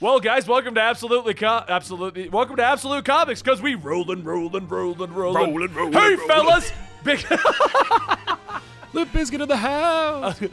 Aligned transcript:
Well, 0.00 0.18
guys, 0.18 0.46
welcome 0.48 0.74
to 0.76 0.80
Absolutely 0.80 1.34
Co- 1.34 1.62
Absolutely 1.68 2.30
Welcome 2.30 2.56
to 2.56 2.64
Absolute 2.64 3.04
Comics 3.04 3.42
because 3.42 3.60
we 3.60 3.74
rollin', 3.74 4.24
rollin', 4.24 4.66
rollin', 4.66 5.12
rollin'. 5.12 5.34
Rollin', 5.52 5.74
rollin', 5.74 5.92
Hey, 5.92 6.14
rollin'. 6.14 6.26
fellas! 6.26 6.72
Big. 7.04 7.18
Limp 8.92 9.12
Bizkit 9.12 9.40
in 9.42 9.48
the 9.48 9.56
house. 9.56 10.40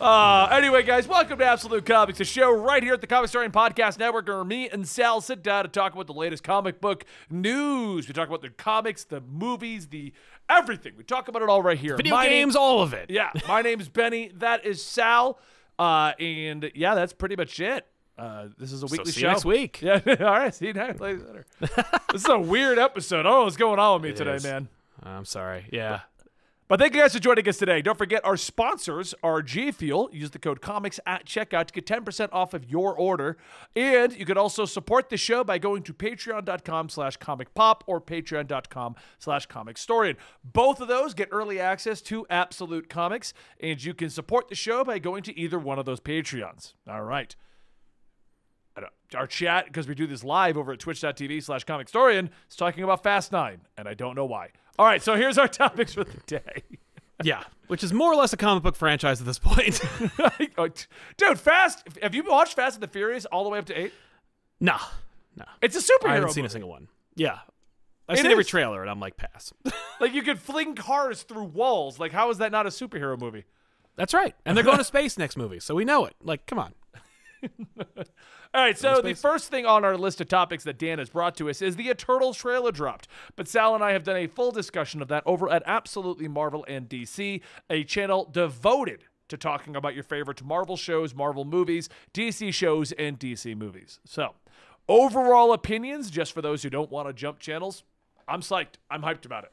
Uh, 0.00 0.48
anyway, 0.52 0.82
guys, 0.82 1.06
welcome 1.06 1.36
to 1.38 1.44
Absolute 1.44 1.84
Comics, 1.84 2.18
a 2.20 2.24
show 2.24 2.50
right 2.50 2.82
here 2.82 2.94
at 2.94 3.02
the 3.02 3.06
Comic 3.06 3.24
Historian 3.28 3.52
Podcast 3.52 3.98
Network, 3.98 4.26
where 4.28 4.42
me 4.44 4.66
and 4.70 4.88
Sal 4.88 5.20
sit 5.20 5.42
down 5.42 5.64
to 5.64 5.68
talk 5.68 5.92
about 5.92 6.06
the 6.06 6.14
latest 6.14 6.42
comic 6.42 6.80
book 6.80 7.04
news. 7.28 8.08
We 8.08 8.14
talk 8.14 8.26
about 8.26 8.40
the 8.40 8.48
comics, 8.48 9.04
the 9.04 9.20
movies, 9.20 9.88
the 9.88 10.14
everything. 10.48 10.94
We 10.96 11.04
talk 11.04 11.28
about 11.28 11.42
it 11.42 11.50
all 11.50 11.60
right 11.62 11.76
here. 11.76 11.98
Video 11.98 12.14
My 12.14 12.22
name- 12.22 12.32
games, 12.46 12.56
all 12.56 12.80
of 12.80 12.94
it. 12.94 13.10
yeah, 13.10 13.28
my 13.46 13.60
name 13.60 13.78
is 13.78 13.90
Benny. 13.90 14.30
That 14.36 14.64
is 14.64 14.82
Sal. 14.82 15.38
Uh, 15.78 16.12
and 16.18 16.70
yeah, 16.74 16.94
that's 16.94 17.12
pretty 17.12 17.36
much 17.36 17.60
it. 17.60 17.86
Uh, 18.18 18.48
this 18.58 18.72
is 18.72 18.82
a 18.82 18.86
weekly 18.86 19.12
see 19.12 19.20
show. 19.20 19.26
you 19.28 19.32
next 19.32 19.44
week. 19.44 19.80
Yeah, 19.82 20.00
all 20.20 20.26
right. 20.26 20.54
See 20.54 20.66
you 20.66 20.72
next 20.72 21.00
later. 21.00 21.46
this 21.60 22.22
is 22.22 22.28
a 22.28 22.38
weird 22.38 22.78
episode. 22.78 23.26
Oh, 23.26 23.44
what's 23.44 23.56
going 23.56 23.78
on 23.78 24.00
with 24.02 24.10
me 24.10 24.16
today, 24.16 24.34
is. 24.34 24.44
man. 24.44 24.68
I'm 25.02 25.24
sorry. 25.24 25.66
Yeah. 25.72 26.00
But 26.70 26.78
thank 26.78 26.94
you 26.94 27.00
guys 27.00 27.12
for 27.14 27.18
joining 27.18 27.48
us 27.48 27.58
today. 27.58 27.82
Don't 27.82 27.98
forget 27.98 28.24
our 28.24 28.36
sponsors 28.36 29.12
are 29.24 29.42
G 29.42 29.72
Fuel. 29.72 30.08
Use 30.12 30.30
the 30.30 30.38
code 30.38 30.60
comics 30.60 31.00
at 31.04 31.24
checkout 31.26 31.66
to 31.66 31.72
get 31.72 31.84
10% 31.84 32.28
off 32.30 32.54
of 32.54 32.70
your 32.70 32.94
order. 32.94 33.38
And 33.74 34.12
you 34.12 34.24
can 34.24 34.38
also 34.38 34.66
support 34.66 35.08
the 35.10 35.16
show 35.16 35.42
by 35.42 35.58
going 35.58 35.82
to 35.82 35.92
patreon.com 35.92 36.88
slash 36.90 37.16
comic 37.16 37.54
pop 37.54 37.82
or 37.88 38.00
patreon.com 38.00 38.94
slash 39.18 39.46
comic 39.46 39.78
historian. 39.78 40.16
Both 40.44 40.80
of 40.80 40.86
those 40.86 41.12
get 41.12 41.28
early 41.32 41.58
access 41.58 42.00
to 42.02 42.24
Absolute 42.30 42.88
Comics, 42.88 43.34
and 43.58 43.82
you 43.82 43.92
can 43.92 44.08
support 44.08 44.46
the 44.46 44.54
show 44.54 44.84
by 44.84 45.00
going 45.00 45.24
to 45.24 45.36
either 45.36 45.58
one 45.58 45.80
of 45.80 45.86
those 45.86 45.98
Patreons. 45.98 46.74
All 46.88 47.02
right. 47.02 47.34
Our 49.14 49.26
chat, 49.26 49.66
because 49.66 49.88
we 49.88 49.94
do 49.94 50.06
this 50.06 50.22
live 50.22 50.56
over 50.56 50.72
at 50.72 50.78
twitch.tv 50.78 51.42
slash 51.42 51.64
comic 51.64 51.88
historian, 51.88 52.30
is 52.48 52.56
talking 52.56 52.84
about 52.84 53.02
Fast 53.02 53.32
Nine, 53.32 53.62
and 53.76 53.88
I 53.88 53.94
don't 53.94 54.14
know 54.14 54.24
why. 54.24 54.50
All 54.78 54.86
right, 54.86 55.02
so 55.02 55.16
here's 55.16 55.36
our 55.38 55.48
topics 55.48 55.94
for 55.94 56.04
the 56.04 56.18
day. 56.26 56.62
Yeah. 57.22 57.44
Which 57.66 57.84
is 57.84 57.92
more 57.92 58.10
or 58.10 58.16
less 58.16 58.32
a 58.32 58.38
comic 58.38 58.62
book 58.62 58.74
franchise 58.76 59.20
at 59.20 59.26
this 59.26 59.38
point. 59.38 59.78
Oh, 60.56 60.68
Dude, 61.18 61.38
Fast. 61.38 61.86
Have 62.00 62.14
you 62.14 62.22
watched 62.24 62.54
Fast 62.56 62.76
and 62.76 62.82
the 62.82 62.88
Furious 62.88 63.26
all 63.26 63.44
the 63.44 63.50
way 63.50 63.58
up 63.58 63.66
to 63.66 63.78
eight? 63.78 63.92
nah. 64.58 64.78
nah. 65.36 65.44
It's 65.60 65.76
a 65.76 65.80
superhero. 65.80 66.08
I 66.08 66.14
haven't 66.14 66.30
seen 66.30 66.46
a 66.46 66.48
single 66.48 66.70
one. 66.70 66.88
Yeah. 67.16 67.40
I've 68.08 68.16
It 68.18 68.22
seen 68.22 68.30
every 68.30 68.46
trailer 68.46 68.80
and 68.80 68.90
I'm 68.90 69.00
like, 69.00 69.18
pass. 69.18 69.52
Like 70.00 70.14
you 70.14 70.22
could 70.22 70.38
fling 70.38 70.74
cars 70.74 71.22
through 71.22 71.44
walls. 71.44 71.98
Like 71.98 72.12
how 72.12 72.30
is 72.30 72.38
that 72.38 72.52
not 72.52 72.64
a 72.64 72.70
superhero 72.70 73.20
movie? 73.20 73.44
That's 73.96 74.14
right. 74.14 74.34
And 74.46 74.56
they're 74.56 74.64
going 74.64 74.78
to 74.78 74.84
space 74.84 75.18
next 75.18 75.36
movie, 75.36 75.60
so 75.60 75.74
we 75.74 75.84
know 75.84 76.06
it. 76.06 76.14
Like, 76.22 76.46
come 76.46 76.58
on. 76.58 76.72
All 78.52 78.60
right, 78.60 78.76
so 78.76 79.00
the 79.00 79.14
first 79.14 79.48
thing 79.48 79.64
on 79.64 79.84
our 79.84 79.96
list 79.96 80.20
of 80.20 80.26
topics 80.26 80.64
that 80.64 80.76
Dan 80.76 80.98
has 80.98 81.08
brought 81.08 81.36
to 81.36 81.48
us 81.48 81.62
is 81.62 81.76
the 81.76 81.88
Eternals 81.88 82.36
trailer 82.36 82.72
dropped. 82.72 83.06
But 83.36 83.46
Sal 83.46 83.76
and 83.76 83.84
I 83.84 83.92
have 83.92 84.02
done 84.02 84.16
a 84.16 84.26
full 84.26 84.50
discussion 84.50 85.00
of 85.00 85.06
that 85.06 85.22
over 85.24 85.48
at 85.48 85.62
Absolutely 85.66 86.26
Marvel 86.26 86.64
and 86.66 86.88
DC, 86.88 87.42
a 87.68 87.84
channel 87.84 88.28
devoted 88.30 89.04
to 89.28 89.36
talking 89.36 89.76
about 89.76 89.94
your 89.94 90.02
favorite 90.02 90.42
Marvel 90.42 90.76
shows, 90.76 91.14
Marvel 91.14 91.44
movies, 91.44 91.88
DC 92.12 92.52
shows, 92.52 92.90
and 92.92 93.20
DC 93.20 93.56
movies. 93.56 94.00
So, 94.04 94.34
overall 94.88 95.52
opinions, 95.52 96.10
just 96.10 96.32
for 96.32 96.42
those 96.42 96.64
who 96.64 96.70
don't 96.70 96.90
want 96.90 97.06
to 97.06 97.12
jump 97.12 97.38
channels, 97.38 97.84
I'm 98.26 98.40
psyched. 98.40 98.78
I'm 98.90 99.02
hyped 99.02 99.24
about 99.24 99.44
it. 99.44 99.52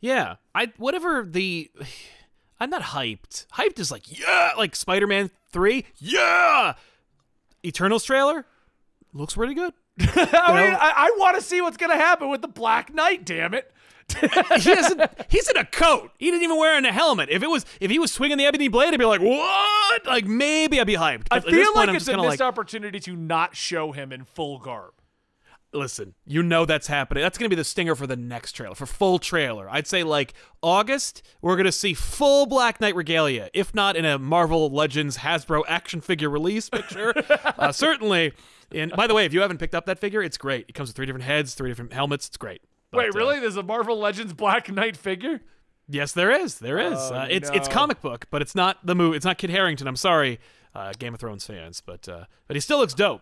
Yeah. 0.00 0.36
I 0.54 0.72
whatever 0.76 1.24
the 1.26 1.70
I'm 2.60 2.68
not 2.68 2.82
hyped. 2.82 3.46
Hyped 3.54 3.78
is 3.78 3.90
like, 3.90 4.18
yeah, 4.18 4.52
like 4.58 4.76
Spider-Man 4.76 5.30
3. 5.50 5.86
Yeah. 5.96 6.74
Eternals 7.64 8.04
trailer 8.04 8.46
looks 9.12 9.34
pretty 9.34 9.54
good. 9.54 9.72
I 10.00 10.04
mean, 10.04 10.74
I, 10.74 10.92
I 10.96 11.16
want 11.18 11.36
to 11.36 11.42
see 11.42 11.60
what's 11.60 11.76
going 11.76 11.90
to 11.90 11.96
happen 11.96 12.28
with 12.28 12.42
the 12.42 12.48
Black 12.48 12.92
Knight, 12.92 13.24
damn 13.24 13.54
it. 13.54 13.70
he 14.20 14.74
doesn't, 14.74 15.00
he's 15.28 15.48
in 15.48 15.56
a 15.56 15.64
coat. 15.64 16.10
He 16.18 16.26
didn't 16.30 16.42
even 16.42 16.58
wear 16.58 16.76
a 16.78 16.92
helmet. 16.92 17.30
If 17.30 17.42
it 17.42 17.48
was, 17.48 17.64
if 17.80 17.90
he 17.90 17.98
was 17.98 18.12
swinging 18.12 18.36
the 18.36 18.44
ebony 18.44 18.68
blade, 18.68 18.92
I'd 18.92 18.98
be 18.98 19.04
like, 19.04 19.20
what? 19.20 20.06
Like 20.06 20.26
maybe 20.26 20.80
I'd 20.80 20.86
be 20.86 20.94
hyped. 20.94 21.28
I 21.30 21.38
But 21.38 21.44
this 21.46 21.54
feel 21.54 21.74
like 21.74 21.88
I'm 21.88 21.96
it's 21.96 22.08
a 22.08 22.16
missed 22.16 22.28
like, 22.28 22.40
opportunity 22.40 23.00
to 23.00 23.16
not 23.16 23.56
show 23.56 23.92
him 23.92 24.12
in 24.12 24.24
full 24.24 24.58
garb. 24.58 24.92
Listen, 25.74 26.14
you 26.24 26.42
know 26.42 26.64
that's 26.64 26.86
happening. 26.86 27.22
That's 27.22 27.36
gonna 27.36 27.48
be 27.48 27.56
the 27.56 27.64
stinger 27.64 27.94
for 27.94 28.06
the 28.06 28.16
next 28.16 28.52
trailer, 28.52 28.74
for 28.74 28.86
full 28.86 29.18
trailer. 29.18 29.68
I'd 29.68 29.86
say 29.86 30.04
like 30.04 30.32
August, 30.62 31.22
we're 31.42 31.56
gonna 31.56 31.72
see 31.72 31.94
full 31.94 32.46
Black 32.46 32.80
Knight 32.80 32.94
regalia, 32.94 33.50
if 33.52 33.74
not 33.74 33.96
in 33.96 34.04
a 34.04 34.18
Marvel 34.18 34.70
Legends 34.70 35.18
Hasbro 35.18 35.62
action 35.68 36.00
figure 36.00 36.30
release 36.30 36.70
picture. 36.70 37.12
uh, 37.58 37.72
certainly. 37.72 38.32
And 38.72 38.92
by 38.92 39.06
the 39.06 39.14
way, 39.14 39.24
if 39.24 39.32
you 39.32 39.40
haven't 39.40 39.58
picked 39.58 39.74
up 39.74 39.86
that 39.86 39.98
figure, 39.98 40.22
it's 40.22 40.38
great. 40.38 40.66
It 40.68 40.72
comes 40.74 40.88
with 40.88 40.96
three 40.96 41.06
different 41.06 41.24
heads, 41.26 41.54
three 41.54 41.70
different 41.70 41.92
helmets. 41.92 42.26
It's 42.28 42.36
great. 42.36 42.62
Wait, 42.92 43.10
But, 43.12 43.16
uh, 43.16 43.18
really? 43.18 43.40
There's 43.40 43.56
a 43.56 43.62
Marvel 43.62 43.98
Legends 43.98 44.32
Black 44.32 44.70
Knight 44.70 44.96
figure? 44.96 45.40
Yes, 45.88 46.12
there 46.12 46.30
is. 46.30 46.60
There 46.60 46.78
is. 46.78 46.98
Oh, 46.98 47.14
uh, 47.14 47.26
it's 47.28 47.50
it's 47.50 47.68
comic 47.68 48.00
book, 48.00 48.26
but 48.30 48.40
it's 48.40 48.54
not 48.54 48.84
the 48.86 48.94
movie. 48.94 49.16
It's 49.16 49.26
not 49.26 49.36
Kit 49.38 49.50
Harington. 49.50 49.86
I'm 49.86 49.96
sorry, 49.96 50.40
uh, 50.74 50.92
Game 50.98 51.12
of 51.12 51.20
Thrones 51.20 51.46
fans, 51.46 51.82
but 51.84 52.08
uh, 52.08 52.24
but 52.46 52.56
he 52.56 52.60
still 52.60 52.78
looks 52.78 52.94
dope. 52.94 53.20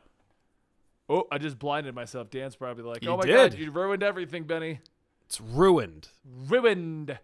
Oh, 1.12 1.27
I 1.31 1.39
just 1.39 1.59
blinded 1.59 1.95
myself. 1.95 2.31
Dan's 2.31 2.56
probably 2.56 2.84
like, 2.84 3.03
You 3.03 3.11
"Oh 3.11 3.17
my 3.17 3.25
did. 3.27 3.53
god, 3.53 3.59
you 3.59 3.71
ruined 3.71 4.03
everything, 4.03 4.45
Benny. 4.45 4.81
It's 5.27 5.41
ruined. 5.41 6.09
Ruined." 6.49 7.19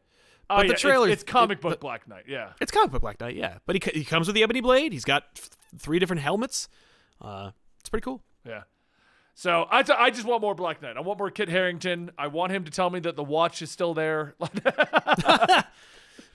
Oh, 0.50 0.56
But 0.56 0.62
the 0.62 0.65
yeah, 0.66 0.71
it's- 0.72 0.81
trailer- 0.81 1.09
it's, 1.09 1.22
comic 1.25 1.59
it- 1.59 1.62
book 1.62 1.71
but- 1.72 1.81
Black 1.81 2.06
Knight. 2.09 2.25
Yeah. 2.27 2.53
It's 2.60 2.71
comic 2.71 2.91
book 2.91 3.03
Black 3.03 3.21
Knight, 3.21 3.37
yeah. 3.37 3.59
But 3.66 3.82
he 3.82 3.91
he 4.00 4.04
comes 4.04 4.27
with 4.27 4.34
the 4.34 4.43
ebony 4.43 4.60
blade. 4.60 4.93
He's 4.93 5.04
got 5.04 5.34
th- 5.34 5.48
three 5.78 5.98
different 5.98 6.22
helmets. 6.22 6.69
Uh, 7.21 7.50
it's 7.81 7.88
pretty 7.88 8.04
cool. 8.04 8.22
Yeah. 8.47 8.62
So 9.34 9.66
I, 9.71 9.82
t- 9.84 9.93
I 9.97 10.10
just 10.10 10.25
want 10.27 10.41
more 10.43 10.54
Black 10.54 10.82
Knight. 10.82 10.97
I 10.97 11.00
want 11.00 11.19
more 11.19 11.31
Kit 11.31 11.48
Harington. 11.48 12.10
I 12.19 12.27
want 12.27 12.50
him 12.53 12.65
to 12.65 12.71
tell 12.72 12.91
me 12.91 12.98
that 13.00 13.15
the 13.15 13.22
watch 13.25 13.62
is 13.62 13.71
still 13.71 13.94
there. 13.94 14.34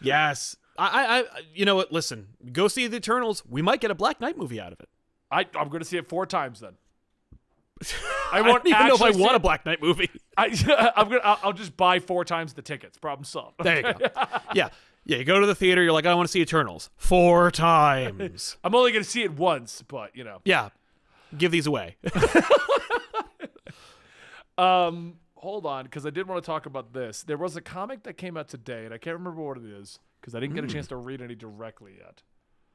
Yes. 0.01 0.55
I, 0.77 0.87
I, 0.87 1.19
I 1.19 1.23
you 1.53 1.65
know 1.65 1.75
what? 1.75 1.91
Listen, 1.91 2.27
go 2.51 2.67
see 2.67 2.87
the 2.87 2.97
Eternals. 2.97 3.43
We 3.47 3.61
might 3.61 3.79
get 3.79 3.91
a 3.91 3.95
Black 3.95 4.19
Knight 4.19 4.37
movie 4.37 4.59
out 4.59 4.73
of 4.73 4.79
it. 4.79 4.89
I, 5.31 5.45
I'm 5.55 5.69
going 5.69 5.79
to 5.79 5.85
see 5.85 5.97
it 5.97 6.07
four 6.09 6.25
times 6.25 6.59
then. 6.59 6.73
I 8.31 8.39
I 8.39 8.41
want 8.41 8.63
don't 8.63 8.73
even 8.73 8.87
know 8.87 8.95
if 8.95 9.01
I 9.01 9.11
want 9.11 9.35
a 9.35 9.39
Black 9.39 9.65
Knight 9.65 9.81
movie. 9.81 10.09
I, 10.37 10.45
I'm 10.95 11.09
gonna. 11.09 11.21
I'll, 11.23 11.39
I'll 11.43 11.53
just 11.53 11.75
buy 11.77 11.99
four 11.99 12.25
times 12.25 12.53
the 12.53 12.61
tickets. 12.61 12.97
Problem 12.97 13.23
solved. 13.25 13.55
There 13.63 13.77
you 13.77 13.93
go. 13.93 13.97
yeah, 14.53 14.69
yeah. 15.05 15.17
You 15.17 15.23
go 15.23 15.39
to 15.39 15.45
the 15.45 15.55
theater. 15.55 15.83
You're 15.83 15.91
like, 15.93 16.05
I 16.05 16.13
want 16.15 16.27
to 16.27 16.31
see 16.31 16.41
Eternals 16.41 16.89
four 16.95 17.51
times. 17.51 18.57
I'm 18.63 18.73
only 18.75 18.91
gonna 18.91 19.03
see 19.03 19.23
it 19.23 19.33
once, 19.33 19.83
but 19.87 20.15
you 20.15 20.23
know. 20.23 20.39
yeah, 20.45 20.69
give 21.37 21.51
these 21.51 21.67
away. 21.67 21.97
Um, 24.57 25.15
hold 25.35 25.65
on, 25.65 25.85
because 25.85 26.05
I 26.05 26.09
did 26.11 26.27
want 26.27 26.43
to 26.43 26.45
talk 26.45 26.65
about 26.65 26.93
this. 26.93 27.23
There 27.23 27.37
was 27.37 27.55
a 27.55 27.61
comic 27.61 28.03
that 28.03 28.17
came 28.17 28.37
out 28.37 28.47
today, 28.47 28.85
and 28.85 28.93
I 28.93 28.97
can't 28.97 29.17
remember 29.17 29.41
what 29.41 29.57
it 29.57 29.65
is 29.65 29.99
because 30.21 30.35
I 30.35 30.39
didn't 30.39 30.51
Hmm. 30.51 30.61
get 30.61 30.65
a 30.69 30.73
chance 30.73 30.87
to 30.87 30.95
read 30.95 31.21
any 31.21 31.35
directly 31.35 31.95
yet. 31.97 32.21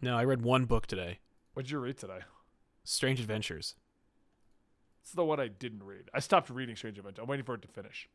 no, 0.00 0.16
I 0.16 0.25
read 0.25 0.42
one 0.42 0.64
book 0.64 0.86
today. 0.86 1.19
What 1.54 1.64
did 1.64 1.70
you 1.72 1.78
read 1.78 1.98
today? 1.98 2.20
Strange 2.84 3.20
Adventures. 3.20 3.75
It's 5.03 5.12
the 5.12 5.25
one 5.25 5.41
I 5.41 5.48
didn't 5.48 5.82
read. 5.82 6.10
I 6.14 6.20
stopped 6.20 6.50
reading 6.50 6.76
Strange 6.76 6.98
Adventure. 6.98 7.22
I'm 7.22 7.28
waiting 7.28 7.44
for 7.44 7.54
it 7.54 7.62
to 7.62 7.69
finish. 7.69 8.09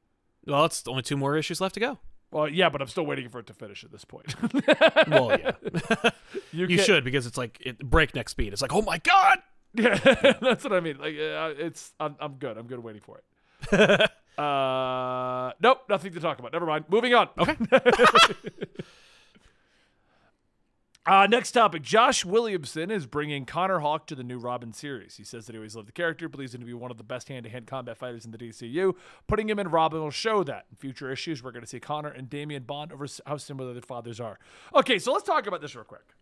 Well, 0.45 0.66
it's 0.66 0.88
only 0.88 1.01
two 1.01 1.17
more 1.17 1.38
issues 1.38 1.59
left 1.61 1.73
to 1.75 1.79
go. 1.79 1.99
Well, 2.31 2.47
yeah, 2.49 2.69
but 2.69 2.81
I'm 2.81 2.88
still 2.88 3.05
waiting 3.05 3.29
for 3.29 3.39
it 3.39 3.47
to 3.47 3.53
finish 3.53 3.83
at 3.83 3.91
this 3.91 4.05
point. 4.05 4.35
Well, 5.07 5.38
yeah, 5.39 5.51
you 6.51 6.67
can- 6.67 6.77
should 6.79 7.03
because 7.03 7.25
it's 7.27 7.38
like 7.38 7.59
it, 7.61 7.79
breakneck 7.79 8.27
speed. 8.29 8.53
It's 8.53 8.61
like, 8.61 8.73
oh 8.73 8.81
my 8.81 8.97
god. 8.99 9.39
Yeah, 9.75 9.97
that's 10.39 10.63
what 10.63 10.72
I 10.73 10.81
mean. 10.81 10.97
Like, 10.99 11.16
uh, 11.16 11.53
it's 11.57 11.93
I'm, 11.99 12.16
I'm 12.19 12.33
good. 12.35 12.57
I'm 12.59 12.67
good 12.67 12.83
waiting 12.83 13.01
for 13.01 13.17
it. 13.17 14.11
uh, 14.38 15.51
nope, 15.59 15.79
nothing 15.89 16.13
to 16.13 16.19
talk 16.19 16.38
about. 16.38 16.53
Never 16.53 16.67
mind. 16.67 16.85
Moving 16.89 17.16
on. 17.16 17.29
Okay. 17.39 17.55
Uh, 21.06 21.28
next 21.30 21.52
topic. 21.52 21.81
Josh 21.81 22.24
Williamson 22.24 22.90
is 22.90 23.06
bringing 23.06 23.46
Connor 23.46 23.80
Hawke 23.80 24.08
to 24.08 24.16
the 24.16 24.24
new 24.24 24.38
Robin 24.38 24.72
series. 24.72 25.18
He 25.18 25.25
says 25.25 25.46
that 25.46 25.53
he 25.53 25.58
always 25.58 25.75
loved 25.75 25.90
the 25.90 25.94
character, 25.94 26.30
believes 26.30 26.53
him 26.53 26.62
to 26.62 26.66
be 26.66 26.73
one 26.73 26.91
of 26.91 26.97
the 26.97 27.03
best 27.03 27.28
hand 27.28 27.44
to 27.44 27.50
hand 27.50 27.67
combat 27.67 27.97
fighters 27.97 28.23
in 28.23 28.32
the 28.32 28.38
DCU. 28.38 28.94
Putting 29.28 29.50
him 29.50 29.59
in 29.59 29.67
Robin 29.67 30.02
will 30.02 30.11
show 30.11 30.44
that. 30.46 30.66
In 30.72 30.78
future 30.78 31.11
issues, 31.11 31.44
we're 31.44 31.52
going 31.52 31.64
to 31.64 31.67
see 31.67 31.82
Connor 31.82 32.09
and 32.09 32.29
Damian 32.29 32.64
bond 32.64 32.94
over 32.94 33.05
how 33.26 33.35
similar 33.35 33.73
their 33.73 33.82
fathers 33.82 34.22
are. 34.22 34.40
Okay, 34.73 34.97
so 34.97 35.11
let's 35.11 35.26
talk 35.26 35.46
about 35.46 35.59
this 35.59 35.76
real 35.76 35.84
quick. 35.84 36.16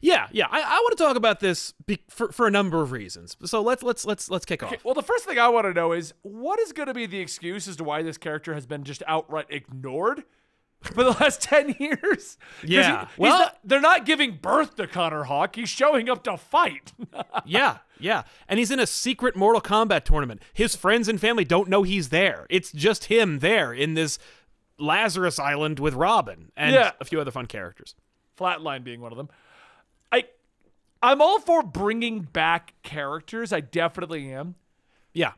Yeah, 0.00 0.28
yeah. 0.30 0.46
I, 0.50 0.60
I 0.60 0.78
want 0.82 0.96
to 0.96 1.02
talk 1.02 1.16
about 1.16 1.40
this 1.40 1.72
be, 1.86 2.00
for 2.08 2.32
for 2.32 2.46
a 2.46 2.50
number 2.50 2.80
of 2.82 2.90
reasons. 2.90 3.36
So 3.44 3.62
let's 3.62 3.82
let's 3.82 4.04
let's 4.04 4.28
let's 4.28 4.44
kick 4.44 4.62
off. 4.62 4.74
Well, 4.84 4.94
the 4.94 5.02
first 5.02 5.24
thing 5.24 5.38
I 5.38 5.48
want 5.48 5.66
to 5.66 5.72
know 5.72 5.92
is 5.92 6.14
what 6.22 6.58
is 6.58 6.72
going 6.72 6.88
to 6.88 6.94
be 6.94 7.06
the 7.06 7.20
excuse 7.20 7.68
as 7.68 7.76
to 7.76 7.84
why 7.84 8.02
this 8.02 8.18
character 8.18 8.54
has 8.54 8.66
been 8.66 8.82
just 8.82 9.04
outright 9.06 9.46
ignored 9.50 10.24
for 10.82 11.02
the 11.02 11.10
last 11.10 11.40
10 11.42 11.76
years. 11.80 12.38
Yeah, 12.64 13.06
he's 13.08 13.18
well- 13.18 13.38
not- 13.38 13.58
they're 13.64 13.80
not 13.80 14.06
giving 14.06 14.36
birth 14.40 14.76
to 14.76 14.86
Connor 14.86 15.24
Hawke. 15.24 15.56
He's 15.56 15.68
showing 15.68 16.08
up 16.08 16.22
to 16.24 16.36
fight. 16.36 16.92
yeah, 17.44 17.78
yeah. 17.98 18.22
And 18.48 18.58
he's 18.58 18.70
in 18.70 18.78
a 18.80 18.86
secret 18.86 19.34
Mortal 19.36 19.60
Kombat 19.60 20.04
tournament. 20.04 20.40
His 20.52 20.76
friends 20.76 21.08
and 21.08 21.20
family 21.20 21.44
don't 21.44 21.68
know 21.68 21.82
he's 21.82 22.10
there. 22.10 22.46
It's 22.48 22.70
just 22.72 23.06
him 23.06 23.40
there 23.40 23.72
in 23.72 23.94
this 23.94 24.18
Lazarus 24.78 25.38
Island 25.40 25.80
with 25.80 25.94
Robin 25.94 26.52
and 26.56 26.72
Yeah. 26.74 26.92
a 27.00 27.04
few 27.04 27.20
other 27.20 27.32
fun 27.32 27.46
characters. 27.46 27.94
Flatline 28.38 28.84
being 28.84 29.00
one 29.00 29.10
of 29.10 29.18
them. 29.18 29.28
I 30.12 30.24
I'm 31.02 31.20
all 31.20 31.40
for 31.40 31.62
bringing 31.64 32.20
back 32.20 32.74
characters. 32.84 33.52
I 33.52 33.58
definitely 33.60 34.32
am. 34.32 34.54
Yeah. 35.12 35.32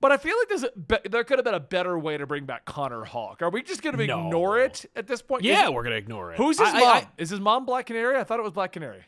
But 0.00 0.12
I 0.12 0.16
feel 0.16 0.36
like 0.38 0.48
there's 0.48 0.62
a 0.64 0.70
be- 0.78 1.08
there 1.10 1.24
could 1.24 1.38
have 1.38 1.44
been 1.44 1.54
a 1.54 1.60
better 1.60 1.98
way 1.98 2.16
to 2.16 2.26
bring 2.26 2.44
back 2.44 2.64
Connor 2.64 3.04
Hawke. 3.04 3.42
Are 3.42 3.50
we 3.50 3.62
just 3.62 3.82
going 3.82 3.96
to 3.96 4.06
No. 4.06 4.26
ignore 4.26 4.60
it 4.60 4.86
at 4.94 5.06
this 5.08 5.22
point? 5.22 5.42
Yeah, 5.42 5.66
it- 5.66 5.72
we're 5.74 5.82
gonna 5.82 5.96
ignore 5.96 6.32
it. 6.32 6.36
who's 6.36 6.58
his 6.58 6.68
I- 6.68 6.76
I- 6.76 6.80
mom? 6.80 6.96
I- 6.96 7.08
Is 7.18 7.30
his 7.30 7.40
mom 7.40 7.66
Black 7.66 7.86
Canary? 7.86 8.16
I 8.16 8.22
thought 8.24 8.38
it 8.38 8.42
was 8.44 8.52
Black 8.52 8.72
Canary. 8.72 9.02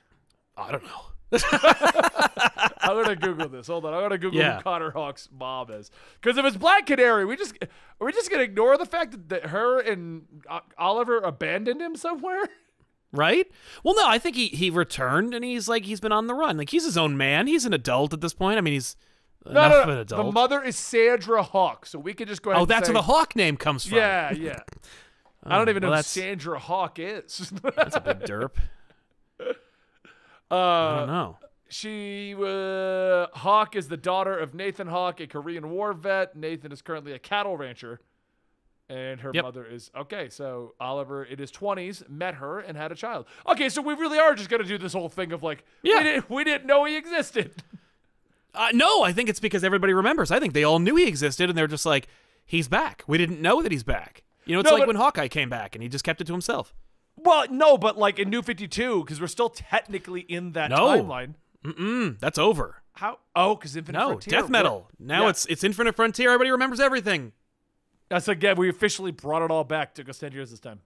I 0.56 0.72
don't 0.72 0.82
know. 0.82 1.02
I'm 2.82 3.02
gonna 3.02 3.14
Google 3.16 3.48
this. 3.48 3.68
Hold 3.68 3.84
on, 3.84 3.94
I'm 3.94 4.00
gonna 4.02 4.18
Google 4.18 4.40
Yeah. 4.40 4.56
who 4.56 4.62
Connor 4.64 4.90
Hawke's 4.90 5.28
mom 5.32 5.70
is. 5.70 5.90
Because 6.20 6.36
if 6.36 6.44
it's 6.44 6.56
Black 6.56 6.86
Canary, 6.86 7.24
we 7.24 7.36
just 7.36 7.54
are 7.62 8.04
we 8.06 8.12
just 8.12 8.30
gonna 8.30 8.42
ignore 8.42 8.76
the 8.76 8.84
fact 8.86 9.12
that, 9.12 9.28
that 9.28 9.46
her 9.50 9.78
and 9.80 10.24
uh, 10.48 10.60
Oliver 10.76 11.18
abandoned 11.18 11.80
him 11.80 11.94
somewhere? 11.96 12.42
Right? 13.12 13.46
Well, 13.84 13.94
no, 13.96 14.06
I 14.08 14.18
think 14.18 14.36
he 14.36 14.48
he 14.48 14.70
returned 14.70 15.34
and 15.34 15.44
he's 15.44 15.68
like 15.68 15.84
he's 15.84 16.00
been 16.00 16.12
on 16.12 16.26
the 16.26 16.34
run. 16.34 16.56
Like 16.56 16.70
he's 16.70 16.84
his 16.84 16.96
own 16.98 17.16
man. 17.16 17.46
He's 17.46 17.64
an 17.64 17.72
adult 17.72 18.12
at 18.12 18.20
this 18.20 18.34
point. 18.34 18.58
I 18.58 18.60
mean, 18.60 18.74
he's 18.74 18.96
No, 19.46 19.50
enough 19.52 19.86
no, 19.86 19.94
no. 19.94 20.04
The 20.04 20.32
mother 20.32 20.62
is 20.62 20.76
Sandra 20.76 21.42
Hawke, 21.42 21.86
so 21.86 21.98
we 21.98 22.12
could 22.12 22.28
just 22.28 22.42
go 22.42 22.50
ahead. 22.50 22.62
oh, 22.62 22.66
that's 22.66 22.86
say, 22.86 22.92
where 22.92 23.00
the 23.00 23.06
Hawke 23.06 23.34
name 23.34 23.56
comes 23.56 23.86
from. 23.86 23.96
Yeah, 23.98 24.32
yeah. 24.32 24.60
I 25.44 25.56
don't 25.56 25.70
even 25.70 25.82
well, 25.82 25.92
know 25.92 25.96
who 25.96 26.02
Sandra 26.02 26.58
Hawke 26.58 26.98
is. 26.98 27.50
That's 27.76 27.96
a 27.96 28.00
big 28.00 28.20
derp. 28.20 28.50
I 30.50 30.54
uh, 30.54 30.98
don't 30.98 31.08
know. 31.08 31.38
She 31.68 32.34
uh, 32.34 33.28
Hawke 33.38 33.76
is 33.76 33.88
the 33.88 33.96
daughter 33.96 34.36
of 34.36 34.54
Nathan 34.54 34.88
Hawke, 34.88 35.20
a 35.20 35.26
Korean 35.26 35.70
War 35.70 35.94
vet. 35.94 36.36
Nathan 36.36 36.72
is 36.72 36.82
currently 36.82 37.12
a 37.12 37.18
cattle 37.18 37.56
rancher, 37.56 38.00
and 38.90 39.20
her 39.20 39.30
Yep. 39.32 39.44
mother 39.44 39.64
is 39.64 39.90
okay. 39.96 40.28
So 40.28 40.74
Oliver, 40.78 41.24
in 41.24 41.38
his 41.38 41.50
twenties, 41.50 42.02
met 42.08 42.34
her 42.34 42.58
and 42.58 42.76
had 42.76 42.92
a 42.92 42.96
child. 42.96 43.26
Okay, 43.48 43.68
so 43.68 43.80
we 43.80 43.94
really 43.94 44.18
are 44.18 44.34
just 44.34 44.50
gonna 44.50 44.64
do 44.64 44.76
this 44.76 44.92
whole 44.92 45.08
thing 45.08 45.32
of 45.32 45.42
like, 45.42 45.64
Yeah. 45.82 45.98
we 45.98 46.02
didn't, 46.02 46.30
we 46.30 46.44
didn't 46.44 46.66
know 46.66 46.84
he 46.84 46.96
existed. 46.96 47.62
Uh, 48.54 48.68
no, 48.72 49.02
I 49.02 49.12
think 49.12 49.28
it's 49.28 49.40
because 49.40 49.62
everybody 49.64 49.92
remembers. 49.92 50.30
I 50.30 50.40
think 50.40 50.54
they 50.54 50.64
all 50.64 50.78
knew 50.78 50.96
he 50.96 51.06
existed 51.06 51.48
and 51.48 51.56
they're 51.56 51.66
just 51.66 51.86
like, 51.86 52.08
he's 52.44 52.66
back. 52.68 53.04
We 53.06 53.16
didn't 53.18 53.40
know 53.40 53.62
that 53.62 53.70
he's 53.70 53.84
back. 53.84 54.24
You 54.44 54.54
know, 54.54 54.60
it's 54.60 54.70
No, 54.70 54.76
like 54.76 54.86
when 54.86 54.96
Hawkeye 54.96 55.28
came 55.28 55.48
back 55.48 55.74
and 55.76 55.82
he 55.82 55.88
just 55.88 56.04
kept 56.04 56.20
it 56.20 56.26
to 56.26 56.32
himself. 56.32 56.74
well, 57.16 57.44
no, 57.50 57.78
but 57.78 57.96
like 57.98 58.18
in 58.18 58.28
New 58.30 58.42
Fifty 58.42 58.66
Two, 58.66 59.04
because 59.04 59.20
we're 59.20 59.26
still 59.28 59.50
technically 59.50 60.22
in 60.22 60.52
that 60.52 60.70
No. 60.70 60.86
timeline. 60.88 61.34
Mm, 61.64 62.18
that's 62.18 62.38
over. 62.38 62.82
How? 62.94 63.18
Oh, 63.36 63.54
because 63.54 63.76
Infinite 63.76 63.98
No, 63.98 64.08
Frontier. 64.08 64.30
death 64.32 64.42
what- 64.44 64.50
metal. 64.50 64.88
Now 64.98 65.24
Yeah. 65.24 65.28
it's 65.30 65.46
it's 65.46 65.62
Infinite 65.62 65.94
Frontier. 65.94 66.30
Everybody 66.30 66.50
remembers 66.50 66.80
everything. 66.80 67.32
That's 68.08 68.26
again. 68.26 68.56
We 68.56 68.68
officially 68.68 69.12
brought 69.12 69.42
it 69.42 69.50
all 69.52 69.62
back. 69.64 69.94
Took 69.94 70.08
us 70.08 70.18
ten 70.18 70.32
years 70.32 70.50
this 70.50 70.58
time. 70.60 70.80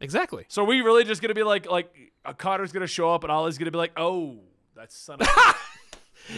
Exactly. 0.00 0.44
So 0.48 0.62
we 0.64 0.80
really 0.82 1.02
just 1.04 1.22
gonna 1.22 1.34
be 1.34 1.42
like, 1.42 1.68
like 1.68 1.92
uh, 2.24 2.32
Connor's 2.34 2.70
gonna 2.72 2.86
show 2.86 3.12
up, 3.12 3.24
and 3.24 3.32
Ollie's 3.32 3.58
gonna 3.58 3.70
be 3.70 3.78
like, 3.78 3.92
oh, 3.96 4.38
that's 4.76 4.96
son 4.96 5.20
of. 5.20 5.28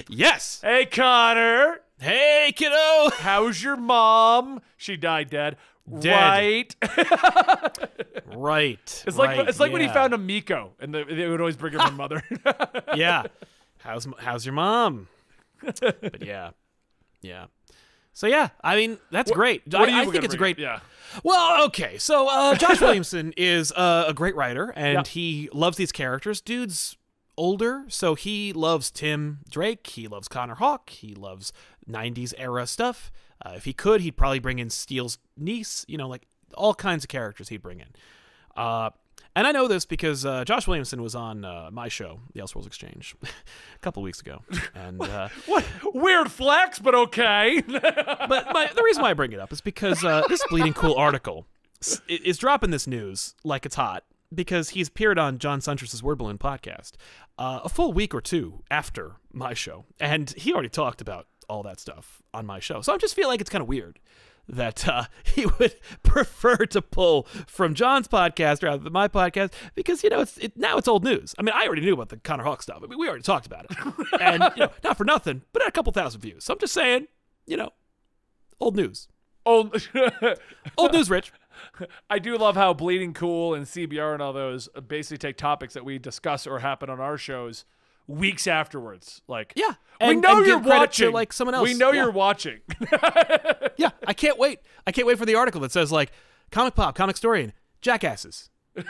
Yes. 0.09 0.61
hey, 0.63 0.87
Connor, 0.87 1.81
Hey, 2.01 2.53
kiddo. 2.57 3.11
how's 3.19 3.63
your 3.63 3.77
mom? 3.77 4.61
She 4.77 4.97
died 4.97 5.31
dead. 5.31 5.57
Dead. 6.01 6.75
Right. 8.27 8.37
Right. 8.37 9.05
It's 9.07 9.17
like 9.17 9.37
right, 9.39 9.49
it's 9.49 9.61
like 9.61 9.73
when 9.73 9.81
he 9.83 9.89
found 9.89 10.13
Emiko, 10.13 10.71
and 10.81 10.95
they, 10.95 11.05
they 11.05 11.29
would 11.29 11.41
always 11.41 11.57
bring 11.57 11.73
him 11.75 11.81
her 11.81 11.91
mother. 11.93 12.23
yeah. 12.95 13.25
How's 13.79 14.09
how's 14.19 14.47
your 14.47 14.55
mom? 14.55 15.09
but 15.63 16.23
yeah, 16.25 16.51
yeah. 17.21 17.47
So 18.15 18.27
yeah, 18.27 18.49
I 18.63 18.77
mean 18.77 18.97
that's 19.11 19.31
great. 19.31 19.63
What 19.71 19.91
I, 19.91 20.03
you 20.03 20.09
I 20.09 20.13
think 20.13 20.25
it's 20.25 20.33
a 20.33 20.39
great. 20.39 20.59
Yeah. 20.59 20.81
Well, 21.23 21.67
okay. 21.67 21.99
So 21.99 22.29
uh, 22.29 22.55
Josh 22.55 22.81
Williamson 22.81 23.35
is 23.37 23.73
uh, 23.73 24.07
a 24.09 24.15
great 24.15 24.35
writer, 24.37 24.73
and 24.75 24.95
Yeah. 24.95 25.03
he 25.05 25.51
loves 25.53 25.77
these 25.77 25.93
characters. 25.93 26.41
Dude's 26.41 26.97
older, 27.37 27.85
so 27.89 28.15
he 28.15 28.53
loves 28.53 28.91
Tim 28.91 29.41
Drake. 29.51 29.87
He 29.89 30.09
loves 30.09 30.29
Connor 30.29 30.55
Hawk. 30.57 30.91
He 30.91 31.15
loves 31.15 31.53
'90s 31.89 32.33
era 32.39 32.67
stuff. 32.67 33.11
Uh, 33.45 33.53
if 33.57 33.65
he 33.65 33.73
could, 33.73 34.01
he'd 34.01 34.17
probably 34.17 34.39
bring 34.39 34.59
in 34.59 34.71
Steel's 34.71 35.19
niece. 35.37 35.85
You 35.89 35.99
know, 35.99 36.09
like 36.09 36.27
all 36.55 36.75
kinds 36.75 37.05
of 37.05 37.09
characters 37.09 37.49
he'd 37.49 37.63
bring 37.63 37.81
in. 37.81 37.89
Uh, 38.57 38.91
and 39.37 39.49
I 39.49 39.53
know 39.53 39.67
this 39.67 39.85
because 39.85 40.25
uh, 40.25 40.45
Josh 40.45 40.69
Williamson 40.69 41.03
was 41.03 41.17
on 41.17 41.45
uh, 41.45 41.69
my 41.73 41.89
show, 41.89 42.21
The 42.35 42.41
Elseworlds 42.41 42.69
Exchange, 42.69 43.17
a 43.25 43.27
couple 43.81 44.03
weeks 44.03 44.21
ago, 44.21 44.43
and. 44.75 45.03
Uh, 45.03 45.29
What 45.47 45.65
weird 45.93 46.31
flex, 46.31 46.79
but 46.79 46.95
okay. 46.95 47.61
but 47.67 48.47
my, 48.53 48.71
the 48.75 48.83
reason 48.85 49.03
why 49.03 49.11
I 49.11 49.15
bring 49.15 49.33
it 49.33 49.41
up 49.41 49.53
is 49.53 49.61
because 49.61 50.05
uh, 50.05 50.23
this 50.29 50.43
bleeding 50.49 50.73
cool 50.73 50.95
article 50.95 51.47
s- 51.83 52.01
i- 52.09 52.21
is 52.25 52.39
dropping 52.39 52.71
this 52.71 52.87
news 52.87 53.35
like 53.45 53.67
it's 53.67 53.75
hot 53.75 54.05
because 54.35 54.71
he's 54.71 54.89
appeared 54.89 55.19
on 55.19 55.39
John 55.39 55.61
Siuntres's 55.61 56.03
Word 56.03 56.19
Balloon 56.19 56.39
podcast 56.39 56.93
uh, 57.39 57.61
a 57.65 57.69
full 57.69 57.93
week 57.93 58.15
or 58.15 58.21
two 58.21 58.63
after 58.71 59.17
my 59.33 59.55
show, 59.55 59.85
and 59.99 60.31
he 60.37 60.53
already 60.53 60.69
talked 60.69 61.01
about 61.01 61.27
all 61.49 61.63
that 61.63 61.81
stuff 61.81 62.23
on 62.33 62.47
my 62.47 62.59
show. 62.59 62.81
So 62.81 62.95
I 62.95 62.99
just 62.99 63.15
feel 63.15 63.29
like 63.29 63.41
it's 63.41 63.51
kind 63.51 63.63
of 63.63 63.69
weird 63.69 63.99
that 64.49 64.87
uh, 64.89 65.05
he 65.25 65.47
would 65.47 65.77
prefer 66.03 66.57
to 66.57 66.83
pull 66.83 67.25
from 67.47 67.75
John's 67.75 68.09
podcast 68.09 68.63
rather 68.63 68.83
than 68.83 68.93
my 68.93 69.09
podcast 69.09 69.53
because 69.75 70.03
you 70.03 70.11
know 70.11 70.21
it's 70.21 70.37
it, 70.39 70.57
now 70.57 70.77
it's 70.77 70.89
old 70.89 71.05
news. 71.05 71.35
I 71.39 71.43
mean, 71.43 71.55
I 71.55 71.67
already 71.67 71.83
knew 71.83 71.95
about 71.95 72.09
the 72.11 72.17
Connor 72.19 72.45
Hawke 72.45 72.63
stuff. 72.63 72.81
I 72.83 72.87
mean, 72.87 72.99
we 72.99 73.09
already 73.09 73.23
talked 73.23 73.47
about 73.47 73.67
it, 73.71 73.77
and 74.21 74.43
you 74.57 74.65
know, 74.65 74.71
not 74.83 74.97
for 74.97 75.05
nothing, 75.05 75.43
but 75.53 75.63
at 75.63 75.69
a 75.69 75.73
couple 75.73 75.93
thousand 75.93 76.21
views. 76.21 76.45
So 76.45 76.55
I'm 76.55 76.59
just 76.59 76.75
saying, 76.75 77.07
you 77.47 77.57
know, 77.57 77.71
old 78.61 78.77
news, 78.77 79.09
oh, 79.47 79.71
old 80.79 80.93
news, 80.93 81.11
Rich. 81.11 81.33
I 82.11 82.19
do 82.19 82.37
love 82.37 82.57
how 82.57 82.75
Bleeding 82.75 83.15
Cool 83.15 83.55
and 83.55 83.65
CBR 83.67 84.15
and 84.15 84.23
all 84.23 84.33
those 84.33 84.69
basically 84.89 85.19
take 85.19 85.37
topics 85.37 85.75
that 85.75 85.85
we 85.85 85.99
discuss 85.99 86.47
or 86.47 86.59
happen 86.61 86.91
on 86.91 87.01
our 87.01 87.17
shows 87.17 87.65
weeks 88.07 88.47
afterwards. 88.47 89.23
Like, 89.29 89.53
Yeah, 89.57 89.73
we 90.01 90.09
and- 90.09 90.21
know 90.21 90.39
and 90.39 90.47
you're 90.47 90.59
watching. 90.59 91.13
like, 91.13 91.33
someone 91.33 91.55
else. 91.55 91.65
We 91.69 91.75
know 91.75 91.93
Yeah. 91.93 92.03
you're 92.05 92.13
watching. 92.13 92.61
Yeah, 93.77 93.91
I 94.07 94.13
can't 94.13 94.39
wait. 94.39 94.61
I 94.87 94.93
can't 94.93 95.05
wait 95.07 95.19
for 95.19 95.27
the 95.27 95.35
article 95.35 95.61
that 95.63 95.73
says 95.73 95.91
like 95.91 96.13
comic 96.53 96.75
pop, 96.77 96.95
comic 96.95 97.17
historian, 97.17 97.53
jackasses. 97.81 98.51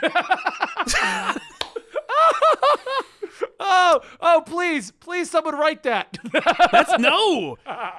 oh, 3.59 4.01
oh, 4.21 4.43
please, 4.45 4.91
please, 4.91 5.29
someone 5.29 5.55
write 5.55 5.83
that. 5.83 6.17
That's 6.71 6.97
no, 6.99 7.57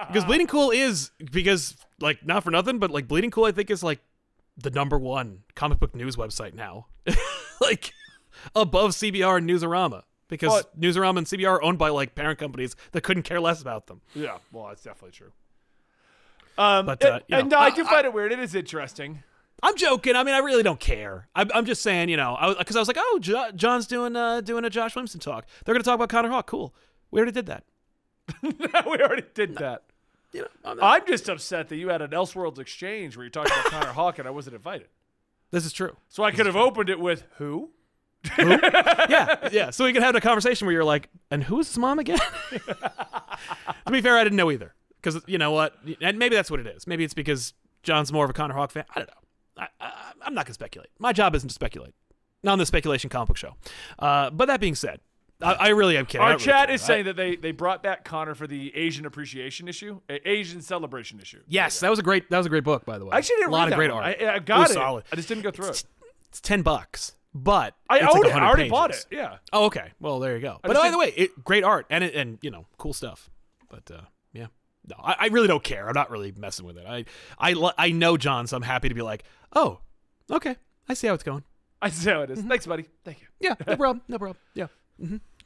because 0.08 0.24
Bleeding 0.24 0.46
Cool 0.46 0.70
is 0.70 1.10
because 1.32 1.76
like 2.00 2.24
not 2.26 2.44
for 2.44 2.50
nothing, 2.50 2.78
but 2.78 2.90
like 2.90 3.08
Bleeding 3.08 3.30
Cool, 3.30 3.44
I 3.44 3.52
think 3.52 3.70
is 3.70 3.82
like 3.82 4.00
the 4.56 4.70
number 4.70 4.98
one 4.98 5.40
comic 5.54 5.78
book 5.78 5.94
news 5.94 6.16
website 6.16 6.54
now, 6.54 6.86
like 7.60 7.92
above 8.54 8.92
CBR 8.92 9.38
and 9.38 9.48
Newsarama. 9.48 10.02
Because 10.28 10.50
Well- 10.50 10.62
Newsarama 10.78 11.18
and 11.18 11.26
CBR 11.26 11.48
are 11.50 11.62
owned 11.62 11.78
by 11.78 11.88
like 11.90 12.14
parent 12.14 12.38
companies 12.38 12.74
that 12.92 13.02
couldn't 13.02 13.22
care 13.22 13.40
less 13.40 13.60
about 13.62 13.86
them. 13.86 14.00
yeah, 14.14 14.38
well, 14.52 14.68
that's 14.68 14.82
definitely 14.82 15.12
true. 15.12 15.32
Um, 16.58 16.86
But, 16.86 17.04
uh, 17.04 17.08
and, 17.12 17.22
you 17.28 17.36
and 17.36 17.50
know, 17.50 17.56
no, 17.58 17.62
I 17.62 17.66
I- 17.66 17.70
do 17.70 17.84
find 17.84 18.06
it 18.06 18.12
weird. 18.12 18.32
It 18.32 18.38
is 18.40 18.54
interesting. 18.54 19.22
I'm 19.62 19.76
joking. 19.76 20.16
I 20.16 20.22
mean, 20.22 20.34
I 20.34 20.38
really 20.38 20.62
don't 20.62 20.80
care. 20.80 21.28
I'm, 21.34 21.50
I'm 21.54 21.64
just 21.64 21.82
saying, 21.82 22.08
you 22.08 22.16
know, 22.16 22.36
because 22.58 22.76
I, 22.76 22.78
was 22.78 22.88
like, 22.88 22.98
oh, 22.98 23.18
jo- 23.20 23.50
John's 23.54 23.86
doing 23.86 24.14
uh, 24.14 24.40
doing 24.40 24.64
a 24.64 24.70
Josh 24.70 24.94
Williamson 24.94 25.20
talk. 25.20 25.46
They're 25.64 25.74
gonna 25.74 25.82
talk 25.82 25.94
about 25.94 26.08
Connor 26.08 26.28
Hawke. 26.28 26.46
Cool. 26.46 26.74
We 27.10 27.18
already 27.20 27.32
did 27.32 27.46
that. 27.46 27.64
we 28.42 29.00
already 29.02 29.24
did 29.34 29.56
that. 29.56 29.84
You 30.32 30.42
know, 30.42 30.48
I'm 30.64 30.82
I'm 30.82 31.06
just 31.06 31.28
upset 31.28 31.68
that 31.68 31.76
you 31.76 31.88
had 31.88 32.02
an 32.02 32.10
Elseworlds 32.10 32.58
exchange 32.58 33.16
where 33.16 33.24
you're 33.24 33.30
talking 33.30 33.52
about 33.52 33.70
Connor 33.70 33.92
Hawke 33.92 34.18
and 34.18 34.28
I 34.28 34.30
wasn't 34.30 34.56
invited. 34.56 34.88
this 35.50 35.64
is 35.64 35.72
true. 35.72 35.96
So 36.08 36.24
I 36.24 36.32
could 36.32 36.46
have 36.46 36.56
opened 36.56 36.90
it 36.90 37.00
with 37.00 37.24
who? 37.38 37.70
who? 38.34 38.48
yeah, 38.48 39.48
yeah. 39.52 39.70
So 39.70 39.84
we 39.84 39.92
could 39.92 40.02
have 40.02 40.14
a 40.14 40.20
conversation 40.20 40.66
where 40.66 40.72
you're 40.74 40.84
like, 40.84 41.08
and 41.30 41.44
who 41.44 41.60
is 41.60 41.68
his 41.68 41.78
mom 41.78 41.98
again? 41.98 42.18
to 42.50 43.90
be 43.90 44.02
fair, 44.02 44.18
I 44.18 44.24
didn't 44.24 44.36
know 44.36 44.50
either. 44.50 44.74
Because 45.00 45.22
you 45.26 45.38
know 45.38 45.52
what? 45.52 45.76
And 46.00 46.18
maybe 46.18 46.34
that's 46.34 46.50
what 46.50 46.60
it 46.60 46.66
is. 46.66 46.86
Maybe 46.86 47.04
it's 47.04 47.14
because 47.14 47.54
John's 47.82 48.12
more 48.12 48.24
of 48.24 48.30
a 48.30 48.34
Connor 48.34 48.54
Hawke 48.54 48.72
fan. 48.72 48.84
I 48.90 48.98
don't 48.98 49.08
know. 49.08 49.20
I, 49.58 49.68
I, 49.80 50.12
I'm 50.22 50.34
not 50.34 50.44
going 50.44 50.50
to 50.50 50.54
speculate. 50.54 50.90
My 50.98 51.12
job 51.12 51.34
isn't 51.34 51.48
to 51.48 51.54
speculate. 51.54 51.94
Not 52.42 52.52
on 52.52 52.58
the 52.58 52.66
speculation 52.66 53.10
comic 53.10 53.28
book 53.28 53.36
show. 53.36 53.54
Uh, 53.98 54.30
but 54.30 54.46
that 54.46 54.60
being 54.60 54.74
said, 54.74 55.00
I, 55.42 55.52
I 55.54 55.68
really 55.68 55.96
am 55.96 56.06
kidding. 56.06 56.22
Our 56.22 56.32
really 56.32 56.44
chat 56.44 56.66
care. 56.68 56.74
is 56.74 56.82
I- 56.82 56.86
saying 56.86 57.04
that 57.06 57.16
they, 57.16 57.36
they 57.36 57.52
brought 57.52 57.82
back 57.82 58.04
Connor 58.04 58.34
for 58.34 58.46
the 58.46 58.74
Asian 58.76 59.04
appreciation 59.06 59.68
issue, 59.68 60.00
a- 60.08 60.28
Asian 60.28 60.62
celebration 60.62 61.18
issue. 61.20 61.40
yes, 61.48 61.80
that 61.80 61.90
was 61.90 61.98
a 61.98 62.02
great. 62.02 62.28
That 62.30 62.38
was 62.38 62.46
a 62.46 62.50
great 62.50 62.64
book, 62.64 62.84
by 62.84 62.98
the 62.98 63.04
way. 63.04 63.10
I 63.12 63.18
actually 63.18 63.36
didn't 63.36 63.50
a 63.50 63.52
lot 63.52 63.68
of 63.68 63.74
great 63.74 63.90
one. 63.92 64.02
art. 64.02 64.16
I, 64.20 64.24
I 64.24 64.36
It 64.36 64.46
got 64.46 64.60
was 64.60 64.70
it. 64.70 64.74
solid. 64.74 65.04
I 65.12 65.16
just 65.16 65.28
didn't 65.28 65.42
go 65.42 65.50
through 65.50 65.68
it. 65.68 65.84
It's 66.28 66.40
ten 66.40 66.62
bucks, 66.62 67.16
but 67.34 67.74
I 67.88 67.96
it's 67.98 68.04
like 68.14 68.24
it. 68.26 68.32
I 68.32 68.34
100 68.34 68.46
already 68.46 68.70
bought 68.70 68.90
it. 68.90 69.06
Yeah. 69.10 69.38
Oh, 69.52 69.64
okay. 69.66 69.92
Well, 70.00 70.20
there 70.20 70.34
you 70.36 70.42
go. 70.42 70.58
But 70.62 70.74
by 70.76 70.90
the 70.90 70.98
way, 70.98 71.12
it, 71.16 71.44
great 71.44 71.64
art 71.64 71.86
and 71.90 72.02
it, 72.04 72.14
and 72.14 72.38
you 72.42 72.50
know, 72.50 72.66
cool 72.78 72.92
stuff. 72.92 73.28
But 73.68 73.90
uh, 73.90 74.00
no, 74.88 74.96
I, 75.02 75.16
I 75.20 75.26
really 75.28 75.48
don't 75.48 75.62
care. 75.64 75.88
I'm 75.88 75.94
not 75.94 76.10
really 76.10 76.32
messing 76.36 76.66
with 76.66 76.76
it. 76.78 76.86
I 76.86 77.04
I 77.38 77.72
I 77.78 77.90
know 77.90 78.16
John, 78.16 78.46
so 78.46 78.56
I'm 78.56 78.62
happy 78.62 78.88
to 78.88 78.94
be 78.94 79.02
like, 79.02 79.24
oh, 79.54 79.80
okay, 80.30 80.56
I 80.88 80.94
see 80.94 81.06
how 81.06 81.14
it's 81.14 81.22
going. 81.24 81.44
I 81.82 81.90
see 81.90 82.10
how 82.10 82.22
it 82.22 82.30
is. 82.30 82.40
Thanks, 82.42 82.66
buddy. 82.66 82.86
Thank 83.04 83.20
you. 83.20 83.26
Yeah, 83.40 83.54
no 83.66 83.76
problem, 83.76 84.02
no 84.08 84.18
problem. 84.18 84.36
Yeah, 84.54 84.66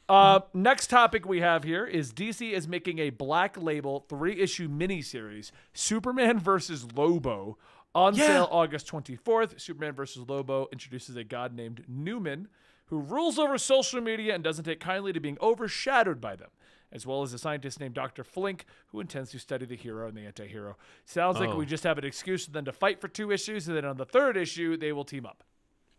Uh, 0.09 0.41
next 0.55 0.89
topic 0.91 1.25
we 1.27 1.41
have 1.41 1.63
here 1.65 1.87
is 1.87 2.13
DC 2.13 2.53
is 2.53 2.67
making 2.67 2.99
a 2.99 3.11
black 3.11 3.57
label 3.61 4.07
three 4.09 4.41
issue 4.41 4.69
miniseries, 4.69 5.53
Superman 5.73 6.39
versus 6.39 6.85
Lobo, 6.97 7.59
on 7.95 8.15
Yeah. 8.15 8.27
sale 8.27 8.49
August 8.51 8.89
24th. 8.89 9.61
Superman 9.61 9.95
versus 9.95 10.29
Lobo 10.29 10.69
introduces 10.73 11.15
a 11.17 11.25
god 11.25 11.55
named 11.55 11.85
Newman 11.89 12.49
who 12.87 12.99
rules 12.99 13.39
over 13.39 13.57
social 13.57 14.01
media 14.01 14.35
and 14.35 14.43
doesn't 14.43 14.65
take 14.65 14.81
kindly 14.81 15.13
to 15.13 15.21
being 15.21 15.39
overshadowed 15.41 16.21
by 16.21 16.35
them, 16.35 16.51
as 16.93 17.07
well 17.07 17.23
as 17.23 17.33
a 17.33 17.39
scientist 17.39 17.79
named 17.81 17.95
Dr. 17.95 18.25
Flink, 18.25 18.65
who 18.89 19.01
intends 19.01 19.31
to 19.31 19.39
study 19.39 19.65
the 19.67 19.77
hero 19.77 20.09
and 20.09 20.17
the 20.17 20.23
anti 20.23 20.47
hero. 20.47 20.77
Sounds 21.05 21.39
like 21.39 21.51
Oh. 21.51 21.57
we 21.57 21.67
just 21.67 21.85
have 21.85 21.99
an 21.99 22.05
excuse 22.05 22.45
for 22.47 22.51
them 22.53 22.65
to 22.65 22.73
fight 22.73 23.01
for 23.01 23.09
two 23.09 23.31
issues, 23.31 23.69
and 23.69 23.77
then 23.77 23.85
on 23.85 23.97
the 23.97 24.05
third 24.07 24.37
issue, 24.37 24.77
they 24.77 24.93
will 24.93 25.05
team 25.05 25.25
up. 25.27 25.45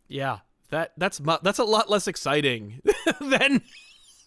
Yeah, 0.07 0.39
that 0.69 0.91
that's 0.97 1.19
mu- 1.21 1.37
that's 1.41 1.59
a 1.59 1.63
lot 1.63 1.89
less 1.89 2.07
exciting 2.07 2.81
than 3.21 3.61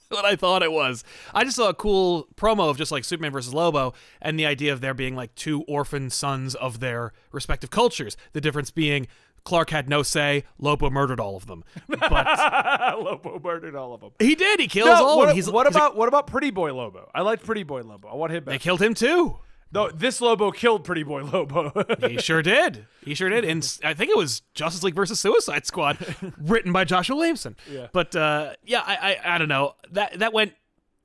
what 0.08 0.24
I 0.24 0.36
thought 0.36 0.62
it 0.62 0.70
was. 0.72 1.02
I 1.34 1.44
just 1.44 1.56
saw 1.56 1.68
a 1.68 1.74
cool 1.74 2.28
promo 2.36 2.70
of 2.70 2.76
just 2.76 2.92
like 2.92 3.04
Superman 3.04 3.32
versus 3.32 3.52
Lobo 3.52 3.94
and 4.22 4.38
the 4.38 4.46
idea 4.46 4.72
of 4.72 4.80
there 4.80 4.94
being 4.94 5.16
like 5.16 5.34
two 5.34 5.62
orphan 5.62 6.08
sons 6.10 6.54
of 6.54 6.80
their 6.80 7.12
respective 7.32 7.70
cultures. 7.70 8.16
The 8.32 8.40
difference 8.40 8.70
being 8.70 9.06
Clark 9.44 9.70
had 9.70 9.88
no 9.88 10.02
say, 10.02 10.44
Lobo 10.58 10.88
murdered 10.90 11.20
all 11.20 11.36
of 11.36 11.46
them. 11.46 11.64
But 11.88 12.10
Lobo 12.98 13.38
murdered 13.42 13.76
all 13.76 13.92
of 13.94 14.00
them. 14.00 14.10
he 14.18 14.34
did. 14.34 14.58
He 14.60 14.66
kills 14.68 14.86
No, 14.88 14.94
all 15.06 15.16
what, 15.18 15.24
of 15.24 15.28
them. 15.28 15.36
He's, 15.36 15.50
what 15.50 15.66
he's 15.66 15.76
about 15.76 15.96
what 15.96 16.08
about 16.08 16.26
Pretty 16.26 16.50
Boy 16.50 16.72
Lobo? 16.74 17.10
I 17.14 17.20
like 17.22 17.42
Pretty 17.42 17.62
Boy 17.62 17.82
Lobo. 17.82 18.08
I 18.08 18.14
want 18.14 18.32
him 18.32 18.44
back. 18.44 18.52
they 18.52 18.58
killed 18.58 18.80
him 18.80 18.94
too. 18.94 19.38
No, 19.72 19.90
this 19.90 20.20
Lobo 20.20 20.50
killed 20.52 20.84
Pretty 20.84 21.02
Boy 21.02 21.24
Lobo. 21.24 21.72
He 22.08 22.18
sure 22.18 22.42
did. 22.42 22.86
He 23.04 23.14
sure 23.14 23.28
did. 23.28 23.44
And 23.44 23.78
I 23.82 23.92
think 23.92 24.10
it 24.10 24.16
was 24.16 24.40
Justice 24.54 24.82
League 24.84 24.94
versus 24.94 25.18
Suicide 25.20 25.66
Squad, 25.66 25.98
written 26.38 26.72
by 26.72 26.84
Joshua 26.84 27.16
Williamson. 27.16 27.56
Yeah. 27.70 27.88
But 27.92 28.14
uh, 28.14 28.54
yeah, 28.64 28.82
I, 28.86 29.18
I 29.24 29.34
I 29.34 29.38
don't 29.38 29.48
know. 29.48 29.74
That 29.90 30.20
that 30.20 30.32
went 30.32 30.52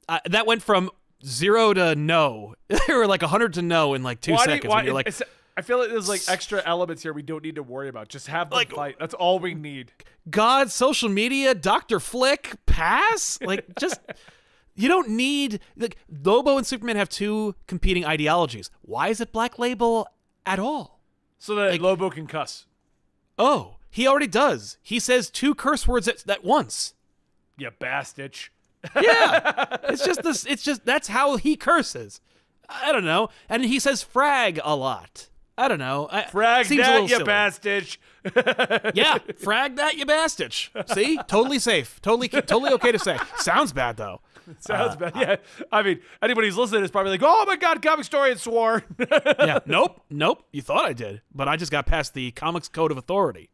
uh, 0.07 0.19
that 0.25 0.45
went 0.45 0.61
from 0.61 0.91
zero 1.25 1.73
to 1.73 1.95
no, 1.95 2.55
or 2.89 3.07
like 3.07 3.21
hundred 3.23 3.55
to 3.55 3.61
no 3.63 3.95
in 3.95 4.03
like 4.03 4.21
two 4.21 4.31
Why 4.33 4.45
do 4.45 4.51
you- 4.51 4.55
seconds. 4.57 4.69
why- 4.71 4.83
you're 4.83 4.93
like, 4.93 5.13
I 5.59 5.61
feel 5.61 5.77
like 5.79 5.89
there's 5.89 6.07
like 6.07 6.21
extra 6.29 6.63
elements 6.65 7.03
here 7.03 7.11
we 7.11 7.21
don't 7.21 7.43
need 7.43 7.55
to 7.55 7.63
worry 7.63 7.89
about. 7.89 8.07
Just 8.07 8.27
have 8.27 8.49
them 8.49 8.55
Like- 8.57 8.71
fight. 8.71 8.95
That's 8.97 9.13
all 9.13 9.39
we 9.39 9.53
need. 9.53 9.91
God, 10.29 10.71
social 10.71 11.09
media, 11.09 11.53
Doctor 11.53 11.99
Flick, 11.99 12.55
pass. 12.65 13.37
Like 13.41 13.65
just. 13.77 13.99
You 14.75 14.87
don't 14.87 15.09
need 15.09 15.59
like 15.75 15.97
Lobo 16.23 16.55
and 16.57 16.65
Superman 16.65 16.95
have 16.95 17.09
two 17.09 17.55
competing 17.67 18.05
ideologies. 18.05 18.71
Why 18.81 19.09
is 19.09 19.19
it 19.19 19.33
Black 19.33 19.59
Label 19.59 20.07
at 20.45 20.57
all? 20.59 21.01
So 21.37 21.53
that 21.55 21.81
Lobo 21.81 22.09
can 22.09 22.25
cuss. 22.27 22.65
Oh, 23.37 23.75
he 23.89 24.07
already 24.07 24.27
does. 24.27 24.77
He 24.81 24.99
says 25.01 25.29
two 25.29 25.53
curse 25.53 25.85
words 25.85 26.07
at, 26.07 26.29
at 26.29 26.45
once. 26.45 26.93
You 27.57 27.71
bastard. 27.77 28.37
Yeah, 28.95 29.75
it's 29.89 30.05
just 30.05 30.23
this. 30.23 30.45
It's 30.45 30.63
just 30.63 30.85
that's 30.85 31.09
how 31.09 31.35
he 31.35 31.57
curses. 31.57 32.21
I 32.69 32.93
don't 32.93 33.03
know, 33.03 33.27
and 33.49 33.65
he 33.65 33.79
says 33.79 34.01
frag 34.03 34.61
a 34.63 34.77
lot. 34.77 35.27
I 35.59 35.67
don't 35.67 35.77
know. 35.79 36.07
I, 36.09 36.23
Frag 36.23 36.67
that, 36.67 37.09
you 37.09 37.25
bastard. 37.25 37.97
Yeah, 38.95 39.17
frag 39.39 39.75
that, 39.75 39.97
you 39.97 40.05
bastard. 40.05 40.53
See, 40.53 41.19
totally 41.27 41.59
safe, 41.59 42.01
totally, 42.01 42.29
totally 42.29 42.71
okay 42.73 42.93
to 42.93 42.99
say. 42.99 43.17
Sounds 43.37 43.73
bad 43.73 43.97
though. 43.97 44.21
Sounds 44.61 44.95
bad. 44.95 45.13
Yeah. 45.17 45.35
I 45.69 45.83
mean, 45.83 45.99
anybody 46.21 46.47
who's 46.47 46.57
listening 46.57 46.83
is 46.83 46.91
probably 46.91 47.11
like, 47.11 47.21
oh 47.23 47.43
my 47.45 47.57
God, 47.57 47.81
comic 47.81 47.99
historian 47.99 48.37
swore. 48.37 48.83
Yeah, 49.39 49.59
nope, 49.65 50.01
nope. 50.09 50.45
You 50.53 50.61
thought 50.61 50.85
I 50.85 50.93
did, 50.93 51.21
but 51.35 51.49
I 51.49 51.57
just 51.57 51.71
got 51.73 51.85
past 51.85 52.13
the 52.13 52.31
comics 52.31 52.69
code 52.69 52.91
of 52.91 52.97
authority. 52.97 53.49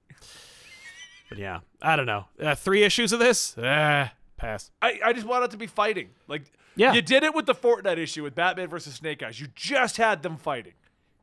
But 1.29 1.39
yeah, 1.39 1.61
I 1.81 1.95
don't 1.95 2.05
know. 2.05 2.25
Uh, 2.39 2.53
three 2.53 2.83
issues 2.83 3.13
of 3.13 3.19
this, 3.19 3.57
eh, 3.57 4.09
pass. 4.37 4.69
I, 4.79 4.99
I 5.03 5.13
just 5.13 5.25
want 5.25 5.43
it 5.43 5.51
to 5.51 5.57
be 5.57 5.67
fighting. 5.67 6.09
Like, 6.27 6.43
Yeah. 6.75 6.93
you 6.93 7.01
did 7.01 7.23
it 7.23 7.33
with 7.33 7.47
the 7.47 7.55
Fortnite 7.55 7.97
issue 7.97 8.21
with 8.23 8.35
Batman 8.35 8.67
versus 8.69 8.93
Snake 8.95 9.23
Eyes. 9.23 9.39
You 9.39 9.47
just 9.55 9.97
had 9.97 10.21
them 10.21 10.37
fighting. 10.37 10.73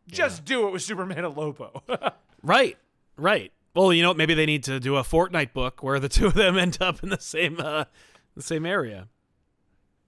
Just 0.09 0.45
do 0.45 0.67
it 0.67 0.73
with 0.73 0.83
Superman 0.83 1.25
and 1.25 1.37
Lobo. 1.37 1.83
Right, 2.45 2.77
right. 3.17 3.53
Well, 3.75 3.93
you 3.93 4.03
know, 4.03 4.13
maybe 4.15 4.35
they 4.35 4.47
need 4.47 4.65
to 4.65 4.81
do 4.81 4.97
a 4.97 5.03
Fortnite 5.03 5.53
book 5.53 5.81
where 5.83 6.01
the 6.01 6.09
two 6.09 6.27
of 6.27 6.35
them 6.35 6.59
end 6.59 6.79
up 6.81 7.03
in 7.05 7.09
the 7.09 7.21
same, 7.21 7.61
uh, 7.61 7.85
the 8.35 8.43
same 8.43 8.67
area. 8.67 9.07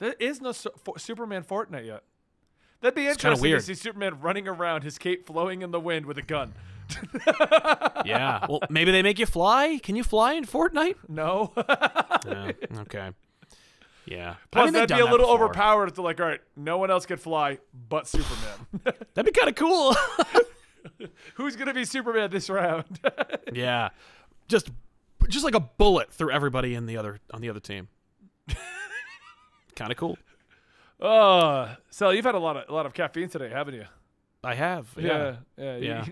there 0.00 0.14
is 0.18 0.40
no 0.40 0.50
su- 0.50 0.72
for- 0.82 0.98
Superman 0.98 1.44
Fortnite 1.44 1.86
yet. 1.86 2.02
That'd 2.80 2.96
be 2.96 3.06
interesting 3.06 3.40
weird. 3.40 3.60
to 3.60 3.66
see 3.66 3.74
Superman 3.74 4.20
running 4.20 4.48
around, 4.48 4.82
his 4.82 4.98
cape 4.98 5.26
flowing 5.26 5.62
in 5.62 5.70
the 5.70 5.78
wind 5.78 6.06
with 6.06 6.18
a 6.18 6.22
gun. 6.22 6.54
Yeah. 8.04 8.44
Well, 8.48 8.60
maybe 8.68 8.90
they 8.92 9.02
make 9.02 9.18
you 9.18 9.26
fly. 9.26 9.78
Can 9.82 9.96
you 9.96 10.04
fly 10.04 10.34
in 10.34 10.44
Fortnite? 10.44 10.96
No. 11.08 11.52
Yeah. 12.26 12.52
Okay. 12.80 13.10
Yeah. 14.06 14.30
I 14.32 14.36
Plus, 14.50 14.64
mean, 14.66 14.72
that'd 14.74 14.88
be 14.96 15.00
a 15.00 15.04
little 15.04 15.26
before. 15.26 15.44
overpowered 15.46 15.94
to 15.94 16.02
like, 16.02 16.20
all 16.20 16.26
right, 16.26 16.40
no 16.56 16.78
one 16.78 16.90
else 16.90 17.06
could 17.06 17.20
fly 17.20 17.58
but 17.88 18.06
Superman. 18.06 18.94
That'd 19.14 19.32
be 19.32 19.38
kind 19.38 19.48
of 19.48 19.54
cool. 19.54 19.94
Who's 21.34 21.56
gonna 21.56 21.72
be 21.74 21.84
Superman 21.84 22.30
this 22.30 22.50
round? 22.50 22.84
yeah. 23.52 23.90
Just, 24.48 24.70
just 25.28 25.44
like 25.44 25.54
a 25.54 25.60
bullet 25.60 26.12
through 26.12 26.30
everybody 26.32 26.74
in 26.74 26.86
the 26.86 26.96
other 26.98 27.18
on 27.32 27.40
the 27.40 27.48
other 27.48 27.60
team. 27.60 27.88
kind 29.74 29.90
of 29.90 29.96
cool. 29.96 30.18
Oh, 31.00 31.74
Sal, 31.90 32.14
you've 32.14 32.24
had 32.24 32.34
a 32.34 32.38
lot 32.38 32.56
of 32.56 32.68
a 32.68 32.72
lot 32.72 32.86
of 32.86 32.94
caffeine 32.94 33.28
today, 33.28 33.48
haven't 33.48 33.74
you? 33.74 33.84
I 34.42 34.54
have. 34.54 34.86
Yeah, 34.96 35.36
yeah. 35.56 35.76
you- 35.76 35.86
Yeah. 35.88 36.04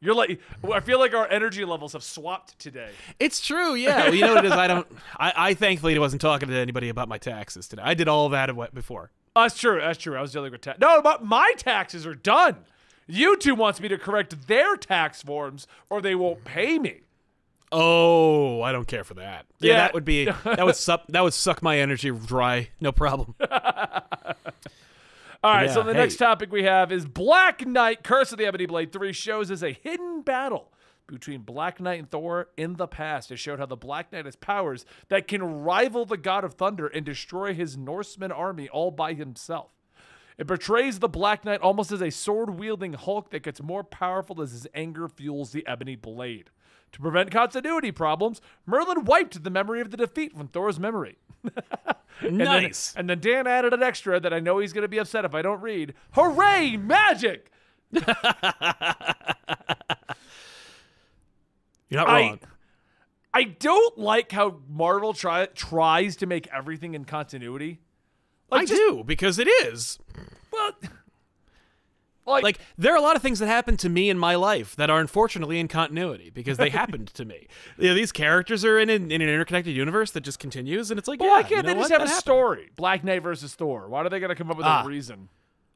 You're 0.00 0.14
like, 0.14 0.38
I 0.72 0.80
feel 0.80 0.98
like 0.98 1.14
our 1.14 1.26
energy 1.28 1.64
levels 1.64 1.94
have 1.94 2.02
swapped 2.02 2.58
today. 2.58 2.90
It's 3.18 3.40
true, 3.40 3.74
yeah. 3.74 4.04
Well, 4.04 4.14
you 4.14 4.20
know 4.22 4.34
what 4.34 4.44
it 4.44 4.48
is? 4.48 4.52
I 4.52 4.66
don't. 4.66 4.86
I, 5.18 5.32
I 5.36 5.54
thankfully 5.54 5.98
wasn't 5.98 6.20
talking 6.20 6.48
to 6.48 6.54
anybody 6.54 6.88
about 6.90 7.08
my 7.08 7.16
taxes 7.18 7.68
today. 7.68 7.82
I 7.84 7.94
did 7.94 8.06
all 8.08 8.28
that 8.30 8.50
of 8.50 8.56
what- 8.56 8.74
before. 8.74 9.10
Oh, 9.36 9.42
that's 9.42 9.58
true. 9.58 9.80
That's 9.80 9.98
true. 9.98 10.16
I 10.16 10.20
was 10.20 10.30
dealing 10.32 10.52
with 10.52 10.60
tax. 10.60 10.78
No, 10.78 11.00
but 11.02 11.24
my 11.24 11.52
taxes 11.56 12.06
are 12.06 12.14
done. 12.14 12.56
YouTube 13.10 13.56
wants 13.56 13.80
me 13.80 13.88
to 13.88 13.98
correct 13.98 14.46
their 14.46 14.76
tax 14.76 15.22
forms, 15.22 15.66
or 15.90 16.00
they 16.00 16.14
won't 16.14 16.44
pay 16.44 16.78
me. 16.78 17.00
Oh, 17.72 18.62
I 18.62 18.70
don't 18.72 18.86
care 18.86 19.02
for 19.04 19.14
that. 19.14 19.46
Yeah, 19.58 19.72
Yeah. 19.72 19.76
that 19.78 19.94
would 19.94 20.04
be 20.04 20.26
that 20.26 20.64
would 20.64 20.76
suck 20.76 21.04
that 21.08 21.22
would 21.22 21.34
suck 21.34 21.62
my 21.62 21.78
energy 21.78 22.10
dry. 22.10 22.68
No 22.80 22.92
problem. 22.92 23.34
All 25.44 25.52
right, 25.52 25.70
so 25.70 25.82
the 25.82 25.92
hey. 25.92 25.98
next 25.98 26.16
topic 26.16 26.50
we 26.50 26.62
have 26.62 26.90
is 26.90 27.04
Black 27.04 27.66
Knight 27.66 28.02
Curse 28.02 28.32
of 28.32 28.38
the 28.38 28.46
Ebony 28.46 28.64
Blade 28.64 28.92
3 28.92 29.12
shows 29.12 29.50
as 29.50 29.62
a 29.62 29.72
hidden 29.72 30.22
battle 30.22 30.72
between 31.06 31.42
Black 31.42 31.82
Knight 31.82 31.98
and 31.98 32.10
Thor 32.10 32.48
in 32.56 32.76
the 32.76 32.86
past. 32.86 33.30
It 33.30 33.36
showed 33.36 33.58
how 33.58 33.66
the 33.66 33.76
Black 33.76 34.10
Knight 34.10 34.24
has 34.24 34.36
powers 34.36 34.86
that 35.08 35.28
can 35.28 35.42
rival 35.42 36.06
the 36.06 36.16
God 36.16 36.44
of 36.44 36.54
Thunder 36.54 36.86
and 36.86 37.04
destroy 37.04 37.52
his 37.52 37.76
Norseman 37.76 38.32
army 38.32 38.70
all 38.70 38.90
by 38.90 39.12
himself. 39.12 39.68
It 40.38 40.46
portrays 40.46 41.00
the 41.00 41.08
Black 41.08 41.44
Knight 41.44 41.60
almost 41.60 41.92
as 41.92 42.00
a 42.00 42.08
sword 42.08 42.58
wielding 42.58 42.94
Hulk 42.94 43.28
that 43.28 43.42
gets 43.42 43.60
more 43.60 43.84
powerful 43.84 44.40
as 44.40 44.52
his 44.52 44.66
anger 44.74 45.08
fuels 45.08 45.52
the 45.52 45.66
Ebony 45.66 45.94
Blade. 45.94 46.48
To 46.94 47.00
prevent 47.00 47.30
continuity 47.30 47.90
problems, 47.92 48.40
Merlin 48.66 49.04
wiped 49.04 49.42
the 49.44 49.50
memory 49.50 49.80
of 49.80 49.90
the 49.90 49.96
defeat 49.96 50.32
from 50.36 50.48
Thor's 50.48 50.80
memory. 50.80 51.18
And 52.20 52.38
then- 52.40 52.46
nice. 52.46 52.94
and 52.96 53.10
then 53.10 53.18
Dan 53.18 53.48
added 53.48 53.72
an 53.74 53.82
extra 53.82 54.20
that 54.20 54.32
I 54.32 54.38
know 54.38 54.58
he's 54.58 54.72
going 54.72 54.82
to 54.82 54.88
be 54.88 54.98
upset 54.98 55.24
if 55.24 55.34
I 55.34 55.42
don't 55.42 55.60
read. 55.60 55.94
Hooray, 56.12 56.76
magic! 56.76 57.50
You're 57.92 58.04
not 61.92 62.08
I- 62.08 62.20
wrong. 62.20 62.38
I 63.36 63.42
don't 63.42 63.98
like 63.98 64.30
how 64.30 64.60
Marvel 64.68 65.12
try, 65.12 65.46
tries 65.46 66.14
to 66.18 66.26
make 66.26 66.46
everything 66.56 66.94
in 66.94 67.04
continuity. 67.04 67.80
Like, 68.48 68.62
I 68.62 68.64
just- 68.66 68.78
do 68.80 69.02
because 69.04 69.40
it 69.40 69.48
is. 69.48 69.98
Well, 70.52 70.70
like, 72.26 72.42
Like 72.44 72.58
there 72.78 72.92
are 72.92 72.96
a 72.96 73.00
lot 73.02 73.16
of 73.16 73.22
things 73.22 73.38
that 73.38 73.46
happen 73.46 73.76
to 73.78 73.88
me 73.88 74.08
in 74.10 74.18
my 74.18 74.34
life 74.34 74.74
that 74.76 74.90
are 74.90 75.00
unfortunately 75.00 75.58
in 75.60 75.68
continuity 75.68 76.30
because 76.30 76.56
they 76.58 76.70
happened 76.70 77.08
to 77.14 77.24
me. 77.24 77.46
You 77.78 77.88
know, 77.88 77.94
these 77.94 78.12
characters 78.12 78.64
are 78.64 78.78
in 78.78 78.88
an, 78.90 79.10
in 79.10 79.20
an 79.20 79.28
interconnected 79.28 79.74
universe 79.76 80.10
that 80.12 80.20
just 80.22 80.38
continues, 80.38 80.90
and 80.90 80.98
it's 80.98 81.08
like, 81.08 81.20
yeah, 81.20 81.28
why 81.28 81.42
can't 81.42 81.50
you 81.50 81.56
know 81.62 81.68
they 81.68 81.74
just 81.74 81.90
what? 81.90 82.00
have 82.00 82.00
a 82.02 82.10
happened. 82.10 82.20
story? 82.20 82.70
Black 82.76 83.04
Knight 83.04 83.22
versus 83.22 83.54
Thor. 83.54 83.88
Why 83.88 84.00
are 84.00 84.08
they 84.08 84.20
going 84.20 84.28
to 84.30 84.34
come 84.34 84.50
up 84.50 84.56
with 84.56 84.66
Ah. 84.66 84.84
a 84.84 84.86
reason? 84.88 85.28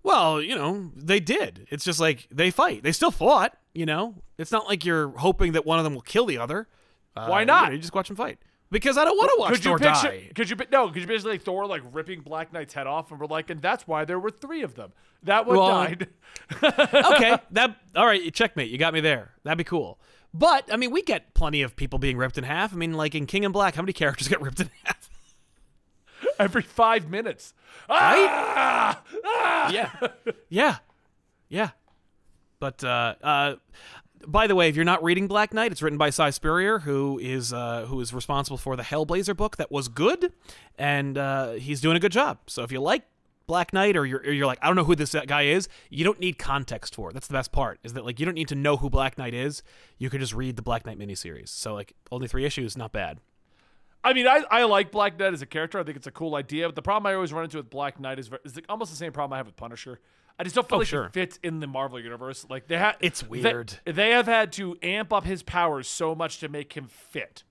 Well, 0.03 0.41
you 0.41 0.55
know, 0.55 0.91
they 0.97 1.21
did. 1.21 1.67
It's 1.71 1.85
just 1.85 1.99
like 2.01 2.29
they 2.31 2.51
fight. 2.51 2.83
They 2.83 2.93
still 2.93 3.11
fought. 3.11 3.57
You 3.75 3.85
know, 3.87 4.15
it's 4.39 4.53
not 4.53 4.67
like 4.67 4.85
you're 4.85 5.09
hoping 5.19 5.53
that 5.53 5.67
one 5.67 5.79
of 5.79 5.85
them 5.85 5.95
will 5.95 6.01
kill 6.03 6.25
the 6.27 6.39
other. 6.39 6.67
Uh, 7.17 7.27
Why 7.27 7.41
you 7.41 7.47
not? 7.47 7.67
know, 7.69 7.73
You, 7.75 7.79
just 7.79 7.95
watch 7.95 8.09
them 8.09 8.17
fight 8.17 8.39
because 8.71 8.99
I 8.99 9.05
don't 9.05 9.17
want 9.17 9.31
to 9.35 9.41
watch 9.41 9.51
Could 9.55 9.65
you 9.65 9.71
Thor 9.71 9.79
picture? 9.79 10.09
die. 10.09 10.31
Could 10.35 10.51
you 10.51 10.57
no? 10.71 10.89
Could 10.89 11.03
you 11.03 11.07
basically 11.09 11.33
like 11.33 11.43
Thor 11.43 11.67
like 11.67 11.83
ripping 11.93 12.21
Black 12.21 12.53
Knight's 12.53 12.75
head 12.75 12.87
off, 12.87 13.11
and 13.11 13.19
we're 13.21 13.27
like, 13.27 13.51
and 13.51 13.61
that's 13.63 13.87
why 13.87 14.05
there 14.05 14.19
were 14.19 14.31
three 14.31 14.63
of 14.63 14.75
them. 14.75 14.93
That 15.23 15.47
one 15.47 15.57
Well, 15.57 15.69
died. 15.69 16.09
okay, 16.63 17.39
that 17.53 17.77
all 17.97 18.07
right. 18.07 18.33
Checkmate. 18.33 18.71
You 18.71 18.79
got 18.79 18.93
me 18.95 19.01
there. 19.01 19.33
That'd 19.45 19.59
be 19.59 19.65
cool. 19.65 19.99
But 20.35 20.73
I 20.73 20.77
mean, 20.77 20.91
we 20.91 21.03
get 21.03 21.35
plenty 21.35 21.63
of 21.63 21.75
people 21.75 21.99
being 21.99 22.17
ripped 22.17 22.39
in 22.39 22.45
half. 22.45 22.73
I 22.73 22.77
mean, 22.77 22.93
like 22.95 23.15
in 23.15 23.27
King 23.27 23.45
in 23.45 23.53
Black, 23.53 23.75
how 23.75 23.83
many 23.83 23.93
characters 23.93 24.29
get 24.29 24.41
ripped 24.41 24.61
in 24.61 24.71
half? 24.85 25.11
Every 26.39 26.63
five 26.63 27.09
minutes. 27.09 27.55
Ah! 27.89 29.03
Ah! 29.25 29.71
yeah, 29.73 29.91
yeah, 30.49 30.77
yeah. 31.49 31.71
But 32.61 32.83
uh, 32.85 33.15
uh, 33.23 33.55
by 34.27 34.47
the 34.47 34.55
way, 34.55 34.69
if 34.69 34.77
you're 34.77 34.85
not 34.85 35.03
reading 35.03 35.27
Black 35.27 35.55
Knight, 35.55 35.73
it's 35.73 35.83
written 35.83 35.99
by 35.99 36.11
Si 36.11 36.31
Spurrier, 36.31 36.81
who 36.81 37.19
is 37.19 37.53
uh, 37.53 37.87
who 37.87 38.01
is 38.01 38.13
responsible 38.13 38.59
for 38.59 38.77
the 38.77 38.83
Hellblazer 38.83 39.37
book 39.37 39.57
that 39.57 39.71
was 39.71 39.89
good, 39.89 40.33
and 40.79 41.17
uh, 41.17 41.53
he's 41.53 41.81
doing 41.81 41.97
a 41.97 42.01
good 42.01 42.13
job. 42.13 42.39
So 42.47 42.63
if 42.63 42.73
you 42.73 42.81
like 42.81 43.05
Black 43.47 43.73
Knight, 43.73 43.97
or 43.97 44.05
you're, 44.05 44.21
or 44.21 44.31
you're 44.31 44.47
like, 44.47 44.59
I 44.63 44.67
don't 44.67 44.77
know 44.77 44.85
who 44.85 44.95
this 44.95 45.15
guy 45.27 45.43
is, 45.43 45.69
you 45.89 46.05
don't 46.05 46.21
need 46.21 46.39
context 46.39 46.95
for. 46.95 47.11
it. 47.11 47.15
That's 47.15 47.27
the 47.27 47.33
best 47.33 47.51
part. 47.51 47.81
Is 47.83 47.95
that 47.95 48.05
like 48.05 48.21
you 48.21 48.27
don't 48.27 48.35
need 48.35 48.49
to 48.49 48.55
know 48.55 48.77
who 48.77 48.91
Black 48.91 49.19
Knight 49.19 49.35
is. 49.35 49.63
You 49.97 50.11
can 50.11 50.21
just 50.21 50.35
read 50.35 50.57
the 50.57 50.63
Black 50.63 50.85
Knight 50.85 50.99
miniseries. 50.99 51.49
So 51.49 51.75
like 51.75 51.95
only 52.13 52.29
three 52.29 52.45
issues, 52.45 52.77
not 52.77 52.93
bad. 52.93 53.19
I 54.05 54.13
mean, 54.13 54.29
I, 54.29 54.45
I 54.51 54.65
like 54.65 54.93
Black 54.93 55.19
Knight 55.19 55.35
as 55.35 55.43
a 55.43 55.47
character. 55.47 55.79
I 55.79 55.83
think 55.83 55.97
it's 55.97 56.07
a 56.07 56.13
cool 56.13 56.37
idea. 56.37 56.69
But 56.69 56.77
the 56.77 56.83
problem 56.83 57.11
I 57.11 57.15
always 57.15 57.33
run 57.33 57.45
into 57.45 57.57
with 57.57 57.71
Black 57.71 57.99
Knight 57.99 58.19
is, 58.19 58.31
is 58.45 58.59
almost 58.69 58.91
the 58.91 58.97
same 58.97 59.13
problem 59.13 59.33
I 59.33 59.39
have 59.39 59.47
with 59.47 59.57
Punisher. 59.57 59.99
I 60.39 60.45
just 60.45 60.55
don't 60.55 60.69
feel 60.69 60.77
Oh, 60.77 60.79
like 60.81 60.89
sure. 60.89 61.07
it 61.07 61.13
fits 61.13 61.39
in 61.43 61.61
the 61.61 61.67
Marvel 61.67 61.99
universe. 62.01 62.47
Like 62.49 62.69
they 62.69 62.79
had, 62.79 62.97
It's 63.01 63.23
weird. 63.23 63.75
They, 63.85 64.11
have 64.11 64.27
had 64.27 64.53
to 64.53 64.77
amp 64.83 65.13
up 65.13 65.25
his 65.25 65.43
powers 65.43 65.89
so 65.89 66.15
much 66.15 66.39
to 66.41 66.49
make 66.49 66.75
him 66.75 66.87
fit. 66.89 67.43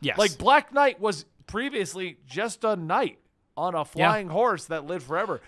Yes. 0.00 0.18
Like 0.18 0.38
Black 0.38 0.72
Knight 0.72 1.00
was 1.00 1.24
previously 1.46 2.18
just 2.26 2.62
a 2.62 2.76
knight 2.76 3.18
on 3.56 3.74
a 3.74 3.84
flying 3.84 4.28
horse 4.28 4.66
that 4.66 4.84
lived 4.86 5.06
forever. 5.06 5.40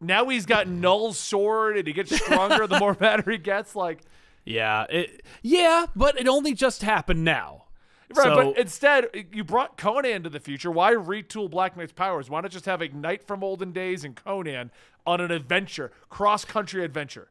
Now 0.00 0.26
he's 0.30 0.46
got 0.46 0.66
null 0.66 1.12
sword 1.12 1.76
and 1.76 1.86
he 1.86 1.92
gets 1.92 2.16
stronger 2.16 2.66
the 2.66 2.78
more 2.80 2.96
matter 2.98 3.30
he 3.30 3.36
gets. 3.36 3.76
Like, 3.76 4.00
yeah, 4.46 4.86
it, 4.88 5.22
yeah, 5.42 5.86
but 5.94 6.18
it 6.18 6.26
only 6.26 6.54
just 6.54 6.82
happened 6.82 7.22
now. 7.22 7.64
Right, 8.16 8.24
So- 8.24 8.34
but 8.52 8.58
instead 8.58 9.26
you 9.32 9.44
brought 9.44 9.76
Conan 9.76 10.22
to 10.24 10.30
the 10.30 10.40
future. 10.40 10.70
Why 10.70 10.92
retool 10.94 11.50
Black 11.50 11.76
Knight's 11.76 11.92
powers? 11.92 12.28
Why 12.30 12.40
not 12.40 12.50
just 12.50 12.66
have 12.66 12.82
Ignite 12.82 13.22
from 13.26 13.42
olden 13.44 13.72
days 13.72 14.04
and 14.04 14.14
Conan 14.16 14.70
on 15.06 15.20
an 15.20 15.30
adventure, 15.30 15.92
cross 16.08 16.44
country 16.44 16.84
adventure? 16.84 17.28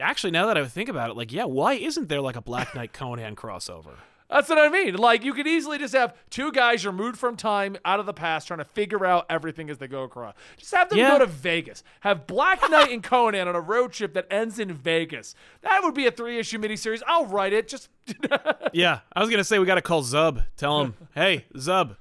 Actually, 0.00 0.30
now 0.30 0.46
that 0.46 0.56
I 0.56 0.64
think 0.66 0.88
about 0.88 1.10
it, 1.10 1.16
like, 1.16 1.32
yeah, 1.32 1.44
why 1.44 1.74
isn't 1.74 2.08
there 2.08 2.20
like 2.20 2.36
a 2.36 2.40
Black 2.40 2.74
Knight 2.74 2.92
Conan 2.92 3.34
crossover? 3.34 3.96
That's 4.30 4.48
what 4.50 4.58
I 4.58 4.68
mean. 4.68 4.94
Like 4.96 5.24
you 5.24 5.32
could 5.32 5.46
easily 5.46 5.78
just 5.78 5.94
have 5.94 6.14
two 6.28 6.52
guys 6.52 6.84
removed 6.84 7.16
from 7.16 7.34
time, 7.36 7.78
out 7.84 7.98
of 7.98 8.04
the 8.04 8.12
past, 8.12 8.46
trying 8.48 8.58
to 8.58 8.64
figure 8.66 9.06
out 9.06 9.24
everything 9.30 9.70
as 9.70 9.78
they 9.78 9.88
go 9.88 10.02
across. 10.02 10.34
Just 10.58 10.74
have 10.74 10.90
them 10.90 10.98
Yeah. 10.98 11.12
go 11.12 11.20
to 11.20 11.26
Vegas. 11.26 11.82
Have 12.00 12.26
Black 12.26 12.60
Knight 12.70 12.90
and 12.90 13.02
Conan 13.02 13.48
on 13.48 13.56
a 13.56 13.60
road 13.60 13.92
trip 13.92 14.12
that 14.12 14.26
ends 14.30 14.58
in 14.58 14.72
Vegas. 14.74 15.34
That 15.62 15.82
would 15.82 15.94
be 15.94 16.06
a 16.06 16.10
three-issue 16.10 16.58
miniseries. 16.58 17.00
I'll 17.06 17.24
write 17.24 17.54
it. 17.54 17.68
Just 17.68 17.88
Yeah, 18.74 19.00
I 19.14 19.20
was 19.20 19.30
gonna 19.30 19.44
say 19.44 19.58
we 19.58 19.64
gotta 19.64 19.80
call 19.80 20.02
Zub. 20.02 20.44
Tell 20.58 20.82
him, 20.82 20.94
hey, 21.14 21.46
Zub, 21.54 21.96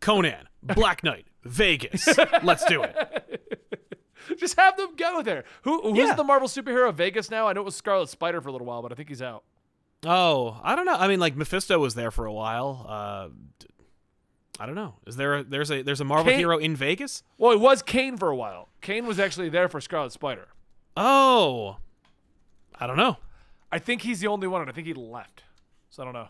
Conan, 0.00 0.48
Black 0.62 1.02
Knight, 1.02 1.26
Vegas. 1.44 2.06
Let's 2.44 2.64
do 2.66 2.82
it. 2.82 3.72
just 4.38 4.56
have 4.58 4.76
them 4.76 4.90
go 4.96 5.22
there. 5.22 5.44
Who 5.62 5.80
who's 5.90 5.98
Yeah. 5.98 6.14
the 6.14 6.24
Marvel 6.24 6.48
superhero 6.48 6.88
of 6.88 6.96
Vegas 6.96 7.30
now? 7.30 7.48
I 7.48 7.52
know 7.52 7.62
it 7.62 7.64
was 7.64 7.76
Scarlet 7.76 8.08
Spider 8.08 8.40
for 8.40 8.48
a 8.48 8.52
little 8.52 8.66
while, 8.66 8.82
but 8.82 8.92
I 8.92 8.94
think 8.94 9.08
he's 9.08 9.22
out. 9.22 9.42
Oh, 10.04 10.60
I 10.62 10.76
don't 10.76 10.84
know. 10.86 10.94
I 10.94 11.08
mean, 11.08 11.20
like 11.20 11.36
Mephisto 11.36 11.78
was 11.78 11.94
there 11.94 12.10
for 12.10 12.26
a 12.26 12.32
while. 12.32 12.86
Uh, 12.88 13.28
I 14.60 14.66
don't 14.66 14.74
know. 14.74 14.94
Is 15.06 15.16
there 15.16 15.36
a 15.36 15.44
there's 15.44 15.70
a 15.70 15.82
there's 15.82 16.00
a 16.00 16.04
Marvel 16.04 16.30
Kaine- 16.30 16.38
hero 16.38 16.58
in 16.58 16.76
Vegas? 16.76 17.22
Well, 17.38 17.52
it 17.52 17.60
was 17.60 17.82
Kaine 17.82 18.16
for 18.16 18.28
a 18.30 18.36
while. 18.36 18.68
Kaine 18.80 19.06
was 19.06 19.18
actually 19.18 19.48
there 19.48 19.68
for 19.68 19.80
Scarlet 19.80 20.12
Spider. 20.12 20.48
Oh, 20.96 21.76
I 22.78 22.86
don't 22.86 22.96
know. 22.96 23.18
I 23.72 23.78
think 23.78 24.02
he's 24.02 24.20
the 24.20 24.28
only 24.28 24.46
one, 24.46 24.60
and 24.62 24.70
I 24.70 24.72
think 24.72 24.86
he 24.86 24.94
left. 24.94 25.42
So 25.90 26.02
I 26.02 26.06
don't 26.06 26.14
know. 26.14 26.28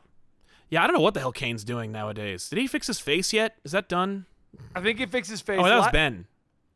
Yeah, 0.70 0.82
I 0.82 0.86
don't 0.86 0.94
know 0.96 1.02
what 1.02 1.14
the 1.14 1.20
hell 1.20 1.32
Kaine's 1.32 1.62
doing 1.62 1.92
nowadays. 1.92 2.48
Did 2.48 2.58
he 2.58 2.66
fix 2.66 2.86
his 2.88 2.98
face 2.98 3.32
yet? 3.32 3.56
Is 3.64 3.72
that 3.72 3.88
done? 3.88 4.26
I 4.74 4.80
think 4.80 4.98
he 4.98 5.06
fixed 5.06 5.30
his 5.30 5.40
face. 5.40 5.58
Oh, 5.60 5.64
that 5.64 5.76
was 5.76 5.88
Ben. 5.92 6.26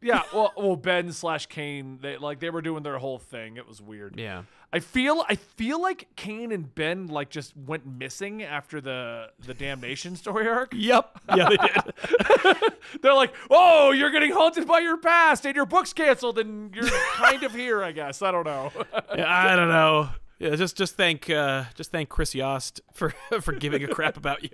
Yeah, 0.03 0.23
well, 0.33 0.53
well, 0.57 0.77
Ben 0.77 1.13
slash 1.13 1.47
Kaine, 1.47 1.99
they 2.01 2.17
like 2.17 2.41
they 2.41 2.49
were 2.51 2.63
doing 2.63 2.83
their 2.83 2.99
whole 2.99 3.19
thing. 3.19 3.57
It 3.57 3.69
was 3.69 3.83
weird. 3.83 4.19
Yeah. 4.19 4.43
I 4.73 4.79
feel, 4.79 5.25
I 5.29 5.35
feel 5.35 5.83
like 5.83 6.07
Kaine 6.15 6.53
and 6.53 6.73
Ben 6.75 7.09
like 7.09 7.29
just 7.29 7.57
went 7.57 7.85
missing 7.87 8.43
after 8.43 8.81
the 8.81 9.31
the 9.45 9.53
Damnation 9.53 10.17
story 10.17 10.49
arc. 10.49 10.73
Yep. 10.75 11.19
Yeah, 11.37 11.49
they 11.49 11.57
did. 11.57 12.73
They're 13.03 13.15
like, 13.15 13.35
oh, 13.51 13.91
you're 13.93 14.11
getting 14.11 14.33
haunted 14.33 14.67
by 14.67 14.79
your 14.81 14.97
past, 14.97 15.45
and 15.45 15.55
your 15.55 15.67
book's 15.67 15.93
canceled, 15.93 16.39
and 16.39 16.75
you're 16.75 16.89
kind 16.89 17.43
of 17.43 17.53
here, 17.53 17.83
I 17.83 17.93
guess. 17.93 18.23
I 18.23 18.31
don't 18.31 18.47
know. 18.47 18.73
Yeah, 19.17 19.27
I 19.29 19.55
don't 19.57 19.69
know. 19.69 20.09
Yeah, 20.41 20.57
just 20.57 20.75
just 20.75 20.97
thank 20.97 21.29
uh, 21.29 21.65
just 21.75 21.93
thank 21.93 22.09
Chris 22.09 22.35
Yost 22.35 22.81
for 22.95 23.11
for 23.43 23.53
giving 23.53 23.85
a 23.85 23.89
crap 23.89 24.17
about 24.17 24.43
you. 24.43 24.51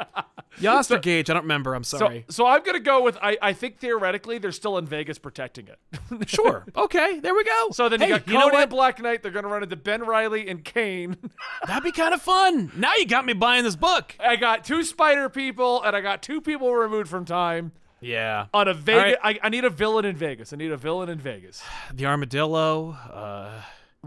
Yost 0.58 0.90
or 0.90 0.98
Gage? 0.98 1.28
I 1.28 1.34
don't 1.34 1.42
remember. 1.42 1.74
I'm 1.74 1.84
sorry. 1.84 2.24
so 2.30 2.46
I'm 2.46 2.62
gonna 2.62 2.80
go 2.80 3.02
with. 3.02 3.18
I, 3.20 3.36
I 3.42 3.52
think 3.52 3.78
theoretically 3.78 4.38
they're 4.38 4.50
still 4.50 4.78
in 4.78 4.86
Vegas 4.86 5.18
protecting 5.18 5.68
it. 5.68 6.28
sure. 6.28 6.64
Okay. 6.74 7.20
There 7.20 7.34
we 7.34 7.44
go. 7.44 7.68
So 7.72 7.90
then 7.90 8.00
hey, 8.00 8.06
you 8.08 8.12
got 8.14 8.28
you 8.28 8.38
know 8.38 8.48
what? 8.48 8.70
Black 8.70 9.02
Knight. 9.02 9.22
They're 9.22 9.30
gonna 9.30 9.48
run 9.48 9.62
into 9.62 9.76
Ben 9.76 10.06
Reilly 10.06 10.48
and 10.48 10.64
Kaine. 10.64 11.18
That'd 11.66 11.84
be 11.84 11.92
kind 11.92 12.14
of 12.14 12.22
fun. 12.22 12.72
Now 12.74 12.94
you 12.96 13.06
got 13.06 13.26
me 13.26 13.34
buying 13.34 13.64
this 13.64 13.76
book. 13.76 14.16
I 14.18 14.36
got 14.36 14.64
two 14.64 14.82
Spider 14.84 15.28
people, 15.28 15.82
and 15.82 15.94
I 15.94 16.00
got 16.00 16.22
two 16.22 16.40
people 16.40 16.74
removed 16.74 17.10
from 17.10 17.26
time. 17.26 17.72
Yeah. 18.00 18.46
On 18.54 18.68
a 18.68 18.74
Vegas, 18.74 19.16
right. 19.22 19.38
I, 19.42 19.46
I 19.46 19.48
need 19.50 19.66
a 19.66 19.70
villain 19.70 20.06
in 20.06 20.16
Vegas. 20.16 20.54
I 20.54 20.56
need 20.56 20.70
a 20.70 20.76
villain 20.78 21.10
in 21.10 21.18
Vegas. 21.18 21.62
The 21.92 22.06
armadillo. 22.06 22.92
Uh, 22.92 23.60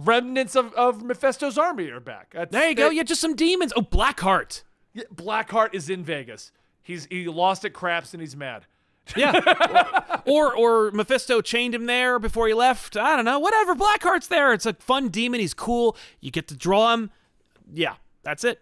Remnants 0.05 0.55
of, 0.55 0.73
of 0.73 1.03
Mephisto's 1.03 1.57
army 1.57 1.89
are 1.89 1.99
back. 1.99 2.31
That's- 2.31 2.51
there 2.51 2.69
you 2.69 2.75
go. 2.75 2.89
Yeah, 2.89 3.03
just 3.03 3.21
some 3.21 3.35
demons. 3.35 3.73
Oh, 3.75 3.81
Blackheart. 3.81 4.63
yeah, 4.93 5.03
Blackheart 5.13 5.73
is 5.73 5.89
in 5.89 6.03
Vegas. 6.03 6.51
He's 6.81 7.05
he 7.12 7.27
lost 7.27 7.65
at 7.65 7.73
craps 7.73 8.13
and 8.13 8.21
he's 8.21 8.35
mad. 8.35 8.65
Yeah. 9.15 10.21
or 10.25 10.55
or 10.55 10.91
Mephisto 10.91 11.41
chained 11.41 11.73
him 11.75 11.85
there 11.85 12.19
before 12.19 12.47
he 12.47 12.53
left. 12.53 12.95
I 12.97 13.15
don't 13.15 13.25
know. 13.25 13.39
Whatever. 13.39 13.75
Blackheart's 13.75 14.27
there. 14.27 14.53
It's 14.53 14.65
a 14.65 14.73
fun 14.73 15.09
demon. 15.09 15.39
He's 15.39 15.53
cool. 15.53 15.95
You 16.19 16.31
get 16.31 16.47
to 16.49 16.55
draw 16.55 16.93
him. 16.93 17.12
Yeah, 17.73 17.95
that's 18.23 18.43
it. 18.43 18.59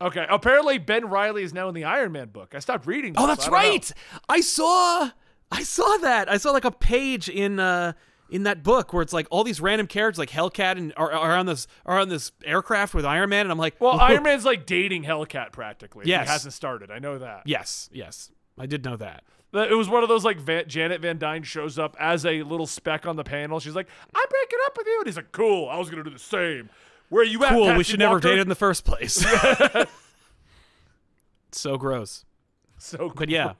Okay. 0.00 0.26
Apparently 0.28 0.76
Ben 0.78 1.08
Reilly 1.08 1.42
is 1.42 1.54
now 1.54 1.68
in 1.68 1.74
the 1.74 1.84
Iron 1.84 2.12
Man 2.12 2.28
book. 2.28 2.54
I 2.54 2.58
stopped 2.58 2.86
reading. 2.86 3.14
Oh, 3.16 3.26
this, 3.26 3.36
that's 3.38 3.48
I 3.48 3.50
don't 3.50 3.62
know. 3.62 3.70
right. 3.70 3.92
I 4.28 4.40
saw 4.40 5.10
I 5.50 5.62
saw 5.62 5.96
that. 5.98 6.30
I 6.30 6.36
saw 6.36 6.50
like 6.50 6.64
a 6.66 6.70
page 6.70 7.28
in 7.28 7.58
uh 7.58 7.92
in 8.28 8.42
that 8.42 8.62
book 8.62 8.92
where 8.92 9.02
it's 9.02 9.12
like 9.12 9.26
all 9.30 9.44
these 9.44 9.60
random 9.60 9.86
characters 9.86 10.18
like 10.18 10.30
Hellcat 10.30 10.76
and 10.76 10.92
are, 10.96 11.12
are 11.12 11.36
on 11.36 11.46
this 11.46 11.66
are 11.84 11.98
on 11.98 12.08
this 12.08 12.32
aircraft 12.44 12.94
with 12.94 13.04
Iron 13.04 13.30
Man 13.30 13.46
and 13.46 13.52
I'm 13.52 13.58
like, 13.58 13.80
Well. 13.80 14.00
Iron 14.00 14.22
Man's 14.22 14.44
like 14.44 14.66
dating 14.66 15.04
Hellcat 15.04 15.52
practically. 15.52 16.06
Yes. 16.06 16.26
He 16.26 16.32
hasn't 16.32 16.54
started. 16.54 16.90
I 16.90 16.98
know 16.98 17.18
that. 17.18 17.42
Yes, 17.44 17.88
yes. 17.92 18.30
I 18.58 18.66
did 18.66 18.84
know 18.84 18.96
that. 18.96 19.24
It 19.52 19.76
was 19.76 19.88
one 19.88 20.02
of 20.02 20.08
those 20.08 20.24
like 20.24 20.38
Van, 20.38 20.68
Janet 20.68 21.00
Van 21.00 21.18
Dyne 21.18 21.42
shows 21.42 21.78
up 21.78 21.96
as 21.98 22.26
a 22.26 22.42
little 22.42 22.66
speck 22.66 23.06
on 23.06 23.16
the 23.16 23.24
panel. 23.24 23.58
She's 23.58 23.74
like, 23.74 23.88
"I'm 24.14 24.26
breaking 24.28 24.58
up 24.66 24.76
with 24.76 24.86
you," 24.86 24.98
and 24.98 25.06
he's 25.06 25.16
like, 25.16 25.32
"Cool, 25.32 25.68
I 25.70 25.78
was 25.78 25.88
gonna 25.88 26.04
do 26.04 26.10
the 26.10 26.18
same." 26.18 26.68
Where 27.08 27.22
are 27.22 27.24
you 27.24 27.42
at? 27.44 27.50
Cool, 27.52 27.74
we 27.74 27.84
should 27.84 27.98
never 27.98 28.16
Walker? 28.16 28.28
date 28.28 28.38
in 28.40 28.48
the 28.48 28.54
first 28.54 28.84
place. 28.84 29.24
so 31.52 31.78
gross. 31.78 32.24
So 32.78 32.98
cool. 32.98 33.12
But 33.16 33.28
yeah, 33.30 33.52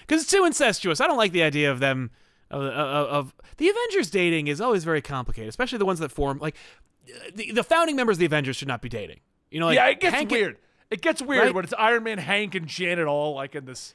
because 0.00 0.22
it's 0.22 0.30
too 0.30 0.44
incestuous. 0.44 1.00
I 1.00 1.06
don't 1.06 1.16
like 1.16 1.32
the 1.32 1.42
idea 1.42 1.72
of 1.72 1.80
them 1.80 2.10
of, 2.50 2.62
of, 2.62 3.08
of 3.08 3.34
the 3.56 3.68
Avengers 3.68 4.10
dating 4.10 4.46
is 4.48 4.60
always 4.60 4.84
very 4.84 5.02
complicated, 5.02 5.48
especially 5.48 5.78
the 5.78 5.86
ones 5.86 5.98
that 6.00 6.10
form 6.10 6.38
like 6.38 6.56
the, 7.34 7.52
the 7.52 7.64
founding 7.64 7.96
members 7.96 8.16
of 8.16 8.20
the 8.20 8.26
Avengers 8.26 8.56
should 8.56 8.68
not 8.68 8.82
be 8.82 8.88
dating. 8.88 9.20
You 9.50 9.60
know, 9.60 9.66
like 9.66 9.76
yeah, 9.76 9.86
it 9.88 10.00
gets 10.00 10.14
Hank- 10.14 10.30
weird. 10.30 10.58
It 10.90 11.00
gets 11.00 11.20
weird 11.22 11.44
Right? 11.44 11.54
when 11.54 11.64
it's 11.64 11.74
Iron 11.78 12.04
Man, 12.04 12.18
Hank, 12.18 12.54
and 12.54 12.66
Janet 12.66 13.06
all 13.06 13.34
like 13.34 13.54
in 13.54 13.64
this. 13.64 13.94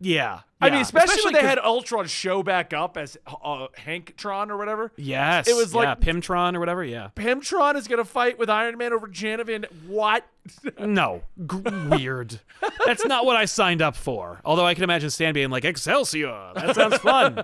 Yeah, 0.00 0.40
I 0.60 0.66
mean, 0.66 0.74
yeah. 0.74 0.80
especially, 0.80 1.22
when 1.24 1.34
they 1.34 1.40
had 1.40 1.58
Ultron 1.58 2.06
show 2.06 2.42
back 2.42 2.72
up 2.74 2.96
as 2.98 3.16
uh, 3.26 3.68
Hanktron 3.78 4.50
or 4.50 4.56
whatever. 4.58 4.92
Yes, 4.96 5.48
it 5.48 5.54
was 5.54 5.72
yeah, 5.72 5.80
like- 5.80 6.00
Pimtron 6.00 6.54
or 6.56 6.60
whatever. 6.60 6.84
Yeah, 6.84 7.08
Pimtron 7.16 7.76
is 7.76 7.88
gonna 7.88 8.04
fight 8.04 8.38
with 8.38 8.50
Iron 8.50 8.76
Man 8.76 8.92
over 8.92 9.06
Janet 9.08 9.46
Van. 9.46 9.66
What? 9.86 10.26
no, 10.78 11.22
G- 11.38 11.56
weird. 11.90 12.40
That's 12.84 13.04
not 13.06 13.24
what 13.24 13.36
I 13.36 13.44
signed 13.46 13.80
up 13.82 13.96
for. 13.96 14.40
Although 14.44 14.66
I 14.66 14.74
can 14.74 14.84
imagine 14.84 15.08
Stan 15.10 15.32
being 15.32 15.48
like 15.50 15.64
Excelsior. 15.64 16.52
That 16.54 16.74
sounds 16.74 16.98
fun. 16.98 17.42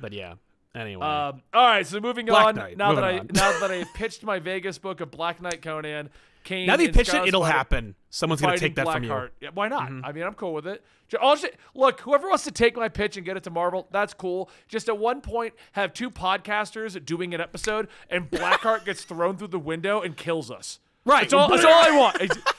but 0.00 0.12
yeah. 0.12 0.34
Anyway, 0.74 1.04
Um, 1.04 1.42
all 1.54 1.66
right, 1.66 1.86
so 1.86 1.98
moving 1.98 2.26
Black 2.26 2.46
on. 2.48 2.54
Knight, 2.56 2.76
now 2.76 2.94
that 2.94 3.02
I 3.02 3.12
moving 3.12 3.30
on. 3.30 3.34
now 3.34 3.60
that 3.60 3.70
I 3.70 3.84
pitched 3.94 4.22
my 4.22 4.38
Vegas 4.38 4.78
book 4.78 5.00
of 5.00 5.10
Black 5.10 5.40
Knight 5.40 5.62
Conan, 5.62 6.10
Kaine. 6.48 6.66
now 6.66 6.76
that 6.76 6.82
you 6.82 6.88
and 6.88 6.96
pitched 6.96 7.14
it, 7.14 7.26
it'll 7.28 7.44
happen. 7.44 7.94
Someone's 8.10 8.40
gonna 8.40 8.56
take 8.56 8.74
that 8.76 8.90
from 8.90 9.04
you. 9.04 9.10
Mm-hmm. 9.10 9.26
Yeah, 9.40 9.50
why 9.54 9.68
not? 9.68 9.90
I 10.04 10.12
mean, 10.12 10.24
I'm 10.24 10.34
cool 10.34 10.54
with 10.54 10.66
it. 10.66 10.82
Just, 11.08 11.46
look, 11.74 12.00
whoever 12.00 12.28
wants 12.28 12.44
to 12.44 12.50
take 12.50 12.76
my 12.76 12.88
pitch 12.88 13.16
and 13.16 13.24
get 13.24 13.36
it 13.36 13.42
to 13.44 13.50
Marvel, 13.50 13.86
that's 13.90 14.12
cool. 14.14 14.50
Just 14.66 14.88
at 14.88 14.98
one 14.98 15.20
point, 15.20 15.54
have 15.72 15.92
two 15.92 16.10
podcasters 16.10 17.02
doing 17.04 17.34
an 17.34 17.40
episode, 17.40 17.88
and 18.10 18.30
Blackheart 18.30 18.84
gets 18.84 19.04
thrown 19.04 19.36
through 19.36 19.48
the 19.48 19.58
window 19.58 20.00
and 20.00 20.16
kills 20.16 20.50
us. 20.50 20.80
Right. 21.04 21.22
That's 21.22 21.32
all, 21.32 21.48
that's 21.48 21.64
all 21.64 21.72
I 21.72 21.96
want. 21.96 22.20
It's- 22.20 22.54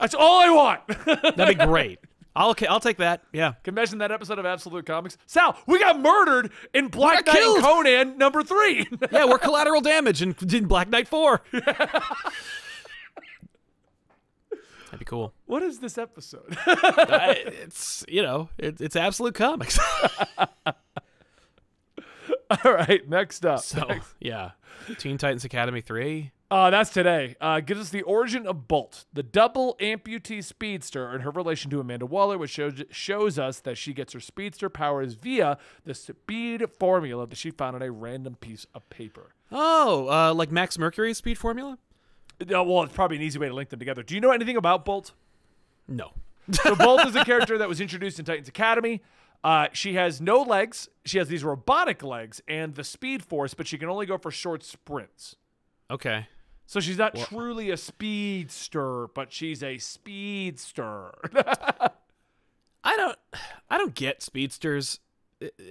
That's 0.00 0.14
all 0.14 0.40
I 0.40 0.50
want. 0.50 0.86
That'd 1.36 1.56
be 1.56 1.64
great. 1.64 1.98
I'll 2.36 2.54
I'll 2.68 2.80
take 2.80 2.96
that. 2.98 3.22
Yeah. 3.32 3.52
Can 3.62 3.72
imagine 3.74 3.98
that 3.98 4.10
episode 4.10 4.38
of 4.40 4.44
Absolute 4.44 4.84
Comics? 4.84 5.16
Sal, 5.24 5.56
we 5.66 5.78
got 5.78 6.00
murdered 6.00 6.50
in 6.74 6.88
Black 6.88 7.24
Knight 7.26 7.36
killed. 7.36 7.60
Conan 7.60 8.18
number 8.18 8.42
three. 8.42 8.86
Yeah, 9.12 9.24
we're 9.26 9.38
collateral 9.38 9.80
damage 9.80 10.20
in, 10.20 10.34
in 10.52 10.66
Black 10.66 10.88
Knight 10.90 11.06
4. 11.08 11.40
That'd 14.94 15.06
be 15.06 15.10
cool. 15.10 15.32
what 15.46 15.62
is 15.62 15.80
this 15.80 15.98
episode? 15.98 16.56
I- 16.66 17.42
it's, 17.46 18.04
you 18.08 18.22
know, 18.22 18.48
it, 18.58 18.80
it's 18.80 18.96
absolute 18.96 19.34
comics. 19.34 19.78
all 22.64 22.72
right, 22.72 23.08
next 23.08 23.44
up. 23.46 23.60
so, 23.60 23.88
yeah. 24.20 24.52
Teen 24.98 25.18
Titans 25.18 25.44
Academy 25.44 25.80
3. 25.80 26.30
Uh, 26.50 26.70
that's 26.70 26.90
today. 26.90 27.34
Uh, 27.40 27.58
gives 27.60 27.80
us 27.80 27.88
the 27.90 28.02
origin 28.02 28.46
of 28.46 28.68
Bolt, 28.68 29.06
the 29.12 29.22
double 29.24 29.76
amputee 29.80 30.44
speedster, 30.44 31.08
and 31.08 31.22
her 31.24 31.30
relation 31.30 31.70
to 31.70 31.80
Amanda 31.80 32.06
Waller, 32.06 32.38
which 32.38 32.50
shows 32.50 32.82
shows 32.90 33.38
us 33.38 33.58
that 33.60 33.76
she 33.76 33.92
gets 33.92 34.12
her 34.12 34.20
speedster 34.20 34.68
powers 34.68 35.14
via 35.14 35.58
the 35.84 35.94
speed 35.94 36.64
formula 36.78 37.26
that 37.26 37.36
she 37.36 37.50
found 37.50 37.74
on 37.74 37.82
a 37.82 37.90
random 37.90 38.36
piece 38.36 38.66
of 38.74 38.88
paper. 38.88 39.34
Oh, 39.50 40.08
uh, 40.08 40.34
like 40.34 40.52
Max 40.52 40.78
Mercury's 40.78 41.18
speed 41.18 41.38
formula? 41.38 41.78
Well, 42.40 42.82
it's 42.82 42.92
probably 42.92 43.16
an 43.16 43.22
easy 43.22 43.38
way 43.38 43.48
to 43.48 43.54
link 43.54 43.68
them 43.70 43.78
together. 43.78 44.02
Do 44.02 44.14
you 44.14 44.20
know 44.20 44.30
anything 44.30 44.56
about 44.56 44.84
Bolt? 44.84 45.12
No. 45.88 46.12
So 46.50 46.74
Bolt 46.74 47.06
is 47.06 47.16
a 47.16 47.24
character 47.24 47.58
that 47.58 47.68
was 47.68 47.80
introduced 47.80 48.18
in 48.18 48.24
Titans 48.24 48.48
Academy. 48.48 49.00
Uh, 49.42 49.68
she 49.72 49.94
has 49.94 50.20
no 50.20 50.42
legs. 50.42 50.88
She 51.04 51.18
has 51.18 51.28
these 51.28 51.44
robotic 51.44 52.02
legs 52.02 52.42
and 52.48 52.74
the 52.74 52.84
Speed 52.84 53.22
Force, 53.22 53.54
but 53.54 53.66
she 53.66 53.78
can 53.78 53.88
only 53.88 54.06
go 54.06 54.16
for 54.18 54.30
short 54.30 54.62
sprints. 54.62 55.36
Okay. 55.90 56.28
So 56.66 56.80
she's 56.80 56.96
not 56.96 57.14
truly 57.14 57.70
a 57.70 57.76
speedster, 57.76 59.08
but 59.08 59.32
she's 59.32 59.62
a 59.62 59.76
speedster. 59.78 61.12
I 62.84 62.96
don't 62.96 63.18
I 63.68 63.78
don't 63.78 63.94
get 63.94 64.22
speedsters 64.22 65.00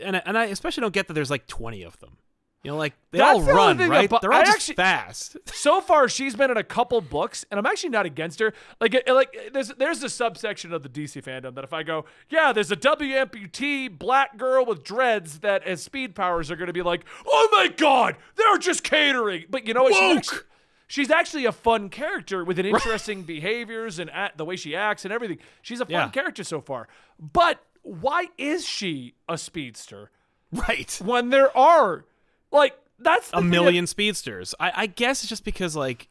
and 0.01 0.17
I, 0.17 0.21
and 0.25 0.37
I 0.37 0.45
especially 0.45 0.81
don't 0.81 0.93
get 0.93 1.07
that 1.07 1.13
there's 1.13 1.31
like 1.31 1.47
20 1.47 1.83
of 1.83 1.99
them. 1.99 2.17
You 2.63 2.71
know 2.71 2.77
like 2.77 2.93
they 3.11 3.17
That's 3.17 3.39
all 3.39 3.41
the 3.41 3.53
run, 3.53 3.77
right? 3.89 4.05
about- 4.05 4.21
They're 4.21 4.31
all 4.31 4.39
I 4.39 4.45
just 4.45 4.55
actually- 4.55 4.75
fast. 4.75 5.37
so 5.53 5.81
far, 5.81 6.07
she's 6.07 6.33
been 6.33 6.49
in 6.49 6.55
a 6.55 6.63
couple 6.63 7.01
books, 7.01 7.43
and 7.51 7.59
I'm 7.59 7.65
actually 7.65 7.89
not 7.89 8.05
against 8.05 8.39
her. 8.39 8.53
Like, 8.79 9.03
like 9.05 9.51
there's 9.51 9.67
there's 9.69 10.01
a 10.01 10.09
subsection 10.09 10.71
of 10.71 10.81
the 10.81 10.87
DC 10.87 11.21
fandom 11.21 11.55
that 11.55 11.65
if 11.65 11.73
I 11.73 11.83
go, 11.83 12.05
yeah, 12.29 12.53
there's 12.53 12.71
a 12.71 12.77
W 12.77 13.13
amputee 13.15 13.89
black 13.99 14.37
girl 14.37 14.65
with 14.65 14.81
dreads 14.83 15.39
that 15.39 15.67
has 15.67 15.83
speed 15.83 16.15
powers 16.15 16.49
are 16.49 16.55
going 16.55 16.67
to 16.67 16.73
be 16.73 16.81
like, 16.81 17.03
oh 17.27 17.49
my 17.51 17.67
god, 17.67 18.15
they're 18.35 18.57
just 18.57 18.83
catering. 18.83 19.43
But 19.49 19.67
you 19.67 19.73
know 19.73 19.83
what? 19.83 19.93
She's 19.95 20.17
actually, 20.17 20.39
she's 20.87 21.11
actually 21.11 21.45
a 21.45 21.51
fun 21.51 21.89
character 21.89 22.45
with 22.45 22.59
an 22.59 22.65
interesting 22.65 23.23
behaviors 23.33 23.99
and 23.99 24.09
at, 24.11 24.37
the 24.37 24.45
way 24.45 24.55
she 24.55 24.73
acts 24.73 25.03
and 25.03 25.13
everything. 25.13 25.39
She's 25.61 25.81
a 25.81 25.85
fun 25.85 25.91
Yeah. 25.91 26.07
character 26.09 26.45
so 26.45 26.61
far. 26.61 26.87
But 27.19 27.61
why 27.81 28.27
is 28.37 28.65
she 28.65 29.15
a 29.27 29.37
speedster 29.37 30.11
right. 30.53 30.97
when 31.03 31.29
there 31.29 31.55
are 31.57 32.05
like 32.53 32.77
that's 32.99 33.31
the 33.31 33.37
a 33.37 33.41
thing 33.41 33.49
that- 33.49 33.51
million 33.51 33.87
speedsters. 33.87 34.55
I, 34.59 34.71
I 34.75 34.85
guess 34.85 35.21
it's 35.23 35.29
just 35.29 35.43
because 35.43 35.75
like, 35.75 36.07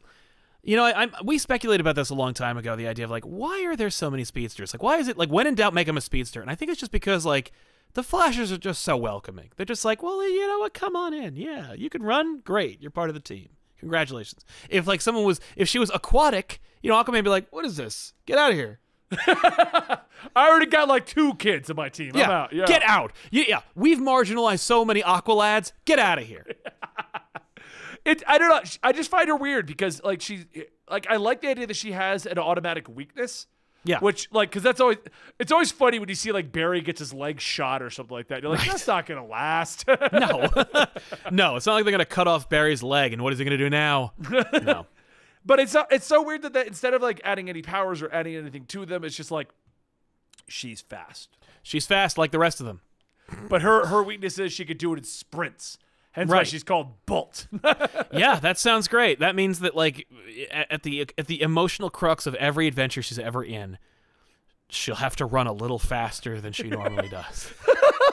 you 0.61 0.75
know, 0.75 0.83
I, 0.85 1.03
I'm 1.03 1.11
we 1.23 1.37
speculated 1.37 1.81
about 1.81 1.95
this 1.95 2.09
a 2.09 2.15
long 2.15 2.33
time 2.33 2.57
ago. 2.57 2.75
The 2.75 2.87
idea 2.87 3.05
of 3.05 3.11
like, 3.11 3.23
why 3.23 3.63
are 3.65 3.75
there 3.75 3.89
so 3.89 4.11
many 4.11 4.23
speedsters? 4.23 4.73
Like, 4.73 4.83
why 4.83 4.97
is 4.97 5.07
it 5.07 5.17
like 5.17 5.29
when 5.29 5.47
in 5.47 5.55
doubt, 5.55 5.73
make 5.73 5.87
them 5.87 5.97
a 5.97 6.01
speedster? 6.01 6.41
And 6.41 6.49
I 6.51 6.55
think 6.55 6.69
it's 6.71 6.79
just 6.79 6.91
because 6.91 7.25
like 7.25 7.51
the 7.93 8.03
Flashers 8.03 8.51
are 8.51 8.57
just 8.57 8.81
so 8.83 8.97
welcoming. 8.97 9.49
They're 9.55 9.65
just 9.65 9.85
like, 9.85 10.01
well, 10.03 10.23
you 10.27 10.47
know 10.47 10.59
what? 10.59 10.73
Come 10.73 10.95
on 10.95 11.13
in. 11.13 11.35
Yeah, 11.35 11.73
you 11.73 11.89
can 11.89 12.03
run. 12.03 12.39
Great, 12.39 12.81
you're 12.81 12.91
part 12.91 13.09
of 13.09 13.13
the 13.13 13.19
team. 13.21 13.49
Congratulations. 13.79 14.45
If 14.69 14.87
like 14.87 15.01
someone 15.01 15.25
was, 15.25 15.39
if 15.55 15.67
she 15.67 15.77
was 15.79 15.91
aquatic, 15.93 16.61
you 16.81 16.89
know, 16.89 16.95
Aquaman 16.95 17.13
would 17.13 17.23
be 17.25 17.29
like, 17.29 17.47
what 17.51 17.65
is 17.65 17.75
this? 17.77 18.13
Get 18.25 18.37
out 18.37 18.51
of 18.51 18.57
here. 18.57 18.79
I 19.27 20.49
already 20.49 20.65
got 20.67 20.87
like 20.87 21.05
two 21.05 21.35
kids 21.35 21.69
in 21.69 21.75
my 21.75 21.89
team. 21.89 22.11
I'm 22.13 22.19
Yeah, 22.19 22.31
out. 22.31 22.53
Yeah. 22.53 22.65
get 22.65 22.81
out. 22.83 23.11
Yeah, 23.31 23.43
yeah, 23.47 23.61
we've 23.75 23.99
marginalized 23.99 24.59
so 24.59 24.83
many 24.85 25.03
aqua 25.03 25.33
lads. 25.33 25.73
Get 25.85 25.99
out 25.99 26.19
of 26.19 26.25
here. 26.25 26.45
It, 28.05 28.21
I 28.27 28.37
don't 28.37 28.49
know. 28.49 28.59
I 28.83 28.91
just 28.91 29.09
find 29.09 29.29
her 29.29 29.35
weird 29.37 29.65
because 29.65 30.03
like 30.03 30.19
she's 30.19 30.45
like 30.91 31.07
I 31.09 31.15
like 31.15 31.39
the 31.39 31.47
idea 31.47 31.67
that 31.67 31.75
she 31.77 31.93
has 31.93 32.25
an 32.25 32.37
automatic 32.37 32.89
weakness. 32.89 33.47
Yeah. 33.85 33.99
Which 33.99 34.27
like 34.31 34.49
because 34.49 34.61
that's 34.61 34.81
always 34.81 34.97
it's 35.39 35.53
always 35.53 35.71
funny 35.71 35.99
when 35.99 36.09
you 36.09 36.15
see 36.15 36.33
like 36.33 36.51
Barry 36.51 36.81
gets 36.81 36.99
his 36.99 37.13
leg 37.13 37.39
shot 37.39 37.81
or 37.81 37.89
something 37.89 38.13
like 38.15 38.27
that. 38.27 38.41
You're 38.41 38.51
like 38.51 38.67
that's 38.67 38.87
not 38.87 39.05
gonna 39.05 39.25
last. 39.25 39.85
No, 40.11 40.49
no, 41.31 41.55
it's 41.55 41.65
not 41.65 41.75
like 41.75 41.85
they're 41.85 41.91
gonna 41.91 42.03
cut 42.05 42.27
off 42.27 42.49
Barry's 42.49 42.83
leg, 42.83 43.13
and 43.13 43.21
what 43.21 43.31
is 43.31 43.39
he 43.39 43.45
gonna 43.45 43.57
do 43.57 43.69
now? 43.69 44.11
No, 44.61 44.85
but 45.45 45.59
it's 45.59 45.71
so- 45.71 45.85
it's 45.91 46.05
so 46.05 46.21
weird 46.23 46.41
that, 46.43 46.53
that 46.53 46.67
instead 46.67 46.93
of 46.93 47.01
like 47.01 47.21
adding 47.23 47.49
any 47.49 47.61
powers 47.61 48.01
or 48.01 48.11
adding 48.13 48.35
anything 48.35 48.65
to 48.67 48.85
them, 48.85 49.03
it's 49.03 49.15
just 49.15 49.31
like 49.31 49.49
she's 50.47 50.81
fast. 50.81 51.29
she's 51.61 51.85
fast 51.85 52.17
like 52.17 52.31
the 52.31 52.39
rest 52.39 52.59
of 52.59 52.65
them. 52.65 52.81
But 53.49 53.61
her 53.61 53.85
her 53.87 54.03
weakness 54.03 54.37
is 54.37 54.51
she 54.53 54.65
could 54.65 54.77
do 54.77 54.93
it 54.93 54.97
in 54.99 55.03
sprints. 55.05 55.77
Hence 56.11 56.29
why 56.29 56.43
she's 56.43 56.63
called 56.63 57.05
Bolt. 57.07 57.47
Yeah, 58.13 58.39
that 58.39 58.59
sounds 58.59 58.87
great. 58.87 59.19
That 59.19 59.35
means 59.35 59.61
that 59.61 59.75
like 59.75 60.07
at 60.51 60.71
at 60.71 60.83
the 60.83 61.07
at 61.17 61.25
the 61.27 61.41
emotional 61.41 61.89
crux 61.89 62.27
of 62.27 62.35
every 62.35 62.67
adventure 62.67 63.01
she's 63.01 63.17
ever 63.17 63.43
in, 63.43 63.79
she'll 64.69 64.95
have 64.95 65.15
to 65.15 65.25
run 65.25 65.47
a 65.47 65.53
little 65.53 65.79
faster 65.79 66.39
than 66.39 66.53
she 66.53 66.67
normally 66.69 67.07
does. 67.09 67.51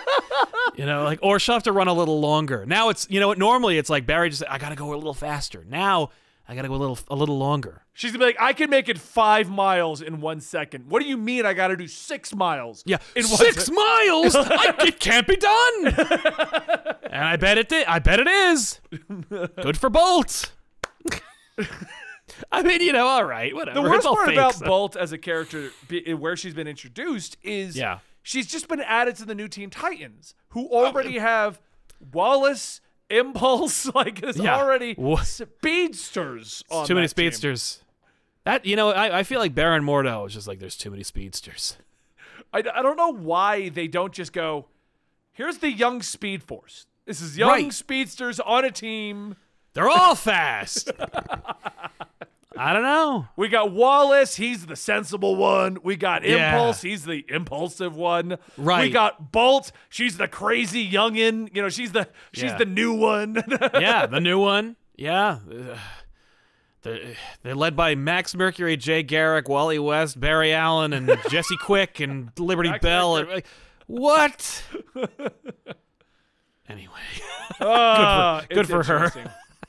you 0.76 0.86
know, 0.86 1.04
like 1.04 1.18
or 1.22 1.38
she'll 1.38 1.54
have 1.56 1.64
to 1.64 1.72
run 1.72 1.88
a 1.88 1.92
little 1.92 2.20
longer. 2.20 2.64
Now 2.66 2.88
it's 2.88 3.06
you 3.10 3.20
know 3.20 3.32
normally 3.34 3.76
it's 3.76 3.90
like 3.90 4.06
Barry 4.06 4.30
just 4.30 4.44
I 4.48 4.56
gotta 4.58 4.76
go 4.76 4.94
a 4.94 4.96
little 4.96 5.12
faster. 5.12 5.64
Now 5.68 6.10
I 6.50 6.56
gotta 6.56 6.66
go 6.66 6.74
a 6.74 6.76
little 6.76 6.98
a 7.08 7.14
little 7.14 7.38
longer. 7.38 7.82
She's 7.92 8.10
gonna 8.10 8.22
be 8.22 8.26
like, 8.26 8.36
I 8.40 8.52
can 8.52 8.70
make 8.70 8.88
it 8.88 8.98
five 8.98 9.48
miles 9.48 10.02
in 10.02 10.20
one 10.20 10.40
second. 10.40 10.90
What 10.90 11.00
do 11.00 11.08
you 11.08 11.16
mean 11.16 11.46
I 11.46 11.52
gotta 11.52 11.76
do 11.76 11.86
six 11.86 12.34
miles? 12.34 12.82
Yeah, 12.84 12.96
in 13.14 13.24
one 13.26 13.36
six 13.36 13.66
sec- 13.66 13.74
miles. 13.74 14.34
I, 14.34 14.74
it 14.80 14.98
can't 14.98 15.28
be 15.28 15.36
done. 15.36 15.86
and 17.04 17.24
I 17.24 17.36
bet 17.36 17.56
it 17.56 17.68
did. 17.68 17.86
I 17.86 18.00
bet 18.00 18.18
it 18.18 18.26
is. 18.26 18.80
Good 19.62 19.78
for 19.78 19.90
Bolt. 19.90 20.50
I 22.50 22.64
mean, 22.64 22.80
you 22.80 22.92
know, 22.94 23.06
all 23.06 23.24
right, 23.24 23.54
whatever. 23.54 23.80
The 23.82 23.88
worst 23.88 24.06
part 24.06 24.26
fake, 24.26 24.36
about 24.36 24.54
so- 24.56 24.66
Bolt 24.66 24.96
as 24.96 25.12
a 25.12 25.18
character, 25.18 25.70
where 26.18 26.36
she's 26.36 26.54
been 26.54 26.66
introduced, 26.66 27.36
is 27.44 27.76
Yeah. 27.76 28.00
she's 28.24 28.46
just 28.48 28.66
been 28.66 28.80
added 28.80 29.14
to 29.16 29.24
the 29.24 29.36
new 29.36 29.46
Teen 29.46 29.70
Titans, 29.70 30.34
who 30.48 30.66
already 30.68 31.18
have 31.18 31.60
Wallace, 32.12 32.80
Impulse, 33.11 33.87
like 33.94 34.20
there's 34.20 34.37
Yeah. 34.38 34.57
already 34.57 34.94
Wha- 34.96 35.23
speedsters. 35.23 36.62
On 36.70 36.87
too 36.87 36.94
many 36.94 37.07
that 37.07 37.14
team. 37.14 37.25
speedsters. 37.31 37.83
That 38.44 38.64
you 38.64 38.77
know, 38.77 38.90
I, 38.90 39.18
I 39.18 39.23
feel 39.23 39.38
like 39.40 39.55
Baron 39.55 39.83
Mordo 39.85 40.27
is 40.27 40.35
just 40.35 40.49
like 40.49 40.59
there's 40.59 40.77
too 40.77 40.90
many 40.90 41.03
speedsters. 41.03 41.77
I, 42.53 42.59
I 42.59 42.83
don't 42.83 42.96
know 42.96 43.12
why 43.12 43.68
they 43.68 43.87
don't 43.87 44.12
just 44.12 44.33
go. 44.33 44.66
Here's 45.33 45.59
the 45.59 45.70
young 45.70 46.03
Speed 46.03 46.42
Force. 46.42 46.87
This 47.07 47.20
is 47.20 47.37
young 47.38 47.49
Right. 47.51 47.73
speedsters 47.73 48.40
on 48.40 48.64
a 48.64 48.70
team. 48.70 49.37
They're 49.75 49.88
all 49.88 50.14
fast. 50.14 50.90
I 52.62 52.75
don't 52.75 52.83
know. 52.83 53.27
We 53.37 53.49
got 53.49 53.73
Wallace, 53.73 54.37
he's 54.37 54.66
the 54.66 54.77
sensible 54.77 55.35
one. 55.37 55.79
We 55.83 55.96
got 55.96 56.25
Yeah. 56.25 56.53
Impulse, 56.53 56.83
he's 56.83 57.05
the 57.07 57.25
impulsive 57.29 57.96
one. 57.96 58.37
Right. 58.59 58.83
We 58.83 58.90
got 58.90 59.33
Bolt, 59.33 59.73
she's 59.88 60.18
the 60.18 60.29
crazy 60.29 60.87
youngin. 60.90 61.49
You 61.57 61.62
know, 61.62 61.68
she's 61.70 61.92
the 61.92 62.09
she's 62.35 62.44
Yeah. 62.51 62.59
the 62.59 62.66
new 62.66 62.92
one. 62.92 63.42
Yeah, 63.75 64.05
the 64.05 64.20
new 64.20 64.38
one. 64.38 64.77
Yeah. 64.94 65.38
They're, 66.83 67.14
they're 67.42 67.55
led 67.55 67.77
by 67.77 67.94
Max 67.94 68.35
Mercury, 68.35 68.77
Jay 68.77 69.03
Garrick, 69.03 69.49
Wally 69.51 69.79
West, 69.79 70.18
Barry 70.20 70.53
Allen, 70.55 70.92
and 70.94 71.14
Jesse 71.31 71.57
Quick, 71.59 72.01
and 72.01 72.31
Liberty 72.38 72.70
Max 72.70 72.83
Belle. 72.83 73.16
Mercury. 73.16 73.35
And, 73.35 73.42
what? 73.87 74.62
anyway, 76.68 76.94
Ah, 77.61 78.44
good 78.49 78.61
it's 78.61 78.70
for 78.70 78.83
her. 78.83 79.12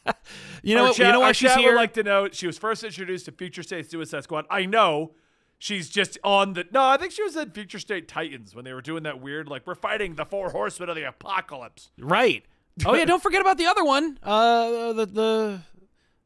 you 0.63 0.75
know 0.75 0.81
Our 0.81 0.87
what? 0.89 0.95
chat, 0.95 1.07
you 1.07 1.13
know 1.13 1.19
why 1.19 1.31
she's 1.31 1.53
here? 1.53 1.69
would 1.71 1.75
like 1.77 1.93
to 1.93 2.03
know 2.03 2.29
she 2.31 2.47
was 2.47 2.57
first 2.57 2.83
introduced 2.83 3.25
to 3.25 3.31
Future 3.31 3.63
State 3.63 3.89
Suicide 3.89 4.23
Squad. 4.23 4.45
I 4.49 4.65
know 4.65 5.11
she's 5.59 5.89
just 5.89 6.17
on 6.23 6.53
the. 6.53 6.65
No, 6.71 6.83
I 6.83 6.97
think 6.97 7.11
she 7.11 7.23
was 7.23 7.35
in 7.35 7.51
Future 7.51 7.79
State 7.79 8.07
Titans 8.07 8.55
when 8.55 8.65
they 8.65 8.73
were 8.73 8.81
doing 8.81 9.03
that 9.03 9.21
weird 9.21 9.47
like 9.47 9.65
we're 9.67 9.75
fighting 9.75 10.15
the 10.15 10.25
four 10.25 10.49
horsemen 10.49 10.89
of 10.89 10.95
the 10.95 11.07
apocalypse. 11.07 11.91
Right. 11.99 12.43
Oh 12.85 12.95
yeah, 12.95 13.05
don't 13.05 13.21
forget 13.21 13.41
about 13.41 13.57
the 13.57 13.65
other 13.65 13.83
one. 13.83 14.17
Uh, 14.23 14.93
the 14.93 15.05
the 15.05 15.59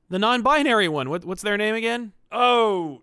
the 0.10 0.20
non-binary 0.20 0.88
one. 0.88 1.10
What, 1.10 1.26
what's 1.26 1.42
their 1.42 1.58
name 1.58 1.74
again? 1.76 2.14
Oh, 2.32 3.02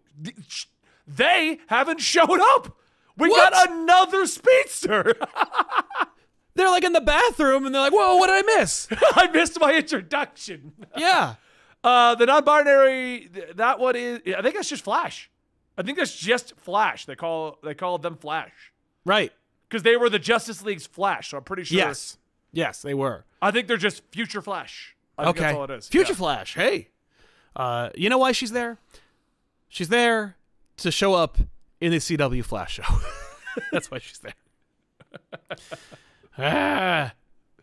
they 1.06 1.58
haven't 1.66 2.00
shown 2.00 2.40
up. 2.40 2.76
We 3.18 3.28
What? 3.28 3.52
got 3.52 3.70
another 3.70 4.26
speedster. 4.26 5.14
They're 6.54 6.68
like 6.68 6.84
in 6.84 6.92
the 6.92 7.00
bathroom, 7.00 7.64
and 7.66 7.74
they're 7.74 7.82
like, 7.82 7.92
"Whoa, 7.92 8.16
what 8.16 8.26
did 8.28 8.44
I 8.44 8.58
miss?" 8.58 8.88
I 9.14 9.28
missed 9.28 9.58
my 9.60 9.74
introduction. 9.74 10.72
yeah. 10.96 11.34
Uh, 11.84 12.14
the 12.14 12.26
non-binary, 12.26 13.28
that 13.56 13.80
one 13.80 13.96
is. 13.96 14.20
I 14.38 14.40
think 14.40 14.54
that's 14.54 14.68
just 14.68 14.84
Flash. 14.84 15.28
I 15.76 15.82
think 15.82 15.98
that's 15.98 16.14
just 16.16 16.52
Flash. 16.58 17.06
They 17.06 17.16
call 17.16 17.58
they 17.64 17.74
call 17.74 17.98
them 17.98 18.14
Flash 18.16 18.52
Right. 19.04 19.32
because 19.68 19.82
they 19.82 19.96
were 19.96 20.08
the 20.08 20.20
Justice 20.20 20.62
League's 20.62 20.86
Flash. 20.86 21.30
So 21.30 21.38
I'm 21.38 21.42
pretty 21.42 21.64
sure. 21.64 21.78
Yes. 21.78 22.18
Yes, 22.52 22.82
they 22.82 22.94
were. 22.94 23.24
I 23.40 23.50
think 23.50 23.66
they're 23.66 23.76
just 23.76 24.04
Future 24.12 24.40
Flash. 24.40 24.94
I 25.18 25.24
think 25.24 25.36
okay. 25.38 25.44
that's 25.46 25.56
all 25.56 25.64
it 25.64 25.70
is. 25.70 25.88
Future 25.88 26.12
Yeah. 26.12 26.16
Flash. 26.18 26.54
Hey. 26.54 26.88
Uh, 27.56 27.90
you 27.96 28.08
know 28.08 28.18
why 28.18 28.30
she's 28.30 28.52
there? 28.52 28.78
She's 29.68 29.88
there 29.88 30.36
to 30.76 30.92
show 30.92 31.14
up 31.14 31.36
in 31.80 31.90
the 31.90 31.98
CW 31.98 32.44
Flash 32.44 32.74
show. 32.74 32.84
That's 33.72 33.90
why 33.90 33.98
she's 33.98 34.18
there. 34.18 34.34
Ah, 36.38 37.12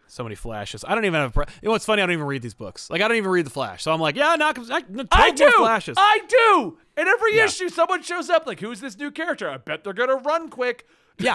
so 0.07 0.23
many 0.23 0.35
flashes. 0.35 0.83
I 0.87 0.95
don't 0.95 1.05
even 1.05 1.19
have. 1.19 1.29
A 1.29 1.33
pro- 1.33 1.45
you 1.61 1.67
know 1.67 1.71
what's 1.71 1.85
funny? 1.85 2.01
I 2.01 2.05
don't 2.05 2.13
even 2.13 2.25
read 2.25 2.41
these 2.41 2.53
books. 2.53 2.89
Like 2.89 3.01
I 3.01 3.07
don't 3.07 3.17
even 3.17 3.29
read 3.31 3.45
the 3.45 3.49
Flash. 3.51 3.83
So 3.83 3.91
I'm 3.93 3.99
like, 3.99 4.15
yeah, 4.15 4.35
knock. 4.35 4.57
I, 4.71 4.83
I 5.11 5.31
do. 5.31 5.51
Flashes. 5.51 5.97
I 5.99 6.19
do. 6.27 6.77
In 6.97 7.07
every 7.07 7.35
Yeah. 7.37 7.45
issue, 7.45 7.69
someone 7.69 8.01
shows 8.01 8.29
up 8.29 8.45
like, 8.45 8.59
"Who's 8.59 8.81
this 8.81 8.97
new 8.97 9.11
character?" 9.11 9.49
I 9.49 9.57
bet 9.57 9.83
they're 9.83 9.93
gonna 9.93 10.15
run 10.15 10.49
quick. 10.49 10.85
Yeah. 11.19 11.33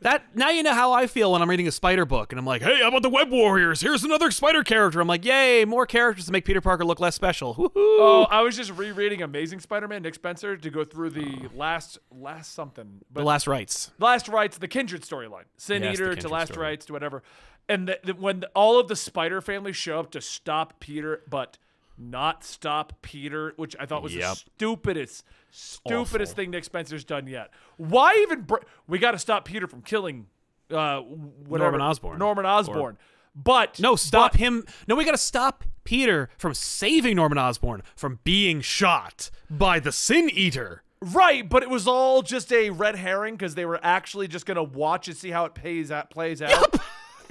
that 0.00 0.24
now 0.34 0.50
you 0.50 0.62
know 0.62 0.74
how 0.74 0.92
I 0.92 1.06
feel 1.06 1.32
when 1.32 1.42
I'm 1.42 1.50
reading 1.50 1.68
a 1.68 1.72
spider 1.72 2.04
book 2.04 2.32
and 2.32 2.38
I'm 2.38 2.46
like, 2.46 2.62
hey, 2.62 2.80
how 2.80 2.88
about 2.88 3.02
the 3.02 3.10
Web 3.10 3.30
Warriors? 3.30 3.80
Here's 3.80 4.04
another 4.04 4.30
spider 4.30 4.64
character. 4.64 5.00
I'm 5.00 5.08
like, 5.08 5.24
yay, 5.24 5.64
more 5.64 5.86
characters 5.86 6.26
to 6.26 6.32
make 6.32 6.44
Peter 6.44 6.60
Parker 6.60 6.84
look 6.84 6.98
less 7.00 7.14
special. 7.14 7.54
Woohoo. 7.54 7.70
Oh, 7.74 8.26
I 8.30 8.40
was 8.40 8.56
just 8.56 8.70
rereading 8.72 9.22
Amazing 9.22 9.60
Spider-Man, 9.60 10.02
Nick 10.02 10.14
Spencer, 10.14 10.56
to 10.56 10.70
go 10.70 10.84
through 10.84 11.10
the 11.10 11.48
last 11.54 11.98
last 12.10 12.54
something, 12.54 13.00
but 13.12 13.20
the 13.20 13.26
last 13.26 13.46
rights. 13.46 13.90
last 13.98 14.28
rights, 14.28 14.58
the 14.58 14.68
Kindred 14.68 15.02
storyline, 15.02 15.44
Sin 15.56 15.82
Yes, 15.82 15.94
Eater 15.94 16.14
to 16.14 16.28
Last 16.28 16.52
story. 16.52 16.68
Rights 16.68 16.86
to 16.86 16.92
whatever, 16.92 17.22
and 17.68 17.88
the, 17.88 17.98
the, 18.04 18.14
when 18.14 18.44
all 18.54 18.80
of 18.80 18.88
the 18.88 18.96
Spider 18.96 19.40
family 19.40 19.72
show 19.72 20.00
up 20.00 20.10
to 20.12 20.20
stop 20.20 20.80
Peter, 20.80 21.22
but 21.28 21.58
not 21.98 22.44
stop 22.44 22.92
Peter, 23.02 23.52
which 23.56 23.74
I 23.78 23.86
thought 23.86 24.02
was 24.02 24.14
the 24.14 24.34
stupidest, 24.34 25.24
stupidest 25.50 26.32
Awful. 26.32 26.42
thing 26.42 26.50
Nick 26.50 26.64
Spencer's 26.64 27.04
done 27.04 27.26
yet. 27.26 27.50
Why 27.76 28.14
even? 28.22 28.42
Br- 28.42 28.56
we 28.86 28.98
got 28.98 29.12
to 29.12 29.18
stop 29.18 29.44
Peter 29.44 29.66
from 29.66 29.82
killing 29.82 30.26
uh, 30.70 31.00
whatever, 31.00 31.70
Norman 31.72 31.80
Osborn. 31.80 32.18
Norman 32.18 32.46
Osborn. 32.46 32.98
but 33.34 33.78
No, 33.80 33.96
stop 33.96 34.32
but- 34.32 34.40
him. 34.40 34.64
No, 34.86 34.94
we 34.96 35.04
got 35.04 35.12
to 35.12 35.16
stop 35.18 35.64
Peter 35.84 36.28
from 36.38 36.52
saving 36.54 37.16
Norman 37.16 37.38
Osborn 37.38 37.82
from 37.96 38.18
being 38.24 38.60
shot 38.60 39.30
by 39.48 39.80
the 39.80 39.92
Sin 39.92 40.28
Eater. 40.30 40.82
Right, 41.00 41.48
but 41.48 41.62
it 41.62 41.70
was 41.70 41.86
all 41.86 42.22
just 42.22 42.52
a 42.52 42.70
red 42.70 42.96
herring 42.96 43.36
because 43.36 43.54
they 43.54 43.64
were 43.64 43.78
actually 43.84 44.26
just 44.26 44.44
gonna 44.46 44.64
watch 44.64 45.06
and 45.06 45.16
see 45.16 45.30
how 45.30 45.44
it 45.44 45.54
pays 45.54 45.92
out, 45.92 46.10
plays 46.10 46.42
out. 46.42 46.50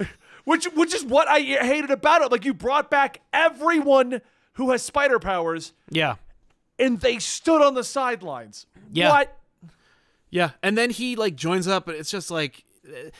Yep. 0.00 0.08
which, 0.44 0.64
which 0.74 0.94
is 0.94 1.04
what 1.04 1.28
I 1.28 1.40
hated 1.40 1.90
about 1.90 2.22
it. 2.22 2.32
Like 2.32 2.46
you 2.46 2.54
brought 2.54 2.90
back 2.90 3.20
everyone 3.30 4.22
who 4.54 4.70
has 4.70 4.82
spider 4.82 5.18
powers, 5.18 5.74
Yeah. 5.90 6.14
And 6.78 7.00
they 7.00 7.18
stood 7.18 7.62
on 7.62 7.74
the 7.74 7.84
sidelines. 7.84 8.66
Yeah. 8.92 9.10
What? 9.10 9.36
Yeah, 10.30 10.50
and 10.62 10.76
then 10.76 10.90
he 10.90 11.16
like 11.16 11.36
joins 11.36 11.66
up, 11.66 11.86
but 11.86 11.94
it's 11.94 12.10
just 12.10 12.30
like 12.30 12.64
uh, 12.86 13.10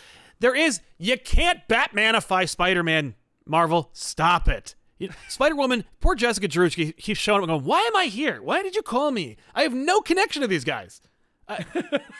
there 0.40 0.54
is 0.54 0.80
you 0.98 1.16
can't 1.18 1.60
Batmanify 1.68 2.48
Spider-Man. 2.48 3.14
Marvel, 3.46 3.88
stop 3.94 4.46
it. 4.46 4.74
You- 4.98 5.08
Spider-Woman, 5.28 5.84
poor 6.00 6.14
Jessica 6.14 6.48
Drew, 6.48 6.68
she 6.68 6.92
keeps 6.92 7.18
showing 7.18 7.42
up 7.42 7.48
going, 7.48 7.64
"Why 7.64 7.80
am 7.80 7.96
I 7.96 8.06
here? 8.06 8.42
Why 8.42 8.62
did 8.62 8.76
you 8.76 8.82
call 8.82 9.10
me? 9.10 9.36
I 9.54 9.62
have 9.62 9.72
no 9.72 10.00
connection 10.02 10.42
to 10.42 10.48
these 10.48 10.64
guys. 10.64 11.00
I, 11.48 11.64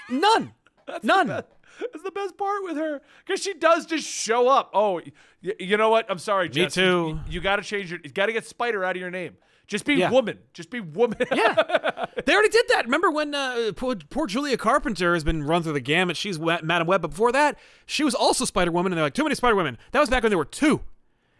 none, 0.09 0.55
none." 1.03 1.27
That's 1.27 2.03
the 2.03 2.11
best 2.11 2.37
part 2.39 2.65
with 2.65 2.77
her 2.79 3.03
because 3.27 3.41
she 3.43 3.53
does 3.55 3.85
just 3.87 4.05
show 4.09 4.49
up. 4.49 4.71
Oh, 4.73 5.03
y- 5.45 5.53
you 5.61 5.77
know 5.77 5.91
what? 5.91 6.07
I'm 6.11 6.19
sorry, 6.19 6.49
Jess. 6.49 6.77
You- 6.77 6.83
too. 6.83 7.21
You, 7.29 7.41
got 7.43 7.57
to 7.57 7.63
change 7.63 7.91
your. 7.91 8.01
You 8.03 8.11
got 8.11 8.27
to 8.27 8.33
get 8.33 8.47
spider 8.47 8.85
out 8.85 8.97
of 8.97 9.01
your 9.03 9.11
name. 9.11 9.37
Just 9.69 9.85
be 9.85 9.95
Yeah. 9.95 10.11
woman. 10.11 10.39
Just 10.55 10.71
be 10.71 10.81
woman. 10.81 11.19
Yeah, 11.31 11.55
they 12.27 12.33
already 12.33 12.49
did 12.49 12.65
that. 12.71 12.85
Remember 12.87 13.11
when 13.11 13.35
uh, 13.35 13.73
poor, 13.77 13.95
poor 14.11 14.27
Julia 14.27 14.57
Carpenter 14.57 15.13
has 15.15 15.23
been 15.25 15.43
run 15.45 15.63
through 15.63 15.75
the 15.75 15.81
gamut? 15.81 16.17
She's 16.17 16.39
Madam 16.41 16.87
Web, 16.87 17.03
but 17.03 17.09
before 17.11 17.31
that, 17.33 17.59
she 17.87 18.03
was 18.03 18.15
also 18.15 18.45
Spider 18.47 18.73
Woman, 18.73 18.93
and 18.93 18.97
they're 18.97 19.05
like, 19.07 19.15
too 19.15 19.23
many 19.25 19.35
Spider 19.35 19.55
Women. 19.55 19.77
That 19.93 20.01
was 20.01 20.09
back 20.09 20.23
when 20.23 20.31
there 20.31 20.39
were 20.39 20.45
two, 20.47 20.81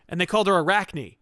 and 0.09 0.21
they 0.21 0.27
called 0.27 0.47
her 0.47 0.59
Arachne. 0.59 1.17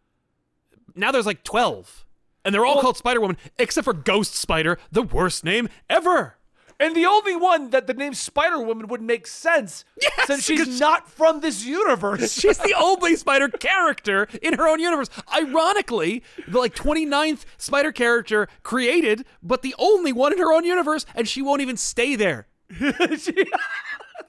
Now 0.97 1.13
there's 1.13 1.27
like 1.27 1.45
twelve, 1.45 2.05
and 2.45 2.55
they're 2.55 2.67
all 2.67 2.81
called 2.81 2.97
Spider 2.97 3.21
Woman 3.21 3.37
except 3.59 3.85
for 3.85 3.93
Ghost 3.93 4.35
Spider, 4.35 4.79
the 4.91 5.03
worst 5.03 5.45
name 5.45 5.69
ever. 5.89 6.37
And 6.79 6.95
the 6.95 7.07
only 7.07 7.35
one 7.37 7.71
that 7.71 7.87
the 7.87 7.95
name 7.95 8.13
Spider 8.13 8.61
Woman 8.61 8.89
would 8.89 9.01
make 9.01 9.27
sense 9.27 9.85
Yes, 10.01 10.27
since 10.27 10.45
she's 10.45 10.79
not 10.79 11.11
from 11.11 11.41
this 11.41 11.65
universe. 11.65 12.33
She's 12.41 12.59
the 12.59 12.75
only 12.79 13.17
Spider 13.17 13.49
character 13.49 14.29
in 14.43 14.55
her 14.55 14.69
own 14.69 14.79
universe. 14.81 15.09
Ironically, 15.35 16.23
the 16.47 16.59
like 16.59 16.75
29th 16.75 17.45
Spider 17.57 17.93
character 17.93 18.47
created, 18.63 19.25
but 19.43 19.63
the 19.63 19.75
only 19.79 20.13
one 20.13 20.33
in 20.35 20.39
her 20.39 20.53
own 20.53 20.65
universe, 20.65 21.07
and 21.15 21.27
she 21.27 21.41
won't 21.41 21.63
even 21.63 21.77
stay 21.77 22.15
there. 22.15 22.47
She- 23.19 23.47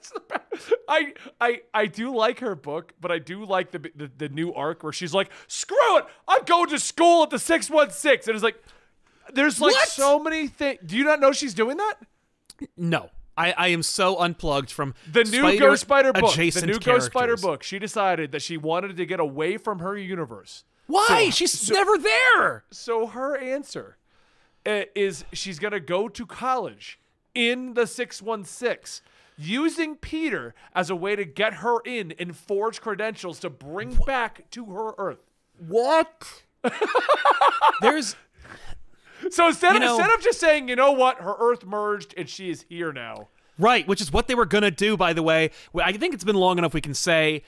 I 0.88 1.12
I 1.40 1.60
I 1.74 1.86
do 1.86 2.14
like 2.14 2.40
her 2.40 2.54
book, 2.54 2.92
but 3.00 3.10
I 3.10 3.18
do 3.18 3.44
like 3.44 3.70
the, 3.72 3.78
the 3.94 4.10
the 4.16 4.28
new 4.28 4.52
arc 4.54 4.82
where 4.82 4.92
she's 4.92 5.12
like, 5.14 5.30
"Screw 5.46 5.98
it, 5.98 6.04
I'm 6.26 6.44
going 6.44 6.68
to 6.70 6.78
school 6.78 7.24
at 7.24 7.30
the 7.30 7.38
six 7.38 7.68
one 7.68 7.90
six, 7.90 8.26
and 8.26 8.34
it's 8.34 8.44
like, 8.44 8.62
there's 9.32 9.60
like 9.60 9.72
What? 9.72 9.88
so 9.88 10.18
many 10.18 10.46
things. 10.48 10.78
Do 10.84 10.96
you 10.96 11.04
not 11.04 11.20
know 11.20 11.32
she's 11.32 11.54
doing 11.54 11.76
that? 11.78 11.94
No. 12.76 13.10
I, 13.36 13.52
I 13.56 13.68
am 13.68 13.84
so 13.84 14.16
unplugged 14.18 14.70
from 14.72 14.94
The 15.12 15.22
new 15.22 15.38
Spider 15.38 15.58
Ghost 15.58 15.82
Spider 15.82 16.12
book, 16.12 16.34
the 16.34 16.66
new 16.66 16.78
Ghost 16.80 17.06
Spider 17.06 17.36
book. 17.36 17.62
She 17.62 17.78
decided 17.78 18.32
that 18.32 18.42
she 18.42 18.56
wanted 18.56 18.96
to 18.96 19.06
get 19.06 19.20
away 19.20 19.56
from 19.58 19.78
her 19.78 19.96
universe. 19.96 20.64
Why? 20.88 21.26
So- 21.26 21.30
She's 21.30 21.52
so- 21.60 21.74
never 21.74 21.96
there. 21.98 22.64
So 22.72 23.06
her 23.06 23.36
answer 23.38 23.96
uh, 24.66 24.82
is 24.96 25.24
she's 25.32 25.60
going 25.60 25.72
to 25.72 25.78
go 25.80 26.08
to 26.08 26.26
college 26.26 26.98
in 27.34 27.74
the 27.74 27.86
616 27.86 29.04
using 29.36 29.94
Peter 29.94 30.52
as 30.74 30.90
a 30.90 30.96
way 30.96 31.14
to 31.14 31.24
get 31.24 31.54
her 31.54 31.78
in 31.84 32.12
and 32.18 32.36
forge 32.36 32.80
credentials 32.80 33.38
to 33.38 33.48
bring 33.50 33.94
back 34.04 34.50
to 34.50 34.64
her 34.66 34.94
Earth. 34.98 35.20
What? 35.58 36.42
There's 37.80 38.16
So 39.30 39.46
instead, 39.48 39.70
You 39.72 39.76
of, 39.76 39.82
know- 39.82 39.96
instead 39.98 40.14
of 40.16 40.22
just 40.22 40.40
saying, 40.40 40.68
you 40.68 40.76
know 40.76 40.92
what, 40.92 41.18
her 41.20 41.34
Earth 41.38 41.64
merged 41.64 42.14
and 42.16 42.28
she 42.28 42.50
is 42.50 42.64
here 42.68 42.92
now. 42.92 43.28
right, 43.58 43.86
which 43.88 44.00
is 44.00 44.12
what 44.12 44.28
they 44.28 44.34
were 44.34 44.46
gonna 44.46 44.70
do. 44.70 44.96
By 44.96 45.12
the 45.12 45.22
way, 45.22 45.50
I 45.82 45.92
think 45.92 46.14
it's 46.14 46.24
been 46.24 46.36
long 46.36 46.58
enough. 46.58 46.74
We 46.74 46.80
can 46.80 46.94
say 46.94 47.42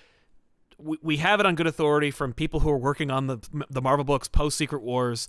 we, 0.78 0.98
we 1.02 1.16
have 1.18 1.40
it 1.40 1.46
on 1.46 1.54
good 1.54 1.66
authority 1.66 2.10
from 2.10 2.32
people 2.32 2.60
who 2.60 2.70
are 2.70 2.78
working 2.78 3.10
on 3.10 3.26
the 3.26 3.38
the 3.70 3.82
Marvel 3.82 4.04
books 4.04 4.28
post 4.28 4.56
Secret 4.58 4.82
Wars. 4.82 5.28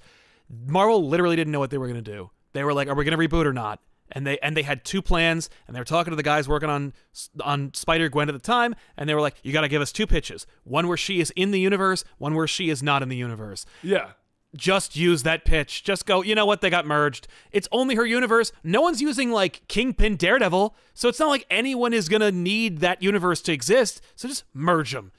Marvel 0.67 1.07
literally 1.07 1.35
didn't 1.35 1.51
know 1.51 1.59
what 1.59 1.69
they 1.69 1.77
were 1.77 1.87
gonna 1.87 2.01
do. 2.01 2.29
They 2.53 2.63
were 2.63 2.73
like, 2.73 2.87
"Are 2.87 2.95
we 2.95 3.05
gonna 3.05 3.17
reboot 3.17 3.45
or 3.45 3.53
not?" 3.53 3.79
And 4.13 4.27
they 4.27 4.37
and 4.39 4.57
they 4.57 4.63
had 4.63 4.83
two 4.83 5.01
plans, 5.01 5.49
and 5.67 5.75
they 5.75 5.79
were 5.79 5.85
talking 5.85 6.11
to 6.11 6.15
the 6.17 6.23
guys 6.23 6.47
working 6.49 6.69
on 6.69 6.93
on 7.41 7.73
Spider 7.73 8.09
Gwen 8.09 8.27
at 8.27 8.33
the 8.33 8.39
time, 8.39 8.75
and 8.97 9.07
they 9.07 9.13
were 9.13 9.21
like, 9.21 9.35
"You 9.43 9.53
got 9.53 9.61
to 9.61 9.69
give 9.69 9.81
us 9.81 9.91
two 9.93 10.05
pitches: 10.07 10.45
one 10.65 10.87
where 10.89 10.97
she 10.97 11.21
is 11.21 11.31
in 11.37 11.51
the 11.51 11.59
universe, 11.61 12.03
one 12.17 12.33
where 12.35 12.47
she 12.47 12.69
is 12.69 12.83
not 12.83 13.01
in 13.03 13.07
the 13.09 13.15
universe." 13.15 13.65
Yeah. 13.81 14.11
Just 14.55 14.95
use 14.95 15.23
that 15.23 15.45
pitch. 15.45 15.83
Just 15.83 16.05
go, 16.05 16.21
you 16.21 16.35
know 16.35 16.45
what? 16.45 16.61
They 16.61 16.69
got 16.69 16.85
merged. 16.85 17.27
It's 17.51 17.67
only 17.71 17.95
her 17.95 18.05
universe. 18.05 18.51
No 18.63 18.81
one's 18.81 19.01
using 19.01 19.31
like 19.31 19.67
Kingpin 19.67 20.17
Daredevil. 20.17 20.75
So 20.93 21.09
it's 21.09 21.19
not 21.19 21.29
like 21.29 21.45
anyone 21.49 21.93
is 21.93 22.09
going 22.09 22.21
to 22.21 22.31
need 22.31 22.79
that 22.79 23.01
universe 23.01 23.41
to 23.43 23.53
exist. 23.53 24.01
So 24.15 24.27
just 24.27 24.43
merge 24.53 24.91
them. 24.91 25.11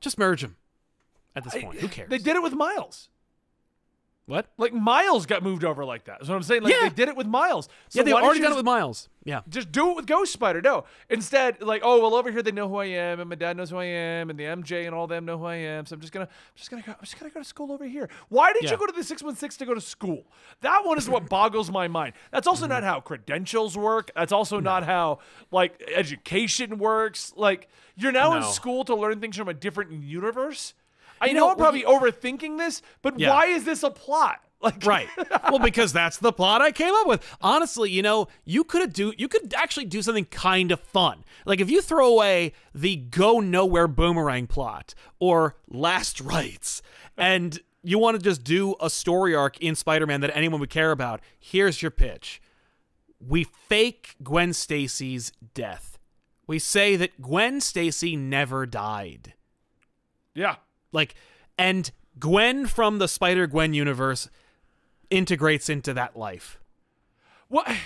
Just 0.00 0.18
merge 0.18 0.42
them 0.42 0.56
at 1.34 1.44
this 1.44 1.54
point. 1.54 1.80
Who 1.80 1.88
cares? 1.88 2.10
They 2.10 2.18
did 2.18 2.36
it 2.36 2.42
with 2.42 2.54
Miles. 2.54 3.08
What? 4.26 4.46
Like 4.58 4.72
Miles 4.72 5.24
got 5.24 5.42
moved 5.44 5.64
over 5.64 5.84
like 5.84 6.04
that. 6.06 6.18
That's 6.18 6.28
what 6.28 6.34
I'm 6.36 6.42
saying. 6.42 6.62
Like 6.62 6.74
Yeah. 6.74 6.88
they 6.88 6.94
did 6.94 7.08
it 7.08 7.16
with 7.16 7.26
Miles. 7.28 7.68
So 7.88 8.00
yeah, 8.00 8.04
they 8.04 8.12
already 8.12 8.40
done 8.40 8.52
it 8.52 8.56
with 8.56 8.64
Miles. 8.64 9.08
Yeah. 9.24 9.40
just 9.48 9.70
do 9.72 9.90
it 9.90 9.96
with 9.96 10.06
Ghost 10.06 10.32
Spider. 10.32 10.60
No. 10.60 10.84
Instead, 11.10 11.60
like, 11.62 11.82
oh 11.84 12.00
well, 12.00 12.14
over 12.14 12.30
here 12.30 12.42
they 12.42 12.50
know 12.52 12.68
who 12.68 12.76
I 12.76 12.86
am, 12.86 13.18
and 13.20 13.28
my 13.28 13.34
dad 13.36 13.56
knows 13.56 13.70
who 13.70 13.76
I 13.78 13.84
am, 13.84 14.30
and 14.30 14.38
the 14.38 14.44
MJ 14.44 14.86
and 14.86 14.94
all 14.94 15.06
them 15.06 15.24
know 15.24 15.38
who 15.38 15.44
I 15.46 15.56
am. 15.56 15.86
So 15.86 15.94
I'm 15.94 16.00
just 16.00 16.12
gonna, 16.12 16.26
I'm 16.26 16.56
just 16.56 16.70
gonna 16.70 16.82
go, 16.82 16.92
I'm 16.92 16.98
just 17.04 17.18
gonna 17.18 17.30
go 17.30 17.40
to 17.40 17.44
school 17.44 17.70
over 17.72 17.84
here. 17.86 18.08
Why 18.28 18.52
did 18.52 18.64
Yeah. 18.64 18.72
you 18.72 18.76
go 18.76 18.86
to 18.86 18.92
the 18.92 19.04
six 19.04 19.22
one 19.22 19.36
six 19.36 19.56
to 19.58 19.64
go 19.66 19.74
to 19.74 19.80
school? 19.80 20.24
That 20.60 20.84
one 20.84 20.98
is 20.98 21.08
what 21.08 21.28
boggles 21.28 21.70
my 21.70 21.86
mind. 21.88 22.14
That's 22.32 22.46
also 22.48 22.66
not 22.66 22.82
how 22.82 23.00
credentials 23.00 23.76
work. 23.78 24.10
That's 24.16 24.32
also 24.32 24.58
not 24.60 24.82
how 24.84 25.20
like 25.52 25.82
education 25.94 26.78
works. 26.78 27.32
Like 27.36 27.68
you're 27.96 28.12
now 28.12 28.36
in 28.36 28.42
school 28.42 28.84
to 28.84 28.94
learn 28.94 29.20
things 29.20 29.36
from 29.36 29.48
a 29.48 29.54
different 29.54 29.92
universe. 29.92 30.74
I 31.20 31.26
You 31.26 31.34
know, 31.34 31.40
know, 31.40 31.50
I'm 31.50 31.56
probably 31.56 31.82
overthinking 31.82 32.58
this, 32.58 32.82
but 33.02 33.18
Yeah. 33.18 33.30
why 33.30 33.46
is 33.46 33.64
this 33.64 33.82
a 33.82 33.90
plot? 33.90 34.40
Like 34.62 34.86
Right. 34.86 35.06
well, 35.50 35.58
because 35.58 35.92
that's 35.92 36.16
the 36.16 36.32
plot 36.32 36.62
I 36.62 36.72
came 36.72 36.94
up 36.94 37.06
with. 37.06 37.36
Honestly, 37.42 37.90
you 37.90 38.00
know, 38.02 38.26
you 38.46 38.64
could 38.64 38.90
do 38.94 39.12
you 39.18 39.28
could 39.28 39.52
actually 39.54 39.84
do 39.84 40.00
something 40.00 40.24
kind 40.24 40.72
of 40.72 40.80
fun. 40.80 41.24
Like 41.44 41.60
if 41.60 41.70
you 41.70 41.82
throw 41.82 42.06
away 42.08 42.52
the 42.74 42.96
go 42.96 43.38
nowhere 43.38 43.86
boomerang 43.86 44.46
plot 44.46 44.94
or 45.20 45.56
last 45.68 46.22
rites 46.22 46.80
and 47.18 47.60
you 47.82 47.98
want 47.98 48.16
to 48.16 48.22
just 48.22 48.44
do 48.44 48.74
a 48.80 48.88
story 48.88 49.34
arc 49.34 49.58
in 49.60 49.74
Spider-Man 49.74 50.22
that 50.22 50.34
anyone 50.34 50.58
would 50.60 50.70
care 50.70 50.90
about, 50.90 51.20
here's 51.38 51.82
your 51.82 51.90
pitch. 51.90 52.40
We 53.20 53.44
fake 53.44 54.16
Gwen 54.22 54.54
Stacy's 54.54 55.32
death. 55.52 55.98
We 56.46 56.58
say 56.58 56.96
that 56.96 57.20
Gwen 57.20 57.60
Stacy 57.60 58.16
never 58.16 58.64
died. 58.64 59.34
yeah. 60.34 60.56
Like, 60.96 61.14
and 61.58 61.90
Gwen 62.18 62.66
from 62.66 62.98
the 62.98 63.06
Spider 63.06 63.46
Gwen 63.46 63.74
universe 63.74 64.28
integrates 65.10 65.68
into 65.68 65.92
that 65.94 66.16
life. 66.16 66.58
What? 67.48 67.68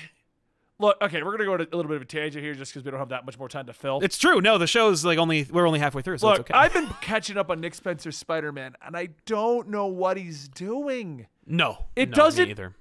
Look, 0.79 0.97
okay, 1.03 1.23
we're 1.23 1.33
gonna 1.33 1.45
go 1.45 1.59
to 1.59 1.65
a 1.65 1.77
little 1.77 1.91
bit 1.91 1.97
of 1.97 2.03
a 2.03 2.07
tangent 2.07 2.43
here, 2.43 2.55
just 2.55 2.73
because 2.73 2.87
we 2.87 2.91
don't 2.91 3.01
have 3.01 3.11
that 3.11 3.27
much 3.27 3.39
more 3.39 3.51
time 3.51 3.67
to 3.67 3.75
fill. 3.75 4.01
It's 4.01 4.17
true. 4.17 4.41
No, 4.41 4.57
the 4.57 4.67
show's 4.67 5.05
like 5.05 5.19
only 5.19 5.47
we're 5.51 5.67
only 5.67 5.79
halfway 5.79 6.01
through, 6.01 6.17
so 6.17 6.29
Look, 6.29 6.41
it's 6.41 6.51
okay. 6.51 6.59
I've 6.59 6.73
been 6.73 6.89
catching 7.03 7.37
up 7.37 7.51
on 7.51 7.61
Nick 7.61 7.75
Spencer's 7.75 8.17
Spider-Man, 8.17 8.77
and 8.87 8.97
I 8.97 9.11
don't 9.27 9.69
know 9.69 9.87
what 9.89 10.17
he's 10.17 10.49
doing. 10.49 11.27
no, 11.45 11.85
It 11.97 12.09
no, 12.11 12.15
doesn't- 12.17 12.49
either. 12.49 12.75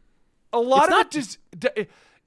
A 0.54 0.60
lot 0.60 0.78
It's 0.78 0.86
of 0.86 0.90
not- 0.92 1.06
it 1.08 1.12
just 1.12 1.38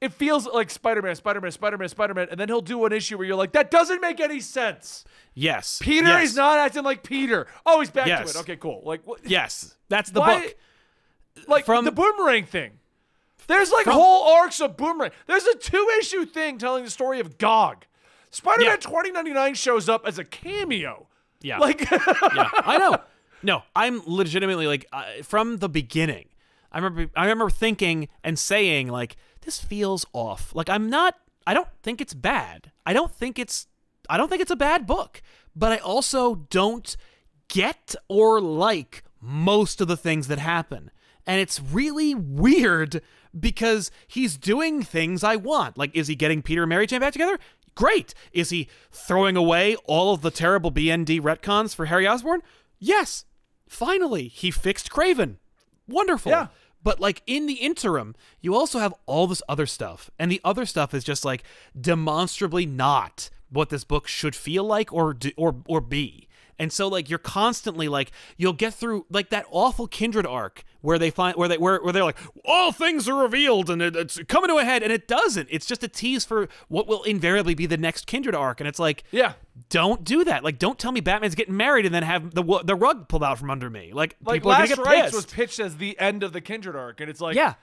it 0.03 0.12
feels 0.12 0.47
like 0.47 0.69
Spider-Man, 0.69 1.15
Spider-Man, 1.15 1.51
Spider-Man, 1.53 1.88
Spider-Man, 1.88 2.29
and 2.31 2.38
then 2.41 2.49
he'll 2.49 2.61
do 2.61 2.85
an 2.85 2.93
issue 2.93 3.17
where 3.17 3.27
you're 3.27 3.37
like, 3.37 3.53
that 3.53 3.71
doesn't 3.71 4.01
make 4.01 4.19
any 4.21 4.41
sense. 4.41 5.05
Yes, 5.35 5.79
Peter 5.83 6.09
yes. 6.09 6.31
is 6.31 6.37
not 6.37 6.59
acting 6.59 6.83
like 6.83 7.03
Peter. 7.03 7.47
Oh, 7.65 7.81
he's 7.81 7.91
back 7.91 8.07
Yes. 8.09 8.33
to 8.33 8.38
it. 8.38 8.41
Okay, 8.43 8.57
cool. 8.57 8.83
Like, 8.85 9.07
what, 9.07 9.21
Yes, 9.25 9.77
that's 9.88 10.11
the 10.11 10.21
Why- 10.21 10.41
book. 10.41 10.55
like 11.49 11.65
From- 11.65 11.85
the 11.85 11.93
boomerang 11.93 12.45
thing. 12.45 12.73
There's 13.47 13.71
like 13.71 13.85
From- 13.85 13.95
whole 13.95 14.35
arcs 14.35 14.61
of 14.61 14.77
boomerang. 14.77 15.11
There's 15.27 15.45
a 15.47 15.57
two-issue 15.57 16.27
thing 16.27 16.59
telling 16.59 16.85
the 16.85 16.91
story 16.91 17.21
of 17.21 17.38
Gog. 17.38 17.87
Spider-Man 18.31 18.67
Yeah. 18.73 18.77
2099 18.77 19.55
shows 19.55 19.88
up 19.88 20.07
as 20.07 20.19
a 20.19 20.25
cameo. 20.25 21.07
Yeah, 21.41 21.59
Like, 21.59 21.81
yeah, 21.91 22.49
I 22.55 22.77
know. 22.79 22.99
No, 23.43 23.62
I'm 23.75 24.01
legitimately 24.07 24.67
like 24.69 24.87
uh, 24.93 25.05
from 25.25 25.59
the 25.59 25.69
beginning. 25.69 26.27
I 26.72 26.78
remember 26.78 27.11
I 27.14 27.22
remember 27.22 27.50
thinking 27.50 28.08
and 28.24 28.38
saying 28.38 28.88
like 28.88 29.16
this 29.42 29.61
feels 29.61 30.06
off. 30.12 30.54
Like 30.54 30.68
I'm 30.68 30.88
not 30.90 31.16
I 31.46 31.54
don't 31.54 31.68
think 31.82 32.00
it's 32.00 32.14
bad. 32.14 32.72
I 32.87 32.92
don't 32.92 33.12
think 33.12 33.38
it's 33.38 33.66
I 34.08 34.16
don't 34.16 34.28
think 34.28 34.42
it's 34.42 34.50
a 34.50 34.56
bad 34.56 34.87
book, 34.87 35.22
but 35.54 35.72
I 35.72 35.76
also 35.76 36.35
don't 36.35 36.96
get 37.48 37.94
or 38.08 38.40
like 38.40 39.04
most 39.20 39.80
of 39.80 39.88
the 39.88 39.96
things 39.96 40.28
that 40.28 40.38
happen. 40.38 40.90
And 41.26 41.40
it's 41.40 41.61
really 41.61 42.14
weird 42.14 43.00
because 43.38 43.90
he's 44.08 44.37
doing 44.37 44.82
things 44.82 45.22
I 45.22 45.37
want. 45.37 45.78
Like, 45.78 45.94
is 45.94 46.08
he 46.08 46.16
getting 46.16 46.42
Peter 46.42 46.62
and 46.62 46.68
Mary 46.68 46.87
Jane 46.87 47.00
back 47.00 47.12
together? 47.12 47.38
Great. 47.74 48.12
Is 48.32 48.50
he 48.50 48.68
throwing 48.90 49.37
away 49.37 49.76
all 49.87 50.12
of 50.12 50.22
the 50.22 50.30
terrible 50.30 50.72
BND 50.72 51.20
retcons 51.20 51.74
for 51.74 51.87
Harry 51.87 52.06
Osborn? 52.06 52.42
Yes. 52.78 53.24
Finally, 53.68 54.28
he 54.28 54.50
fixed 54.50 54.90
Kraven. 54.90 55.37
Wonderful. 55.88 56.32
Yeah. 56.32 56.48
But 56.83 57.01
like 57.01 57.23
in 57.27 57.47
the 57.47 57.55
interim, 57.55 58.14
you 58.40 58.55
also 58.55 58.79
have 58.79 58.95
all 59.07 59.27
this 59.27 59.42
other 59.49 59.66
stuff. 59.66 60.11
And 60.18 60.31
the 60.31 60.40
other 60.45 60.66
stuff 60.66 60.95
is 60.95 61.05
just 61.05 61.25
like 61.25 61.45
demonstrably 61.79 62.66
not 62.66 63.31
what 63.51 63.68
this 63.68 63.85
book 63.85 64.09
should 64.09 64.35
feel 64.35 64.64
like 64.64 64.92
or 64.92 65.14
do, 65.14 65.31
or 65.37 65.57
or 65.66 65.81
be. 65.81 66.29
And 66.59 66.73
so 66.73 66.87
like 66.88 67.09
you're 67.11 67.19
constantly 67.19 67.88
like 67.88 68.12
you'll 68.37 68.53
get 68.53 68.75
through 68.75 69.07
like 69.11 69.31
that 69.31 69.47
awful 69.51 69.87
kindred 69.88 70.27
arc 70.27 70.62
where 70.81 70.99
they 70.99 71.11
find 71.11 71.37
where 71.37 71.49
they 71.49 71.59
where, 71.59 71.81
where 71.83 71.93
they're 71.93 72.05
like 72.05 72.19
all 72.45 72.71
things 72.73 73.09
are 73.09 73.15
revealed 73.21 73.69
and 73.71 73.81
it, 73.83 73.97
it's 73.97 74.21
coming 74.29 74.49
to 74.49 74.57
a 74.59 74.65
head 74.65 74.83
and 74.83 74.93
it 74.93 75.09
doesn't. 75.09 75.49
It's 75.51 75.67
just 75.67 75.83
a 75.83 75.88
tease 75.88 76.25
for 76.25 76.49
what 76.69 76.87
will 76.87 77.03
invariably 77.05 77.55
be 77.55 77.67
the 77.67 77.77
next 77.77 78.07
kindred 78.07 78.35
arc 78.35 78.61
and 78.61 78.69
it's 78.69 78.79
like 78.79 79.03
Yeah. 79.11 79.33
don't 79.71 80.05
do 80.05 80.23
that. 80.25 80.45
Like 80.45 80.59
don't 80.59 80.79
tell 80.79 80.93
me 80.93 81.01
Batman's 81.01 81.35
getting 81.35 81.57
married 81.57 81.87
and 81.87 81.95
then 81.95 82.03
have 82.05 82.35
the 82.35 82.43
the 82.65 82.75
rug 82.77 83.09
pulled 83.09 83.25
out 83.25 83.38
from 83.38 83.51
under 83.51 83.69
me. 83.71 83.91
Like, 83.93 84.17
Like 84.25 84.37
people 84.37 84.53
are 84.53 84.61
Last 84.61 84.69
gonna 84.77 84.83
get 84.85 84.87
Rites 84.87 85.03
pissed. 85.12 85.15
was 85.15 85.27
pitched 85.27 85.59
as 85.61 85.77
the 85.79 85.99
end 85.99 86.23
of 86.23 86.33
the 86.33 86.41
Kindred 86.41 86.77
arc, 86.77 87.01
and 87.01 87.09
it's 87.11 87.21
like, 87.21 87.35
yeah. 87.35 87.55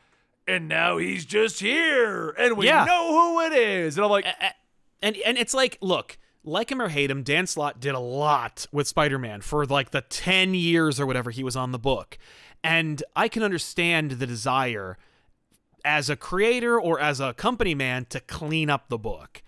and 0.47 0.67
now 0.67 0.97
he's 0.97 1.25
just 1.25 1.59
here, 1.59 2.29
and 2.31 2.57
we 2.57 2.65
Yeah. 2.65 2.83
know 2.85 3.11
who 3.11 3.41
it 3.41 3.53
is. 3.53 3.97
And 3.97 4.03
I'm 4.05 4.11
like, 4.11 4.25
and 5.01 5.15
and 5.25 5.37
it's 5.37 5.53
like, 5.53 5.77
look, 5.81 6.17
like 6.49 6.71
him 6.71 6.81
or 6.81 6.89
hate 6.89 7.11
him, 7.11 7.23
Dan 7.23 7.47
Slott 7.47 7.79
did 7.79 7.95
a 7.95 7.99
lot 7.99 8.65
with 8.71 8.87
Spider-Man 8.87 9.41
for 9.41 9.65
like 9.65 9.91
the 9.91 10.01
ten 10.01 10.53
years 10.53 10.99
or 10.99 11.05
whatever 11.05 11.31
he 11.31 11.43
was 11.43 11.55
on 11.55 11.71
the 11.71 11.79
book, 11.79 12.17
and 12.63 13.01
I 13.15 13.27
can 13.27 13.43
understand 13.43 14.11
the 14.11 14.27
desire 14.27 14.97
as 15.85 16.09
a 16.09 16.15
creator 16.15 16.79
or 16.79 16.99
as 16.99 17.19
a 17.19 17.33
company 17.33 17.73
man 17.73 18.05
to 18.05 18.19
clean 18.19 18.69
up 18.69 18.89
the 18.89 18.97
book. 18.97 19.41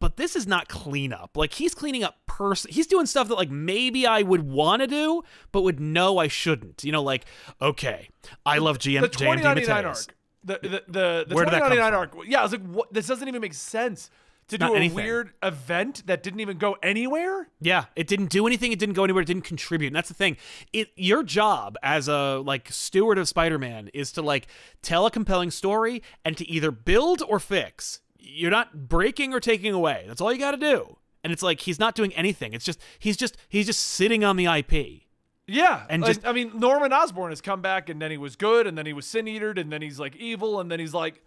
But 0.00 0.16
this 0.16 0.36
is 0.36 0.46
not 0.46 0.68
cleanup. 0.68 1.36
Like 1.36 1.54
he's 1.54 1.74
cleaning 1.74 2.04
up 2.04 2.24
person. 2.26 2.70
He's 2.70 2.86
doing 2.86 3.06
stuff 3.06 3.28
that 3.28 3.34
like 3.34 3.50
maybe 3.50 4.06
I 4.06 4.22
would 4.22 4.42
want 4.48 4.80
to 4.80 4.86
do, 4.86 5.22
but 5.50 5.62
would 5.62 5.80
know 5.80 6.18
I 6.18 6.28
shouldn't. 6.28 6.84
You 6.84 6.92
know, 6.92 7.02
like 7.02 7.24
okay, 7.60 8.08
I 8.46 8.58
love 8.58 8.78
GM 8.78 9.00
the 9.00 9.08
JM 9.08 9.40
2099 9.42 9.84
arc. 9.84 10.14
The 10.44 10.58
the 10.62 10.68
the, 10.68 11.24
the 11.28 11.34
Where 11.34 11.44
did 11.44 11.54
that 11.54 11.62
come 11.62 11.72
2099 11.72 11.94
arc. 11.94 12.14
Yeah, 12.28 12.40
I 12.40 12.42
was 12.44 12.52
like, 12.52 12.62
what? 12.62 12.92
This 12.92 13.08
doesn't 13.08 13.26
even 13.26 13.40
make 13.40 13.54
sense 13.54 14.08
to 14.48 14.58
do 14.58 14.72
a 14.72 14.76
anything. 14.76 14.96
weird 14.96 15.32
event 15.42 16.02
that 16.06 16.22
didn't 16.22 16.40
even 16.40 16.58
go 16.58 16.76
anywhere. 16.82 17.48
Yeah, 17.60 17.84
it 17.96 18.06
didn't 18.06 18.30
do 18.30 18.46
anything. 18.46 18.72
It 18.72 18.78
didn't 18.78 18.94
go 18.94 19.04
anywhere. 19.04 19.22
It 19.22 19.26
didn't 19.26 19.44
contribute. 19.44 19.88
And 19.88 19.96
that's 19.96 20.08
the 20.08 20.14
thing. 20.14 20.36
It 20.72 20.88
your 20.96 21.22
job 21.22 21.76
as 21.82 22.08
a 22.08 22.42
like 22.44 22.70
steward 22.72 23.18
of 23.18 23.28
Spider-Man 23.28 23.90
is 23.94 24.12
to 24.12 24.22
like 24.22 24.46
tell 24.82 25.06
a 25.06 25.10
compelling 25.10 25.50
story 25.50 26.02
and 26.24 26.36
to 26.36 26.48
either 26.48 26.70
build 26.70 27.22
or 27.28 27.38
fix. 27.38 28.00
You're 28.18 28.50
not 28.50 28.88
breaking 28.88 29.32
or 29.32 29.40
taking 29.40 29.72
away. 29.72 30.04
That's 30.06 30.20
all 30.20 30.32
you 30.32 30.38
got 30.38 30.50
to 30.52 30.56
do. 30.56 30.96
And 31.24 31.32
it's 31.32 31.42
like 31.42 31.60
he's 31.60 31.78
not 31.78 31.94
doing 31.94 32.14
anything. 32.14 32.52
It's 32.52 32.64
just 32.64 32.80
he's 32.98 33.16
just 33.16 33.36
he's 33.48 33.66
just 33.66 33.80
sitting 33.80 34.24
on 34.24 34.36
the 34.36 34.46
IP. 34.46 35.02
Yeah, 35.50 35.86
And 35.88 36.02
like, 36.02 36.16
just- 36.16 36.26
I 36.26 36.32
mean, 36.32 36.52
Norman 36.58 36.92
Osborn 36.92 37.30
has 37.30 37.40
come 37.40 37.62
back, 37.62 37.88
and 37.88 38.02
then 38.02 38.10
he 38.10 38.18
was 38.18 38.36
good, 38.36 38.66
and 38.66 38.76
then 38.76 38.84
he 38.84 38.92
was 38.92 39.06
sin 39.06 39.26
eatered, 39.26 39.56
and 39.58 39.72
then 39.72 39.80
he's 39.80 39.98
like 39.98 40.14
evil, 40.16 40.60
and 40.60 40.70
then 40.70 40.78
he's 40.78 40.92
like 40.92 41.22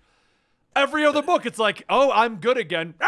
every 0.75 1.05
other 1.05 1.21
book. 1.21 1.45
It's 1.45 1.60
like, 1.60 1.84
oh, 1.89 2.12
I'm 2.12 2.38
good 2.38 2.57
again. 2.57 2.95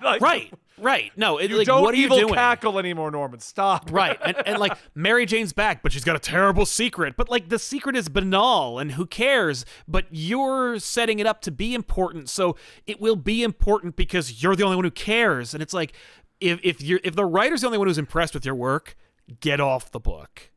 Like, 0.00 0.20
Right. 0.20 0.52
Right. 0.80 1.10
No, 1.16 1.38
it, 1.38 1.50
You 1.50 1.58
like 1.58 1.66
don't 1.66 1.82
what 1.82 1.94
are 1.94 1.96
you 1.96 2.04
evil 2.04 2.18
doing? 2.18 2.34
cackle 2.34 2.78
anymore, 2.78 3.10
Norman. 3.10 3.40
Stop. 3.40 3.90
right 3.92 4.16
and, 4.24 4.36
and 4.46 4.58
like 4.58 4.76
mary 4.94 5.26
jane's 5.26 5.52
back 5.52 5.82
but 5.82 5.90
she's 5.92 6.04
got 6.04 6.14
a 6.14 6.20
terrible 6.20 6.64
secret 6.66 7.14
but 7.16 7.28
like 7.28 7.48
the 7.48 7.58
secret 7.58 7.96
is 7.96 8.08
banal 8.08 8.78
and 8.78 8.92
who 8.92 9.06
cares 9.06 9.64
but 9.88 10.06
you're 10.10 10.78
setting 10.78 11.18
it 11.18 11.26
up 11.26 11.40
to 11.40 11.50
be 11.50 11.74
important 11.74 12.28
so 12.28 12.54
it 12.86 13.00
will 13.00 13.16
be 13.16 13.42
important 13.42 13.96
because 13.96 14.42
you're 14.42 14.54
the 14.54 14.62
only 14.62 14.76
one 14.76 14.84
who 14.84 14.90
cares 14.90 15.52
and 15.54 15.62
it's 15.62 15.74
like 15.74 15.92
if, 16.40 16.60
if 16.62 16.80
you're 16.80 17.00
if 17.02 17.16
the 17.16 17.24
writer's 17.24 17.62
the 17.62 17.66
only 17.66 17.78
one 17.78 17.88
who's 17.88 17.98
impressed 17.98 18.34
with 18.34 18.44
your 18.44 18.54
work 18.54 18.96
get 19.40 19.60
off 19.60 19.90
the 19.90 20.00
book 20.00 20.50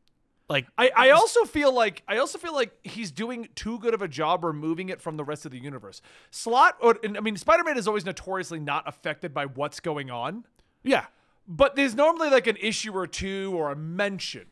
like 0.48 0.66
I, 0.76 0.90
I 0.94 1.10
also 1.10 1.44
feel 1.44 1.72
like 1.74 2.02
I 2.08 2.18
also 2.18 2.38
feel 2.38 2.52
like 2.54 2.72
he's 2.84 3.10
doing 3.10 3.48
too 3.54 3.78
good 3.78 3.94
of 3.94 4.02
a 4.02 4.08
job 4.08 4.44
removing 4.44 4.88
it 4.88 5.00
from 5.00 5.16
the 5.16 5.24
rest 5.24 5.46
of 5.46 5.52
the 5.52 5.58
universe. 5.58 6.02
Slott, 6.30 6.76
or, 6.80 6.98
and, 7.02 7.16
I 7.16 7.20
mean, 7.20 7.36
Spider-Man 7.36 7.78
is 7.78 7.86
always 7.88 8.04
notoriously 8.04 8.60
not 8.60 8.86
affected 8.86 9.32
by 9.32 9.46
what's 9.46 9.80
going 9.80 10.10
on, 10.10 10.44
yeah 10.82 11.06
but 11.46 11.76
there's 11.76 11.94
normally 11.94 12.30
like 12.30 12.46
an 12.46 12.56
issue 12.60 12.92
or 12.92 13.06
two 13.06 13.52
or 13.54 13.70
a 13.70 13.76
mention. 13.76 14.46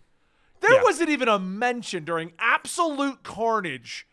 There 0.60 0.74
Yeah. 0.74 0.82
wasn't 0.82 1.10
even 1.10 1.28
a 1.28 1.38
mention 1.38 2.04
during 2.04 2.32
Absolute 2.38 3.22
Carnage. 3.22 4.06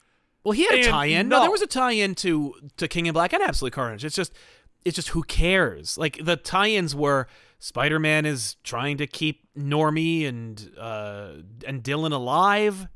Well, 0.44 0.54
he 0.54 0.66
had 0.66 0.76
a 0.76 0.84
tie-in. 0.84 1.28
No. 1.28 1.38
no. 1.38 1.42
there 1.42 1.52
was 1.52 1.62
a 1.62 1.68
tie-in 1.68 2.16
to 2.16 2.54
to 2.78 2.88
King 2.88 3.08
in 3.08 3.14
Black 3.14 3.34
and 3.34 3.44
Absolute 3.44 3.74
Carnage. 3.74 4.06
It's 4.06 4.16
just 4.16 4.32
it's 4.86 4.96
just 4.96 5.10
who 5.10 5.24
cares? 5.24 5.98
Like 5.98 6.20
the 6.24 6.38
tie-ins 6.38 6.96
were 6.96 7.28
Spider-Man 7.60 8.26
is 8.26 8.56
trying 8.64 8.98
to 8.98 9.08
keep 9.08 9.48
Normie 9.58 10.28
and 10.28 10.72
uh 10.80 11.34
and 11.66 11.84
Dylan 11.84 12.12
alive. 12.12 12.88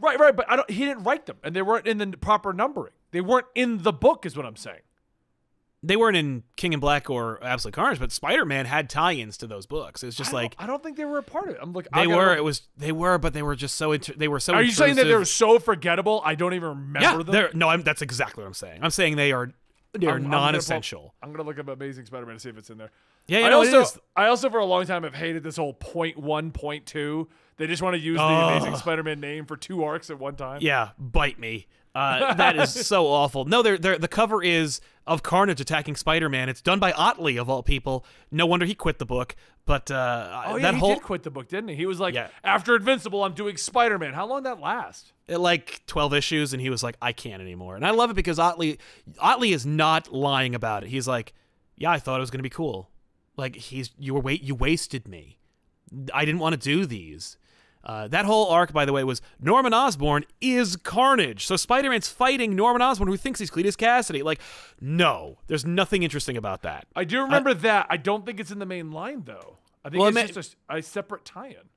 Right, 0.00 0.18
right, 0.18 0.34
but 0.34 0.48
I 0.48 0.56
don't. 0.56 0.70
He 0.70 0.84
didn't 0.84 1.02
write 1.04 1.26
them, 1.26 1.38
and 1.42 1.54
they 1.56 1.62
weren't 1.62 1.86
in 1.86 1.98
the 1.98 2.16
proper 2.16 2.52
numbering. 2.52 2.92
They 3.10 3.20
weren't 3.20 3.46
in 3.54 3.82
the 3.82 3.92
book, 3.92 4.24
is 4.24 4.36
what 4.36 4.46
I'm 4.46 4.54
saying. 4.56 4.80
They 5.82 5.96
weren't 5.96 6.16
in 6.16 6.42
King 6.56 6.72
in 6.72 6.80
Black 6.80 7.08
or 7.08 7.38
Absolute 7.42 7.72
Carnage, 7.74 7.98
but 8.00 8.10
Spider-Man 8.10 8.66
had 8.66 8.90
tie-ins 8.90 9.36
to 9.38 9.46
those 9.46 9.64
books. 9.64 10.02
It's 10.02 10.16
just 10.16 10.30
I 10.30 10.34
like 10.34 10.56
I 10.58 10.66
don't 10.66 10.82
think 10.82 10.96
they 10.96 11.04
were 11.04 11.18
a 11.18 11.22
part 11.22 11.48
of 11.48 11.54
it. 11.54 11.58
I'm 11.62 11.72
looking. 11.72 11.90
they 11.94 12.06
were. 12.06 12.34
It 12.36 12.42
was 12.44 12.62
they 12.76 12.90
were, 12.92 13.18
but 13.18 13.32
they 13.32 13.42
were 13.42 13.54
just 13.56 13.74
so 13.76 13.92
inter- 13.92 14.14
they 14.16 14.28
were 14.28 14.40
so. 14.40 14.54
Are 14.54 14.62
you 14.62 14.72
saying 14.72 14.96
that 14.96 15.04
they 15.06 15.14
were 15.14 15.24
so 15.24 15.58
forgettable? 15.58 16.22
I 16.24 16.34
don't 16.36 16.54
even 16.54 16.68
remember 16.70 17.00
Yeah, 17.32 17.42
them. 17.48 17.50
no. 17.58 17.68
I'm, 17.68 17.82
that's 17.82 18.02
exactly 18.02 18.42
what 18.42 18.48
I'm 18.48 18.54
saying. 18.54 18.80
I'm 18.82 18.90
saying 18.90 19.16
they 19.16 19.32
are 19.32 19.52
they 19.92 20.06
are 20.06 20.14
I'm- 20.14 20.24
I'm 20.24 20.30
non-essential. 20.30 21.14
I'm 21.22 21.32
gonna 21.32 21.42
look 21.48 21.58
up 21.58 21.68
Amazing 21.68 22.06
Spider-Man 22.06 22.36
to 22.36 22.40
see 22.40 22.48
if 22.50 22.58
it's 22.58 22.70
in 22.70 22.78
there. 22.78 22.90
Yeah, 23.28 23.46
I 23.46 23.50
know 23.50 23.58
also, 23.58 23.82
it. 23.82 23.96
I 24.16 24.26
also 24.26 24.50
for 24.50 24.58
a 24.58 24.64
long 24.64 24.86
time 24.86 25.04
have 25.04 25.14
hated 25.14 25.42
this 25.42 25.56
whole 25.56 25.74
point 25.74 26.16
one, 26.16 26.50
point 26.50 26.86
two. 26.86 27.28
They 27.58 27.66
just 27.66 27.82
want 27.82 27.94
to 27.94 28.00
use 28.00 28.16
the 28.18 28.22
Amazing 28.24 28.76
Spider-Man 28.76 29.20
name 29.20 29.44
for 29.44 29.56
two 29.56 29.82
arcs 29.82 30.10
at 30.10 30.18
one 30.18 30.36
time. 30.36 30.60
Yeah, 30.62 30.90
bite 30.98 31.38
me. 31.40 31.66
Uh, 31.94 32.32
that 32.34 32.56
is 32.56 32.72
so 32.86 33.06
awful. 33.08 33.44
No, 33.44 33.62
they're, 33.62 33.76
they're, 33.76 33.98
the 33.98 34.06
cover 34.06 34.42
is 34.42 34.80
of 35.08 35.24
Carnage 35.24 35.60
attacking 35.60 35.96
Spider-Man. 35.96 36.48
It's 36.48 36.60
done 36.60 36.78
by 36.78 36.92
Ottley 36.92 37.36
of 37.36 37.50
all 37.50 37.64
people. 37.64 38.06
No 38.30 38.46
wonder 38.46 38.64
he 38.64 38.76
quit 38.76 39.00
the 39.00 39.06
book. 39.06 39.34
But 39.66 39.90
uh, 39.90 40.44
Oh 40.46 40.56
yeah, 40.56 40.62
that 40.62 40.74
he 40.74 40.80
whole 40.80 40.94
did 40.94 41.02
quit 41.02 41.24
the 41.24 41.30
book, 41.30 41.48
didn't 41.48 41.68
he? 41.68 41.74
He 41.74 41.86
was 41.86 41.98
like, 41.98 42.14
Yeah. 42.14 42.28
after 42.44 42.76
Invincible, 42.76 43.24
I'm 43.24 43.34
doing 43.34 43.56
Spider-Man. 43.56 44.14
How 44.14 44.26
long 44.26 44.44
did 44.44 44.52
that 44.52 44.60
last? 44.60 45.12
like 45.28 45.82
12 45.86 46.14
issues, 46.14 46.52
and 46.54 46.62
he 46.62 46.70
was 46.70 46.82
like, 46.82 46.96
I 47.02 47.12
can't 47.12 47.42
anymore. 47.42 47.74
And 47.76 47.84
I 47.84 47.90
love 47.90 48.10
it 48.10 48.14
because 48.14 48.38
Ottley 48.38 48.78
Ottley 49.18 49.52
is 49.52 49.66
not 49.66 50.12
lying 50.12 50.54
about 50.54 50.84
it. 50.84 50.90
He's 50.90 51.08
like, 51.08 51.34
Yeah, 51.76 51.90
I 51.90 51.98
thought 51.98 52.16
it 52.16 52.20
was 52.20 52.30
gonna 52.30 52.42
be 52.42 52.48
cool. 52.48 52.88
Like 53.38 53.56
he's 53.56 53.90
you 53.98 54.12
were 54.14 54.20
wait 54.20 54.42
you 54.42 54.54
wasted 54.54 55.08
me. 55.08 55.38
I 56.12 56.26
didn't 56.26 56.40
want 56.40 56.52
to 56.52 56.58
do 56.58 56.84
these. 56.84 57.38
Uh, 57.84 58.06
that 58.08 58.26
whole 58.26 58.48
arc, 58.48 58.72
by 58.72 58.84
the 58.84 58.92
way, 58.92 59.02
was 59.04 59.22
Norman 59.40 59.72
Osborn 59.72 60.24
is 60.42 60.76
Carnage. 60.76 61.46
So 61.46 61.56
Spider 61.56 61.88
Man's 61.88 62.08
fighting 62.08 62.54
Norman 62.56 62.82
Osborn, 62.82 63.08
who 63.08 63.16
thinks 63.16 63.38
he's 63.40 63.50
Cletus 63.50 63.76
Kasady. 63.76 64.22
Like, 64.22 64.40
no, 64.80 65.38
there's 65.46 65.64
nothing 65.64 66.02
interesting 66.02 66.36
about 66.36 66.62
that. 66.62 66.86
I 66.96 67.04
do 67.04 67.22
remember 67.22 67.54
that. 67.54 67.86
I 67.88 67.96
don't 67.96 68.26
think 68.26 68.40
it's 68.40 68.50
in 68.50 68.58
the 68.58 68.66
main 68.66 68.90
line 68.90 69.22
though. 69.24 69.56
I 69.84 69.88
think 69.90 70.00
Well, 70.00 70.08
it's 70.08 70.18
it 70.18 70.20
may- 70.26 70.32
just 70.32 70.56
a, 70.68 70.76
a 70.78 70.82
separate 70.82 71.24
tie-in. 71.24 71.68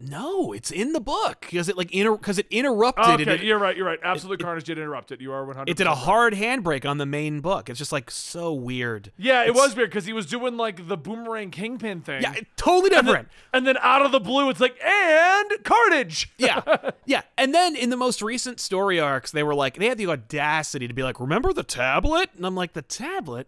No, 0.00 0.52
it's 0.52 0.72
in 0.72 0.94
the 0.94 1.00
book 1.00 1.42
because 1.42 1.68
it 1.68 1.76
like 1.76 1.92
inter- 1.92 2.16
cause 2.16 2.36
it 2.36 2.46
interrupted. 2.50 3.20
Okay, 3.28 3.34
it, 3.34 3.42
you're 3.44 3.58
right. 3.58 3.76
You're 3.76 3.86
right. 3.86 4.00
Absolute 4.02 4.40
Carnage 4.40 4.64
did 4.64 4.76
interrupt 4.76 5.12
it. 5.12 5.20
You 5.20 5.30
are 5.32 5.44
100. 5.44 5.70
it 5.70 5.76
did 5.76 5.86
a 5.86 5.94
hard 5.94 6.34
handbrake 6.34 6.84
on 6.84 6.98
the 6.98 7.06
main 7.06 7.38
book. 7.40 7.70
It's 7.70 7.78
just 7.78 7.92
like 7.92 8.10
so 8.10 8.52
weird. 8.52 9.12
Yeah, 9.16 9.42
it 9.44 9.50
It's- 9.50 9.56
was 9.56 9.76
weird 9.76 9.90
because 9.90 10.04
he 10.04 10.12
was 10.12 10.26
doing 10.26 10.56
like 10.56 10.88
the 10.88 10.96
boomerang 10.96 11.52
kingpin 11.52 12.00
thing. 12.00 12.20
Yeah, 12.20 12.32
it- 12.34 12.48
totally 12.56 12.92
and 12.96 13.06
different. 13.06 13.28
then, 13.28 13.58
and 13.60 13.66
then 13.68 13.76
out 13.80 14.04
of 14.04 14.10
the 14.10 14.18
blue, 14.18 14.50
it's 14.50 14.58
like 14.58 14.76
and 14.84 15.52
Carnage. 15.62 16.32
yeah, 16.36 16.90
yeah. 17.06 17.22
And 17.38 17.54
then 17.54 17.76
in 17.76 17.90
the 17.90 17.96
most 17.96 18.22
recent 18.22 18.58
story 18.58 18.98
arcs, 18.98 19.30
they 19.30 19.44
were 19.44 19.54
like, 19.54 19.76
they 19.76 19.86
had 19.86 19.98
the 19.98 20.08
audacity 20.08 20.88
to 20.88 20.94
be 20.94 21.04
like, 21.04 21.20
"Remember 21.20 21.52
the 21.52 21.62
tablet?" 21.62 22.30
And 22.36 22.44
I'm 22.44 22.56
like, 22.56 22.72
"The 22.72 22.82
tablet? 22.82 23.46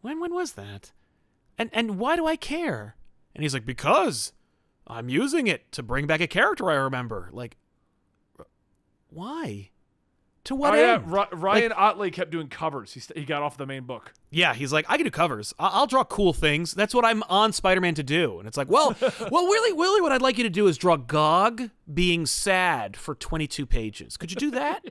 When? 0.00 0.18
When 0.18 0.32
was 0.32 0.52
that? 0.52 0.92
And 1.58 1.68
and 1.74 1.98
why 1.98 2.16
do 2.16 2.24
I 2.26 2.36
care?" 2.36 2.96
And 3.34 3.42
he's 3.42 3.52
like, 3.52 3.66
"Because 3.66 4.32
I'm 4.86 5.08
using 5.08 5.46
it 5.46 5.70
to 5.72 5.82
bring 5.82 6.06
back 6.06 6.20
a 6.20 6.26
character 6.26 6.70
I 6.70 6.74
remember." 6.74 7.28
Like, 7.32 7.56
why? 9.10 9.70
To 10.44 10.54
what 10.54 10.74
oh 10.74 10.76
yeah, 10.76 10.94
end? 10.94 11.10
Ri- 11.10 11.24
Ryan 11.32 11.72
Ottley 11.72 12.10
kept 12.10 12.30
doing 12.30 12.48
covers. 12.48 12.92
He, 12.92 13.00
st- 13.00 13.18
he 13.18 13.24
got 13.24 13.42
off 13.42 13.56
the 13.56 13.64
main 13.64 13.84
book. 13.84 14.12
Yeah, 14.30 14.52
he's 14.52 14.74
like, 14.74 14.84
I 14.90 14.96
can 14.98 15.04
do 15.04 15.10
covers. 15.10 15.54
I- 15.58 15.68
I'll 15.68 15.86
draw 15.86 16.04
cool 16.04 16.34
things. 16.34 16.74
That's 16.74 16.94
what 16.94 17.02
I'm 17.02 17.22
on 17.30 17.54
Spider-Man 17.54 17.94
to 17.94 18.02
do. 18.02 18.38
And 18.40 18.46
it's 18.46 18.58
like, 18.58 18.68
well, 18.68 18.94
well, 19.00 19.46
really, 19.46 19.72
really, 19.72 20.02
what 20.02 20.12
I'd 20.12 20.20
like 20.20 20.36
you 20.36 20.44
to 20.44 20.50
do 20.50 20.66
is 20.66 20.76
draw 20.76 20.96
Gog 20.96 21.70
being 21.92 22.26
sad 22.26 22.94
for 22.94 23.14
22 23.14 23.64
pages. 23.64 24.18
Could 24.18 24.32
you 24.32 24.36
do 24.36 24.50
that? 24.50 24.84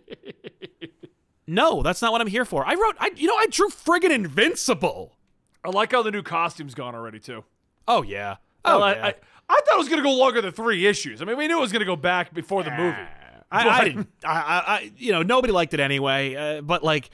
no, 1.47 1.83
that's 1.83 2.01
not 2.01 2.11
what 2.11 2.21
I'm 2.21 2.27
here 2.27 2.45
for. 2.45 2.65
I 2.65 2.73
wrote, 2.73 2.95
I, 2.99 3.11
you 3.15 3.27
know, 3.27 3.35
I 3.35 3.45
drew 3.45 3.69
friggin' 3.69 4.09
Invincible. 4.09 5.17
I 5.63 5.69
like 5.69 5.91
how 5.91 6.01
the 6.01 6.11
new 6.11 6.23
costume's 6.23 6.73
gone 6.73 6.95
already 6.95 7.19
too. 7.19 7.43
Oh 7.87 8.01
yeah. 8.01 8.37
Oh, 8.65 8.81
I, 8.81 8.95
yeah. 8.95 9.05
I, 9.05 9.07
I 9.09 9.15
thought 9.49 9.75
it 9.75 9.77
was 9.77 9.89
going 9.89 10.01
to 10.01 10.07
go 10.07 10.13
longer 10.13 10.41
than 10.41 10.51
three 10.51 10.85
issues. 10.85 11.21
I 11.21 11.25
mean, 11.25 11.37
we 11.37 11.47
knew 11.47 11.57
it 11.57 11.61
was 11.61 11.71
going 11.71 11.81
to 11.81 11.85
go 11.85 11.95
back 11.95 12.33
before 12.33 12.63
the 12.63 12.71
movie. 12.71 12.97
I, 13.51 13.69
I 13.69 13.83
didn't. 13.83 14.09
I, 14.25 14.29
I, 14.29 14.73
I, 14.75 14.91
you 14.97 15.11
know, 15.11 15.21
nobody 15.21 15.53
liked 15.53 15.73
it 15.73 15.79
anyway. 15.79 16.35
Uh, 16.35 16.61
but 16.61 16.83
like, 16.83 17.09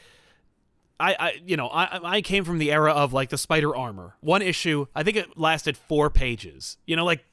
I, 0.99 1.15
I, 1.19 1.41
you 1.45 1.57
know, 1.57 1.67
I, 1.67 2.17
I 2.17 2.21
came 2.21 2.45
from 2.45 2.59
the 2.59 2.71
era 2.71 2.91
of 2.91 3.11
like 3.13 3.29
the 3.29 3.37
spider 3.37 3.75
armor. 3.75 4.15
One 4.21 4.41
issue, 4.41 4.85
I 4.95 5.03
think 5.03 5.17
it 5.17 5.37
lasted 5.37 5.75
four 5.77 6.09
pages. 6.09 6.77
You 6.85 6.95
know, 6.95 7.05
like. 7.05 7.23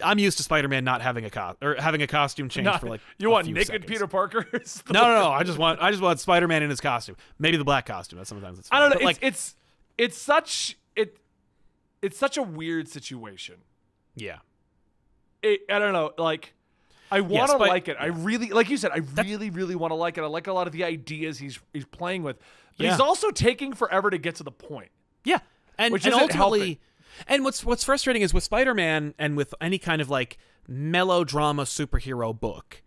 I'm 0.00 0.20
used 0.20 0.36
to 0.36 0.44
Spider-Man 0.44 0.84
not 0.84 1.02
having 1.02 1.24
a 1.24 1.30
co- 1.30 1.56
or 1.60 1.74
having 1.74 2.00
a 2.00 2.06
costume 2.06 2.48
change 2.48 2.66
Not- 2.66 2.80
for 2.80 2.88
like 2.88 3.00
you 3.18 3.30
want 3.30 3.48
naked 3.48 3.66
seconds. 3.66 3.86
Peter 3.88 4.06
Parker? 4.06 4.46
No, 4.90 5.00
no, 5.00 5.20
no. 5.22 5.30
I 5.32 5.42
just 5.42 5.58
want 5.58 5.82
I 5.82 5.90
just 5.90 6.02
want 6.02 6.20
Spider-Man 6.20 6.62
in 6.62 6.70
his 6.70 6.80
costume. 6.80 7.16
Maybe 7.40 7.56
the 7.56 7.64
black 7.64 7.84
costume. 7.84 8.18
That's 8.18 8.28
sometimes 8.28 8.60
it's. 8.60 8.68
I 8.70 8.78
don't 8.78 8.90
know. 8.90 8.96
It's, 8.96 9.04
like, 9.04 9.18
it's 9.22 9.56
it's 9.98 10.16
such 10.16 10.78
it 10.94 11.18
it's 12.00 12.16
such 12.16 12.36
a 12.36 12.44
weird 12.44 12.86
situation. 12.86 13.56
Yeah. 14.16 14.38
It, 15.42 15.60
I 15.70 15.78
don't 15.78 15.92
know. 15.92 16.10
Like, 16.18 16.54
I 17.10 17.20
want 17.20 17.50
to 17.50 17.56
Spi- 17.56 17.68
like 17.68 17.88
it. 17.88 17.96
I 18.00 18.06
really, 18.06 18.48
like 18.50 18.68
you 18.68 18.76
said, 18.76 18.90
I 18.92 19.02
really, 19.22 19.50
really 19.50 19.76
want 19.76 19.92
to 19.92 19.94
like 19.94 20.18
it. 20.18 20.22
I 20.22 20.26
like 20.26 20.48
a 20.48 20.52
lot 20.52 20.66
of 20.66 20.72
the 20.72 20.82
ideas 20.82 21.38
he's 21.38 21.60
he's 21.72 21.84
playing 21.84 22.24
with, 22.24 22.36
but 22.76 22.86
he's 22.86 22.98
also 22.98 23.30
taking 23.30 23.72
forever 23.74 24.10
to 24.10 24.18
get 24.18 24.34
to 24.36 24.42
the 24.42 24.50
point. 24.50 24.90
Yeah, 25.24 25.38
and 25.78 25.92
Which 25.92 26.04
and 26.04 26.14
ultimately, 26.14 26.58
helping. 26.58 26.78
and 27.28 27.44
what's 27.44 27.64
what's 27.64 27.84
frustrating 27.84 28.22
is 28.22 28.34
with 28.34 28.42
Spider-Man 28.42 29.14
and 29.18 29.36
with 29.36 29.54
any 29.60 29.78
kind 29.78 30.00
of 30.02 30.10
like 30.10 30.38
melodrama 30.66 31.62
superhero 31.62 32.38
book. 32.38 32.82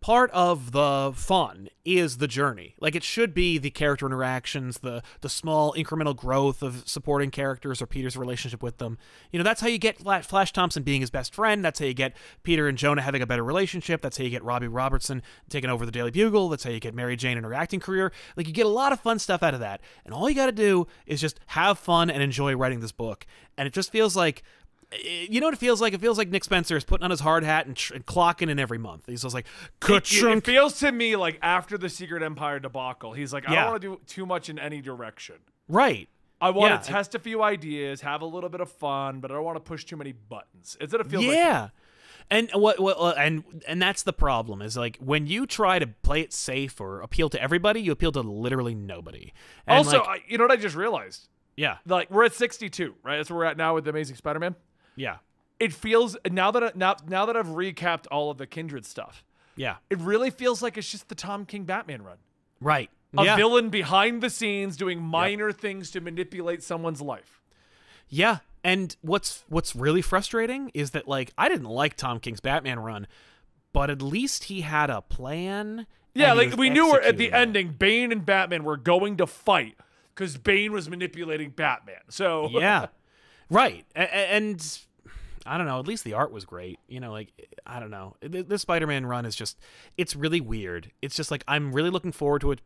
Part 0.00 0.30
of 0.30 0.72
the 0.72 1.12
fun 1.14 1.68
is 1.84 2.16
the 2.16 2.26
journey. 2.26 2.74
Like 2.80 2.94
it 2.94 3.04
should 3.04 3.34
be 3.34 3.58
the 3.58 3.68
character 3.70 4.06
interactions, 4.06 4.78
the 4.78 5.02
the 5.20 5.28
small 5.28 5.74
incremental 5.74 6.16
growth 6.16 6.62
of 6.62 6.88
supporting 6.88 7.30
characters 7.30 7.82
or 7.82 7.86
Peter's 7.86 8.16
relationship 8.16 8.62
with 8.62 8.78
them. 8.78 8.96
You 9.30 9.38
know, 9.38 9.42
that's 9.42 9.60
how 9.60 9.68
you 9.68 9.76
get 9.76 9.98
Flash 9.98 10.52
Thompson 10.54 10.82
being 10.82 11.02
his 11.02 11.10
best 11.10 11.34
friend. 11.34 11.62
That's 11.62 11.78
how 11.78 11.84
you 11.84 11.92
get 11.92 12.16
Peter 12.42 12.66
and 12.66 12.78
Jonah 12.78 13.02
having 13.02 13.20
a 13.20 13.26
better 13.26 13.44
relationship. 13.44 14.00
That's 14.00 14.16
how 14.16 14.24
you 14.24 14.30
get 14.30 14.42
Robbie 14.42 14.68
Robertson 14.68 15.22
taking 15.50 15.68
over 15.68 15.84
the 15.84 15.92
Daily 15.92 16.10
Bugle. 16.10 16.48
That's 16.48 16.64
how 16.64 16.70
you 16.70 16.80
get 16.80 16.94
Mary 16.94 17.16
Jane 17.16 17.36
in 17.36 17.44
her 17.44 17.52
acting 17.52 17.80
career. 17.80 18.10
Like 18.36 18.46
you 18.46 18.54
get 18.54 18.64
a 18.66 18.70
lot 18.70 18.92
of 18.92 19.00
fun 19.00 19.18
stuff 19.18 19.42
out 19.42 19.52
of 19.52 19.60
that. 19.60 19.82
And 20.06 20.14
all 20.14 20.30
you 20.30 20.36
got 20.36 20.46
to 20.46 20.52
do 20.52 20.86
is 21.04 21.20
just 21.20 21.40
have 21.48 21.78
fun 21.78 22.08
and 22.08 22.22
enjoy 22.22 22.56
writing 22.56 22.80
this 22.80 22.92
book. 22.92 23.26
And 23.58 23.66
it 23.66 23.74
just 23.74 23.92
feels 23.92 24.16
like 24.16 24.42
you 25.04 25.40
know 25.40 25.46
what 25.46 25.54
it 25.54 25.58
feels 25.60 25.80
like? 25.80 25.92
It 25.92 26.00
feels 26.00 26.18
like 26.18 26.28
Nick 26.30 26.42
Spencer 26.44 26.76
is 26.76 26.84
putting 26.84 27.04
on 27.04 27.10
his 27.10 27.20
hard 27.20 27.44
hat 27.44 27.66
and, 27.66 27.76
tr- 27.76 27.94
and 27.94 28.04
clocking 28.06 28.50
in 28.50 28.58
every 28.58 28.78
month. 28.78 29.04
He's 29.06 29.22
just 29.22 29.34
like, 29.34 29.46
It, 29.88 30.12
it 30.12 30.44
feels 30.44 30.78
to 30.80 30.90
me 30.90 31.16
like 31.16 31.38
after 31.42 31.78
the 31.78 31.88
Secret 31.88 32.22
Empire 32.22 32.58
debacle, 32.58 33.12
he's 33.12 33.32
like, 33.32 33.48
I 33.48 33.52
Yeah. 33.52 33.62
don't 33.62 33.70
want 33.70 33.82
to 33.82 33.88
do 33.96 34.00
too 34.06 34.26
much 34.26 34.48
in 34.48 34.58
any 34.58 34.80
direction. 34.80 35.36
right. 35.68 36.08
I 36.42 36.48
want 36.48 36.70
Yeah. 36.72 36.78
to 36.78 36.88
test 36.88 37.14
a 37.14 37.18
few 37.18 37.42
ideas, 37.42 38.00
have 38.00 38.22
a 38.22 38.24
little 38.24 38.48
bit 38.48 38.62
of 38.62 38.72
fun, 38.72 39.20
but 39.20 39.30
I 39.30 39.34
don't 39.34 39.44
want 39.44 39.56
to 39.56 39.60
push 39.60 39.84
too 39.84 39.98
many 39.98 40.12
buttons. 40.12 40.74
It's 40.80 40.94
it 40.94 41.06
feels 41.06 41.26
like 41.26 41.36
yeah. 41.36 41.68
and 42.30 42.48
what, 42.54 42.80
what 42.80 43.18
and 43.18 43.44
and 43.68 43.82
that's 43.82 44.02
the 44.04 44.14
problem 44.14 44.62
is 44.62 44.74
like 44.74 44.96
when 45.00 45.26
you 45.26 45.44
try 45.46 45.78
to 45.78 45.86
play 45.86 46.22
it 46.22 46.32
safe 46.32 46.80
or 46.80 47.02
appeal 47.02 47.28
to 47.28 47.42
everybody, 47.42 47.82
you 47.82 47.92
appeal 47.92 48.10
to 48.12 48.22
literally 48.22 48.74
nobody. 48.74 49.34
And 49.66 49.76
Also, 49.76 49.98
like, 49.98 50.08
I, 50.08 50.22
you 50.28 50.38
know 50.38 50.44
what 50.44 50.50
I 50.52 50.56
just 50.56 50.76
realized? 50.76 51.28
yeah, 51.58 51.76
Like 51.84 52.10
we're 52.10 52.24
at 52.24 52.32
62, 52.32 52.94
right? 53.04 53.18
That's 53.18 53.28
where 53.28 53.36
we're 53.40 53.44
at 53.44 53.58
now 53.58 53.74
with 53.74 53.84
the 53.84 53.90
Amazing 53.90 54.16
Spider-Man. 54.16 54.56
Yeah, 55.00 55.16
It 55.58 55.72
feels 55.72 56.16
now 56.30 56.50
that 56.50 56.62
I, 56.62 56.72
now 56.74 56.96
now 57.08 57.26
that 57.26 57.36
I've 57.36 57.48
recapped 57.48 58.06
all 58.10 58.30
of 58.30 58.38
the 58.38 58.46
Kindred 58.46 58.84
stuff, 58.84 59.24
yeah, 59.56 59.76
it 59.88 59.98
really 59.98 60.30
feels 60.30 60.62
like 60.62 60.76
it's 60.76 60.90
just 60.90 61.08
the 61.08 61.14
Tom 61.14 61.46
King 61.46 61.64
Batman 61.64 62.02
run. 62.02 62.18
right. 62.60 62.90
A 63.18 63.24
yeah. 63.24 63.34
villain 63.34 63.70
behind 63.70 64.22
the 64.22 64.30
scenes 64.30 64.76
doing 64.76 65.02
minor 65.02 65.50
things 65.50 65.90
to 65.90 66.00
manipulate 66.00 66.62
someone's 66.62 67.00
life. 67.00 67.40
Yeah, 68.08 68.38
and 68.62 68.94
what's 69.00 69.44
what's 69.48 69.74
really 69.74 70.02
frustrating 70.02 70.70
is 70.74 70.92
that 70.92 71.08
like 71.08 71.32
I 71.36 71.48
didn't 71.48 71.68
like 71.68 71.96
Tom 71.96 72.20
King's 72.20 72.40
Batman 72.40 72.78
run, 72.78 73.06
but 73.72 73.90
at 73.90 74.02
least 74.02 74.44
he 74.44 74.60
had 74.60 74.90
a 74.90 75.00
plan. 75.00 75.86
Yeah, 76.14 76.34
like 76.34 76.56
we 76.56 76.70
knew 76.70 76.94
at 76.96 77.16
the 77.16 77.26
it. 77.26 77.34
ending, 77.34 77.72
Bane 77.72 78.12
and 78.12 78.24
Batman 78.26 78.64
were 78.64 78.76
going 78.76 79.16
to 79.16 79.26
fight 79.26 79.76
because 80.14 80.36
Bane 80.36 80.72
was 80.72 80.88
manipulating 80.88 81.50
Batman. 81.50 82.00
So 82.10 82.48
Yeah, 82.50 82.86
right. 83.50 83.86
And 83.94 84.78
I 85.46 85.56
don't 85.58 85.66
know. 85.66 85.78
At 85.78 85.86
least 85.86 86.04
the 86.04 86.12
art 86.14 86.30
was 86.32 86.44
great. 86.44 86.78
You 86.88 87.00
know, 87.00 87.12
like 87.12 87.32
I 87.66 87.80
don't 87.80 87.90
know. 87.90 88.16
Th- 88.20 88.46
This 88.46 88.62
Spider-Man 88.62 89.06
run 89.06 89.24
is 89.26 89.34
just 89.34 89.58
it's 89.96 90.14
really 90.14 90.40
weird. 90.40 90.90
It's 91.02 91.16
just 91.16 91.30
like 91.30 91.42
I'm 91.48 91.72
really 91.72 91.90
looking 91.90 92.12
forward 92.12 92.40
to 92.42 92.52
it. 92.52 92.60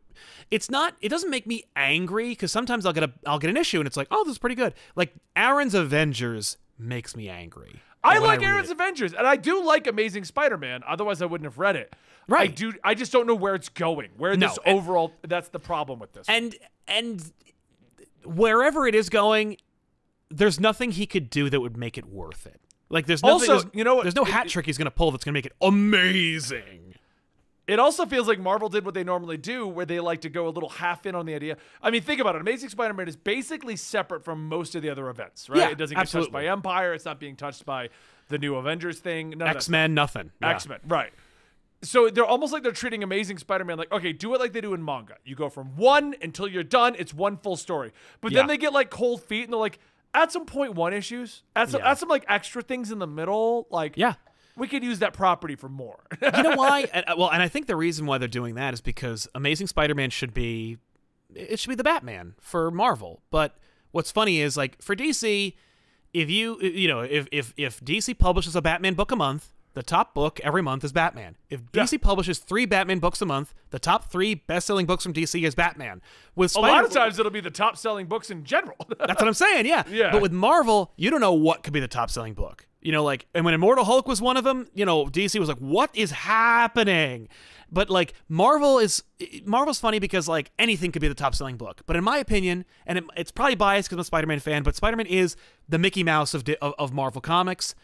It's 0.51 0.69
not. 0.69 0.95
It 1.01 1.09
doesn't 1.09 1.29
make 1.29 1.47
me 1.47 1.63
angry 1.75 2.29
because 2.29 2.51
sometimes 2.51 2.85
I'll 2.85 2.93
get 2.93 3.03
a 3.03 3.11
I'll 3.25 3.39
get 3.39 3.49
an 3.49 3.57
issue 3.57 3.79
and 3.79 3.87
it's 3.87 3.97
like 3.97 4.07
oh 4.11 4.23
this 4.25 4.33
is 4.33 4.37
pretty 4.37 4.55
good. 4.55 4.73
Like 4.95 5.13
Aaron's 5.35 5.73
Avengers 5.73 6.57
makes 6.77 7.15
me 7.15 7.29
angry. 7.29 7.81
I 8.03 8.19
like 8.19 8.41
read 8.41 8.49
Aaron's 8.49 8.69
it. 8.69 8.73
Avengers, 8.73 9.13
and 9.13 9.25
I 9.25 9.35
do 9.35 9.63
like 9.65 9.87
Amazing 9.87 10.25
Spider-Man. 10.25 10.83
Otherwise, 10.87 11.23
I 11.23 11.25
wouldn't 11.25 11.45
have 11.45 11.57
read 11.57 11.75
it. 11.75 11.91
Right. 12.27 12.51
I 12.51 12.53
do. 12.53 12.73
I 12.83 12.93
just 12.93 13.11
don't 13.11 13.25
know 13.25 13.33
where 13.33 13.55
it's 13.55 13.69
going. 13.69 14.09
Where 14.17 14.35
No, 14.35 14.47
this 14.49 14.59
and- 14.63 14.77
overall. 14.77 15.11
That's 15.27 15.49
the 15.49 15.59
problem 15.59 15.97
with 15.99 16.13
this. 16.13 16.27
and 16.29 16.55
and 16.87 17.23
wherever 18.23 18.87
it 18.87 18.95
is 18.95 19.09
going, 19.09 19.57
there's 20.29 20.59
nothing 20.59 20.91
he 20.91 21.05
could 21.05 21.29
do 21.29 21.49
that 21.49 21.61
would 21.61 21.77
make 21.77 21.97
it 21.97 22.05
worth 22.05 22.45
it. 22.45 22.59
Like 22.89 23.05
there's 23.07 23.23
nothing, 23.23 23.49
Also, 23.51 23.69
you 23.73 23.83
know 23.83 23.95
what? 23.95 24.03
There's 24.03 24.15
no 24.15 24.23
hat 24.25 24.45
it- 24.45 24.49
trick 24.49 24.65
he's 24.65 24.77
gonna 24.77 24.91
pull 24.91 25.11
that's 25.11 25.23
gonna 25.23 25.33
make 25.33 25.45
it 25.45 25.53
amazing. 25.61 26.95
It 27.67 27.79
also 27.79 28.05
feels 28.05 28.27
like 28.27 28.39
Marvel 28.39 28.69
did 28.69 28.85
what 28.85 28.93
they 28.93 29.03
normally 29.03 29.37
do, 29.37 29.67
where 29.67 29.87
they 29.87 29.99
like 29.99 30.21
to 30.21 30.29
go 30.29 30.47
a 30.47 30.49
little 30.49 30.69
half 30.69 31.07
in 31.07 31.15
on 31.15 31.25
the 31.25 31.33
idea. 31.33 31.57
I 31.81 31.89
mean, 31.89 32.03
think 32.03 32.21
about 32.21 32.35
it. 32.35 32.41
Amazing 32.41 32.69
Spider-Man 32.69 33.07
is 33.07 33.15
basically 33.15 33.75
separate 33.75 34.23
from 34.23 34.47
most 34.47 34.75
of 34.75 34.83
the 34.83 34.89
other 34.91 35.09
events, 35.09 35.49
right? 35.49 35.57
Yeah, 35.57 35.69
it 35.69 35.77
doesn't 35.79 35.95
get 35.95 36.01
absolutely. 36.01 36.27
touched 36.27 36.33
by 36.33 36.45
Empire. 36.45 36.93
It's 36.93 37.05
not 37.05 37.19
being 37.19 37.35
touched 37.35 37.65
by 37.65 37.89
the 38.29 38.37
new 38.37 38.55
Avengers 38.55 38.99
thing. 38.99 39.31
None 39.31 39.47
X 39.47 39.67
Men, 39.67 39.95
nothing. 39.95 40.29
Yeah. 40.43 40.49
X 40.51 40.67
Men, 40.67 40.79
right. 40.87 41.11
So 41.81 42.09
they're 42.11 42.23
almost 42.23 42.53
like 42.53 42.61
they're 42.61 42.71
treating 42.71 43.01
Amazing 43.03 43.39
Spider-Man 43.39 43.79
like, 43.79 43.91
okay, 43.91 44.13
do 44.13 44.35
it 44.35 44.39
like 44.39 44.53
they 44.53 44.61
do 44.61 44.75
in 44.75 44.85
manga. 44.85 45.15
You 45.25 45.35
go 45.35 45.49
from 45.49 45.75
one 45.75 46.13
until 46.21 46.47
you're 46.47 46.63
done. 46.63 46.95
It's 46.99 47.15
one 47.15 47.35
full 47.37 47.57
story. 47.57 47.93
But 48.21 48.31
Yeah. 48.31 48.41
then 48.41 48.47
they 48.47 48.57
get 48.57 48.73
like 48.73 48.91
cold 48.91 49.23
feet 49.23 49.45
and 49.45 49.53
they're 49.53 49.59
like, 49.59 49.79
add 50.15 50.31
some 50.31 50.45
point 50.45 50.73
one 50.75 50.93
issues. 50.93 51.43
Add 51.55 51.69
some, 51.69 51.81
Yeah. 51.81 51.91
add 51.91 51.97
some 51.97 52.09
like 52.09 52.25
extra 52.27 52.61
things 52.61 52.91
in 52.91 52.99
the 52.99 53.07
middle. 53.07 53.67
Like, 53.69 53.93
Yeah. 53.97 54.13
we 54.55 54.67
could 54.67 54.83
use 54.83 54.99
that 54.99 55.13
property 55.13 55.55
for 55.55 55.69
more. 55.69 56.03
You 56.21 56.43
know 56.43 56.55
why? 56.55 56.87
and, 56.93 57.05
uh, 57.07 57.15
well, 57.17 57.29
and 57.31 57.41
I 57.43 57.47
think 57.47 57.67
the 57.67 57.75
reason 57.75 58.05
why 58.05 58.17
they're 58.17 58.27
doing 58.27 58.55
that 58.55 58.73
is 58.73 58.81
because 58.81 59.27
Amazing 59.35 59.67
Spider-Man 59.67 60.09
should 60.09 60.33
be 60.33 60.77
it 61.33 61.59
should 61.59 61.69
be 61.69 61.75
the 61.75 61.83
Batman 61.83 62.35
for 62.39 62.71
Marvel. 62.71 63.21
But 63.31 63.57
what's 63.91 64.11
funny 64.11 64.39
is 64.39 64.55
like 64.55 64.81
for 64.81 64.95
DC, 64.95 65.53
if 66.13 66.29
you 66.29 66.59
you 66.61 66.87
know 66.87 67.01
if 67.01 67.27
if 67.31 67.53
if 67.57 67.81
DC 67.81 68.17
publishes 68.17 68.55
a 68.55 68.61
Batman 68.61 68.93
book 68.93 69.11
a 69.11 69.15
month, 69.17 69.51
the 69.75 69.83
top 69.83 70.13
book 70.13 70.39
every 70.41 70.61
month 70.61 70.83
is 70.83 70.91
Batman. 70.91 71.35
If 71.49 71.61
DC 71.71 72.01
publishes 72.01 72.39
three 72.39 72.65
Batman 72.65 72.99
books 72.99 73.21
a 73.21 73.25
month, 73.25 73.53
the 73.69 73.77
top 73.77 74.09
three 74.09 74.33
best-selling 74.33 74.85
books 74.85 75.03
from 75.03 75.13
DC 75.13 75.45
is 75.45 75.53
Batman. 75.53 76.01
With 76.33 76.55
a 76.55 76.61
lot 76.61 76.85
of 76.85 76.91
times 76.91 77.19
it'll 77.19 77.31
be 77.31 77.41
the 77.41 77.51
top 77.51 77.77
selling 77.77 78.07
books 78.07 78.31
in 78.31 78.45
general. 78.45 78.77
That's 78.97 79.19
what 79.19 79.27
I'm 79.27 79.33
saying. 79.33 79.65
Yeah. 79.65 79.83
Yeah. 79.89 80.11
But 80.11 80.21
with 80.21 80.31
Marvel, 80.31 80.93
you 80.95 81.11
don't 81.11 81.19
know 81.19 81.33
what 81.33 81.61
could 81.61 81.73
be 81.73 81.81
the 81.81 81.89
top 81.89 82.09
selling 82.09 82.33
book. 82.33 82.65
You 82.81 82.93
know, 82.93 83.03
like, 83.03 83.25
and 83.33 83.43
when 83.43 83.53
Immortal 83.53 83.83
Hulk 83.83 84.07
was 84.07 84.21
one 84.21 84.37
of 84.37 84.43
them, 84.43 84.67
you 84.73 84.85
know, 84.85 85.05
DC 85.07 85.37
was 85.39 85.49
like, 85.49 85.57
what 85.57 85.89
is 85.93 86.11
happening? 86.11 87.27
But 87.69 87.89
like, 87.89 88.13
Marvel 88.29 88.79
is, 88.79 89.03
Marvel's 89.43 89.79
funny 89.79 89.99
because 89.99 90.29
like 90.29 90.51
anything 90.57 90.93
could 90.93 91.01
be 91.01 91.09
the 91.09 91.15
top 91.15 91.35
selling 91.35 91.57
book. 91.57 91.81
But 91.85 91.97
in 91.97 92.03
my 92.03 92.17
opinion, 92.19 92.63
and 92.85 92.99
it, 92.99 93.03
it's 93.17 93.31
probably 93.31 93.55
biased 93.55 93.89
because 93.89 93.97
I'm 93.97 94.01
a 94.01 94.05
Spider 94.05 94.27
Man 94.27 94.39
fan, 94.39 94.63
but 94.63 94.75
Spider 94.75 94.95
Man 94.95 95.07
is 95.07 95.35
the 95.67 95.77
Mickey 95.79 96.03
Mouse 96.03 96.33
of, 96.33 96.47
of, 96.61 96.73
of 96.79 96.93
Marvel 96.93 97.19
Comics. 97.19 97.75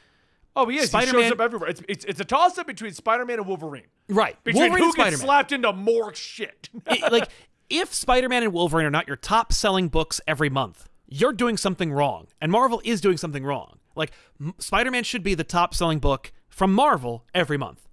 Oh, 0.56 0.68
he 0.68 0.78
is. 0.78 0.84
he 0.84 0.88
Spider-Man- 0.88 1.24
shows 1.24 1.32
up 1.34 1.42
everywhere. 1.42 1.70
It's, 1.70 1.82
it's, 1.88 2.06
it's 2.06 2.20
a 2.20 2.26
toss 2.26 2.58
up 2.58 2.68
between 2.68 2.94
Spider-Man 2.94 3.40
and 3.40 3.48
Wolverine. 3.48 3.88
Right. 4.10 4.42
Between 4.44 4.64
Wolverine 4.64 4.84
who 4.84 4.90
gets 4.90 4.96
Spider 4.96 5.18
Man. 5.18 5.26
slapped 5.26 5.52
into 5.52 5.74
more 5.74 6.14
shit. 6.14 6.70
it- 6.88 7.12
like 7.12 7.30
if 7.70 7.94
Spider-Man 7.94 8.44
and 8.44 8.54
Wolverine 8.54 8.86
are 8.86 8.92
not 8.92 9.08
your 9.08 9.18
top 9.18 9.54
selling 9.54 9.88
books 9.88 10.20
every 10.28 10.50
month, 10.50 10.90
you're 11.08 11.34
doing 11.34 11.58
something 11.58 11.92
wrong. 11.92 12.28
And 12.42 12.52
Marvel 12.52 12.82
is 12.84 13.02
doing 13.02 13.18
something 13.18 13.44
wrong. 13.44 13.80
Like 13.96 14.12
M- 14.40 14.54
Spider-Man 14.60 15.04
should 15.04 15.24
be 15.24 15.36
the 15.36 15.44
top 15.44 15.74
selling 15.74 16.00
book 16.00 16.32
from 16.50 16.74
Marvel 16.74 17.26
every 17.34 17.58
month. 17.58 17.88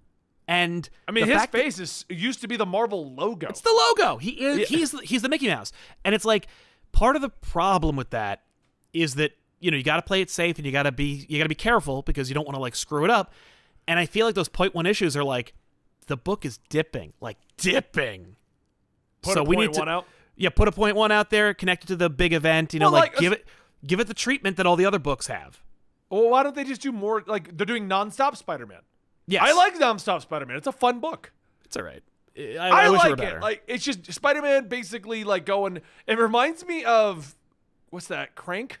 And 0.47 0.89
I 1.07 1.11
mean, 1.11 1.27
his 1.27 1.45
face 1.45 1.77
is 1.77 2.05
used 2.09 2.41
to 2.41 2.47
be 2.47 2.55
the 2.57 2.65
Marvel 2.65 3.13
logo. 3.13 3.47
it's 3.47 3.61
the 3.61 3.93
logo. 3.99 4.17
He 4.17 4.31
is 4.31 4.67
he's 4.67 4.99
he's 5.01 5.21
the 5.21 5.29
Mickey 5.29 5.47
Mouse. 5.47 5.71
And 6.03 6.15
it's 6.15 6.25
like 6.25 6.47
part 6.91 7.15
of 7.15 7.21
the 7.21 7.29
problem 7.29 7.95
with 7.95 8.09
that 8.09 8.41
is 8.91 9.13
that 9.15 9.33
you 9.59 9.71
know, 9.71 9.77
you 9.77 9.83
got 9.83 9.97
to 9.97 10.01
play 10.01 10.21
it 10.21 10.29
safe 10.29 10.57
and 10.57 10.65
you 10.65 10.71
got 10.71 10.83
to 10.83 10.91
be 10.91 11.25
you 11.29 11.37
got 11.37 11.43
to 11.45 11.49
be 11.49 11.55
careful 11.55 12.01
because 12.01 12.29
you 12.29 12.33
don't 12.35 12.45
want 12.45 12.55
to 12.55 12.61
like 12.61 12.75
screw 12.75 13.03
it 13.03 13.09
up. 13.09 13.33
And 13.87 13.99
I 13.99 14.05
feel 14.05 14.25
like 14.25 14.35
those 14.35 14.49
point 14.49 14.75
one 14.75 14.85
issues 14.85 15.15
are 15.17 15.23
like 15.23 15.53
the 16.07 16.17
book 16.17 16.45
is 16.45 16.59
dipping, 16.69 17.13
like 17.21 17.37
dipping. 17.57 18.35
Put 19.21 19.33
so 19.33 19.41
a 19.41 19.43
we 19.43 19.55
point 19.55 19.69
need 19.71 19.73
to 19.75 19.79
one 19.79 19.89
out. 19.89 20.05
yeah, 20.35 20.49
put 20.49 20.67
a 20.67 20.71
point 20.71 20.95
one 20.95 21.11
out 21.11 21.29
there, 21.29 21.53
connect 21.53 21.83
it 21.83 21.87
to 21.87 21.95
the 21.95 22.09
big 22.09 22.33
event. 22.33 22.73
You 22.73 22.79
know, 22.79 22.85
Well, 22.87 22.93
like, 23.01 23.13
like, 23.13 23.19
give 23.19 23.33
it 23.33 23.45
give 23.85 23.99
it 23.99 24.07
the 24.07 24.13
treatment 24.13 24.57
that 24.57 24.65
all 24.65 24.75
the 24.75 24.85
other 24.85 24.99
books 24.99 25.27
have. 25.27 25.61
Well, 26.09 26.29
why 26.29 26.43
don't 26.43 26.55
they 26.55 26.63
just 26.63 26.81
do 26.81 26.91
more? 26.91 27.23
Like 27.25 27.55
they're 27.57 27.65
doing 27.65 27.87
nonstop 27.87 28.35
Spider-Man. 28.37 28.81
Yes, 29.27 29.43
I 29.45 29.53
like 29.53 29.75
nonstop 29.75 30.21
Spider-Man. 30.21 30.57
It's 30.57 30.67
a 30.67 30.71
fun 30.71 30.99
book. 30.99 31.31
it's 31.65 31.77
all 31.77 31.83
right. 31.83 32.01
I, 32.37 32.57
I, 32.57 32.85
I 32.85 32.89
wish 32.89 33.03
it 33.03 33.09
were 33.09 33.17
like 33.17 33.33
it. 33.33 33.41
Like 33.41 33.63
it's 33.67 33.83
just 33.83 34.11
Spider-Man 34.11 34.67
basically 34.67 35.23
like 35.23 35.45
going. 35.45 35.81
It 36.07 36.17
reminds 36.17 36.65
me 36.65 36.83
of 36.83 37.35
what's 37.89 38.07
that? 38.07 38.35
Crank. 38.35 38.79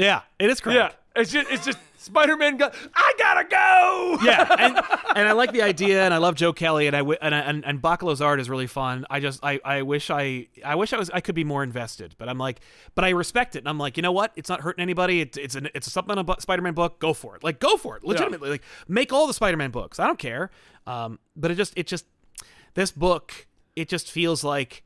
Yeah, 0.00 0.22
it 0.38 0.50
is 0.50 0.60
correct. 0.60 0.96
Yeah, 1.14 1.20
It's 1.20 1.30
just 1.30 1.50
it's 1.50 1.64
just 1.64 1.78
Spider-Man. 1.98 2.56
Go, 2.56 2.70
I 2.94 3.14
gotta 3.18 3.44
go. 3.48 4.18
yeah, 4.24 4.56
and, 4.58 4.76
and 5.16 5.28
I 5.28 5.32
like 5.32 5.52
the 5.52 5.60
idea, 5.62 6.02
and 6.02 6.14
I 6.14 6.16
love 6.16 6.34
Joe 6.34 6.52
Kelly, 6.52 6.86
and 6.86 6.96
I 6.96 7.00
and 7.00 7.34
and, 7.34 7.64
and 7.64 7.82
Bachalo's 7.82 8.22
art 8.22 8.40
is 8.40 8.48
really 8.48 8.66
fun. 8.66 9.04
I 9.10 9.20
just 9.20 9.44
I, 9.44 9.60
I 9.64 9.82
wish 9.82 10.10
I 10.10 10.46
I 10.64 10.76
wish 10.76 10.92
I 10.94 10.98
was 10.98 11.10
I 11.10 11.20
could 11.20 11.34
be 11.34 11.44
more 11.44 11.62
invested, 11.62 12.14
but 12.16 12.28
I'm 12.28 12.38
like, 12.38 12.60
but 12.94 13.04
I 13.04 13.10
respect 13.10 13.54
it, 13.56 13.58
and 13.60 13.68
I'm 13.68 13.78
like, 13.78 13.98
you 13.98 14.02
know 14.02 14.12
what? 14.12 14.32
It's 14.36 14.48
not 14.48 14.62
hurting 14.62 14.80
anybody. 14.82 15.20
It, 15.20 15.36
it's 15.36 15.54
an 15.54 15.68
it's 15.74 15.94
a 15.94 16.02
bu- 16.02 16.34
Spider-Man 16.38 16.72
book. 16.72 16.98
Go 17.00 17.12
for 17.12 17.36
it. 17.36 17.44
Like 17.44 17.60
go 17.60 17.76
for 17.76 17.96
it. 17.96 18.04
Legitimately, 18.04 18.48
like 18.48 18.62
make 18.88 19.12
all 19.12 19.26
the 19.26 19.34
Spider-Man 19.34 19.70
books. 19.70 20.00
I 20.00 20.06
don't 20.06 20.18
care. 20.18 20.50
Um, 20.86 21.18
but 21.36 21.50
it 21.50 21.56
just 21.56 21.74
it 21.76 21.86
just 21.86 22.06
this 22.74 22.90
book 22.92 23.46
it 23.76 23.88
just 23.88 24.10
feels 24.10 24.42
like 24.42 24.82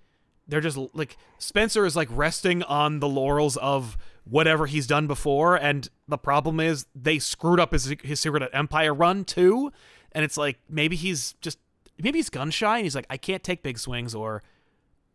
they're 0.48 0.60
just 0.60 0.78
like 0.94 1.16
Spencer 1.38 1.86
is 1.86 1.96
like 1.96 2.08
resting 2.10 2.62
on 2.64 3.00
the 3.00 3.08
laurels 3.08 3.56
of 3.56 3.96
whatever 4.24 4.66
he's 4.66 4.86
done 4.86 5.06
before 5.06 5.54
and 5.56 5.88
the 6.08 6.16
problem 6.18 6.58
is 6.60 6.86
they 6.94 7.18
screwed 7.18 7.60
up 7.60 7.72
his 7.72 7.94
his 8.02 8.20
Secret 8.20 8.48
Empire 8.52 8.94
run 8.94 9.24
too 9.24 9.70
and 10.12 10.24
it's 10.24 10.36
like 10.36 10.58
maybe 10.68 10.96
he's 10.96 11.34
just 11.40 11.58
maybe 12.02 12.18
he's 12.18 12.30
gun 12.30 12.50
shy 12.50 12.76
and 12.78 12.84
he's 12.86 12.94
like 12.94 13.06
I 13.10 13.16
can't 13.16 13.42
take 13.42 13.62
big 13.62 13.78
swings 13.78 14.14
or 14.14 14.42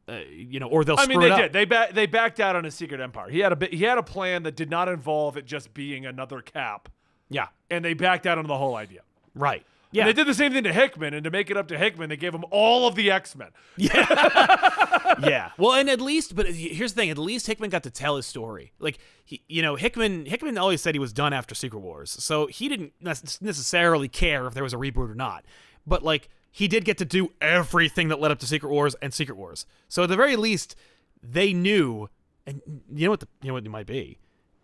uh, 0.07 0.19
you 0.31 0.59
know 0.59 0.67
or 0.67 0.83
they'll 0.83 0.99
I 0.99 1.05
mean, 1.05 1.19
they 1.19 1.29
did. 1.35 1.53
They 1.53 1.65
ba- 1.65 1.89
they 1.91 2.05
backed 2.07 2.39
out 2.39 2.55
on 2.55 2.63
his 2.63 2.73
Secret 2.73 2.99
Empire. 2.99 3.29
He 3.29 3.39
had 3.39 3.51
a 3.51 3.55
bit. 3.55 3.71
He 3.73 3.83
had 3.83 3.99
a 3.99 4.03
plan 4.03 4.41
that 4.43 4.55
did 4.55 4.69
not 4.69 4.89
involve 4.89 5.37
it 5.37 5.45
just 5.45 5.71
being 5.75 6.05
another 6.07 6.41
Cap, 6.41 6.89
Yeah. 7.29 7.49
and 7.69 7.85
they 7.85 7.93
backed 7.93 8.25
out 8.25 8.39
on 8.39 8.47
the 8.47 8.57
whole 8.57 8.75
idea. 8.75 9.01
Right. 9.35 9.63
And 9.91 9.97
Yeah. 9.97 10.05
they 10.05 10.13
did 10.13 10.27
the 10.27 10.33
same 10.35 10.51
thing 10.53 10.63
to 10.65 10.73
Hickman, 10.73 11.13
and 11.15 11.23
to 11.23 11.31
make 11.31 11.49
it 11.49 11.57
up 11.57 11.67
to 11.69 11.77
Hickman, 11.77 12.09
they 12.09 12.17
gave 12.17 12.33
him 12.33 12.45
all 12.51 12.87
of 12.87 12.93
the 12.95 13.09
X 13.09 13.35
Men. 13.35 13.49
yeah. 13.77 15.15
yeah. 15.21 15.51
Well, 15.57 15.73
and 15.73 15.89
at 15.89 15.99
least, 15.99 16.35
but 16.35 16.45
here's 16.47 16.93
the 16.93 17.01
thing: 17.01 17.09
at 17.09 17.17
least 17.17 17.47
Hickman 17.47 17.69
got 17.69 17.83
to 17.83 17.89
tell 17.91 18.15
his 18.15 18.25
story. 18.25 18.71
Like, 18.79 18.99
he, 19.25 19.41
you 19.47 19.61
know, 19.61 19.75
Hickman 19.75 20.25
Hickman 20.25 20.57
always 20.57 20.81
said 20.81 20.93
he 20.95 20.99
was 20.99 21.13
done 21.13 21.33
after 21.33 21.55
Secret 21.55 21.79
Wars, 21.79 22.11
so 22.11 22.47
he 22.47 22.69
didn't 22.69 22.93
necessarily 23.01 24.07
care 24.07 24.45
if 24.47 24.53
there 24.53 24.63
was 24.63 24.73
a 24.73 24.77
reboot 24.77 25.09
or 25.09 25.15
not. 25.15 25.43
But 25.87 26.03
like, 26.03 26.29
he 26.51 26.67
did 26.67 26.85
get 26.85 26.97
to 26.99 27.05
do 27.05 27.31
everything 27.41 28.09
that 28.09 28.19
led 28.19 28.31
up 28.31 28.39
to 28.39 28.45
Secret 28.45 28.69
Wars 28.69 28.95
and 29.01 29.13
Secret 29.13 29.37
Wars. 29.37 29.65
So 29.87 30.03
at 30.03 30.09
the 30.09 30.15
very 30.15 30.35
least, 30.35 30.75
they 31.23 31.53
knew. 31.53 32.09
And 32.45 32.61
you 32.93 33.05
know 33.05 33.11
what? 33.11 33.19
The, 33.21 33.27
you 33.41 33.47
know 33.47 33.53
what 33.55 33.65
it 33.65 33.69
might 33.69 33.85
be. 33.87 34.17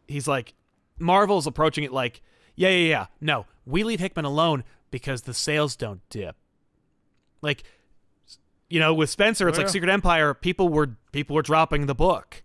He's 0.08 0.28
like, 0.28 0.54
Marvel's 1.00 1.48
approaching 1.48 1.84
it 1.84 1.92
like, 1.92 2.22
yeah, 2.56 2.70
yeah, 2.70 2.88
yeah. 2.90 3.06
No, 3.20 3.46
we 3.66 3.84
leave 3.84 4.00
Hickman 4.00 4.26
alone 4.26 4.64
because 4.96 5.24
the 5.24 5.34
sales 5.34 5.76
don't 5.76 6.00
dip. 6.10 6.38
Like, 7.42 7.64
you 8.70 8.80
know, 8.80 8.94
with 8.94 9.10
Spencer, 9.10 9.50
it's 9.50 9.58
Oh, 9.58 9.62
like 9.62 9.68
yeah. 9.68 9.74
Secret 9.74 9.92
Empire. 9.92 10.34
People 10.34 10.70
were 10.70 10.96
people 11.12 11.36
were 11.36 11.42
dropping 11.42 11.88
the 11.88 11.94
book. 11.94 12.44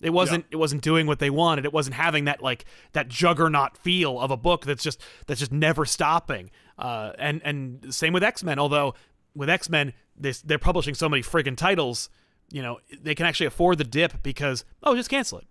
It 0.00 0.10
wasn't 0.10 0.46
it 0.50 0.56
wasn't 0.56 0.82
doing 0.82 1.06
what 1.06 1.20
they 1.20 1.30
wanted. 1.30 1.64
It 1.64 1.72
wasn't 1.72 1.94
having 1.94 2.24
that 2.24 2.42
like 2.42 2.64
that 2.90 3.06
juggernaut 3.08 3.76
feel 3.76 4.18
of 4.18 4.32
a 4.32 4.36
book 4.36 4.64
that's 4.66 4.82
just 4.82 5.00
that's 5.28 5.38
just 5.38 5.52
never 5.52 5.84
stopping. 5.84 6.50
Uh, 6.76 7.12
and 7.20 7.40
and 7.44 7.94
same 7.94 8.12
with 8.12 8.24
X 8.24 8.42
Men. 8.42 8.58
Although 8.58 8.94
with 9.36 9.48
X 9.48 9.70
Men, 9.70 9.92
this 10.16 10.42
they're 10.42 10.58
publishing 10.58 10.94
so 10.94 11.08
many 11.08 11.22
friggin' 11.22 11.56
titles. 11.56 12.10
You 12.50 12.62
know, 12.62 12.80
they 13.00 13.14
can 13.14 13.26
actually 13.26 13.46
afford 13.46 13.78
the 13.78 13.84
dip 13.84 14.24
because 14.24 14.64
oh, 14.82 14.96
just 14.96 15.08
cancel 15.08 15.38
it. 15.38 15.46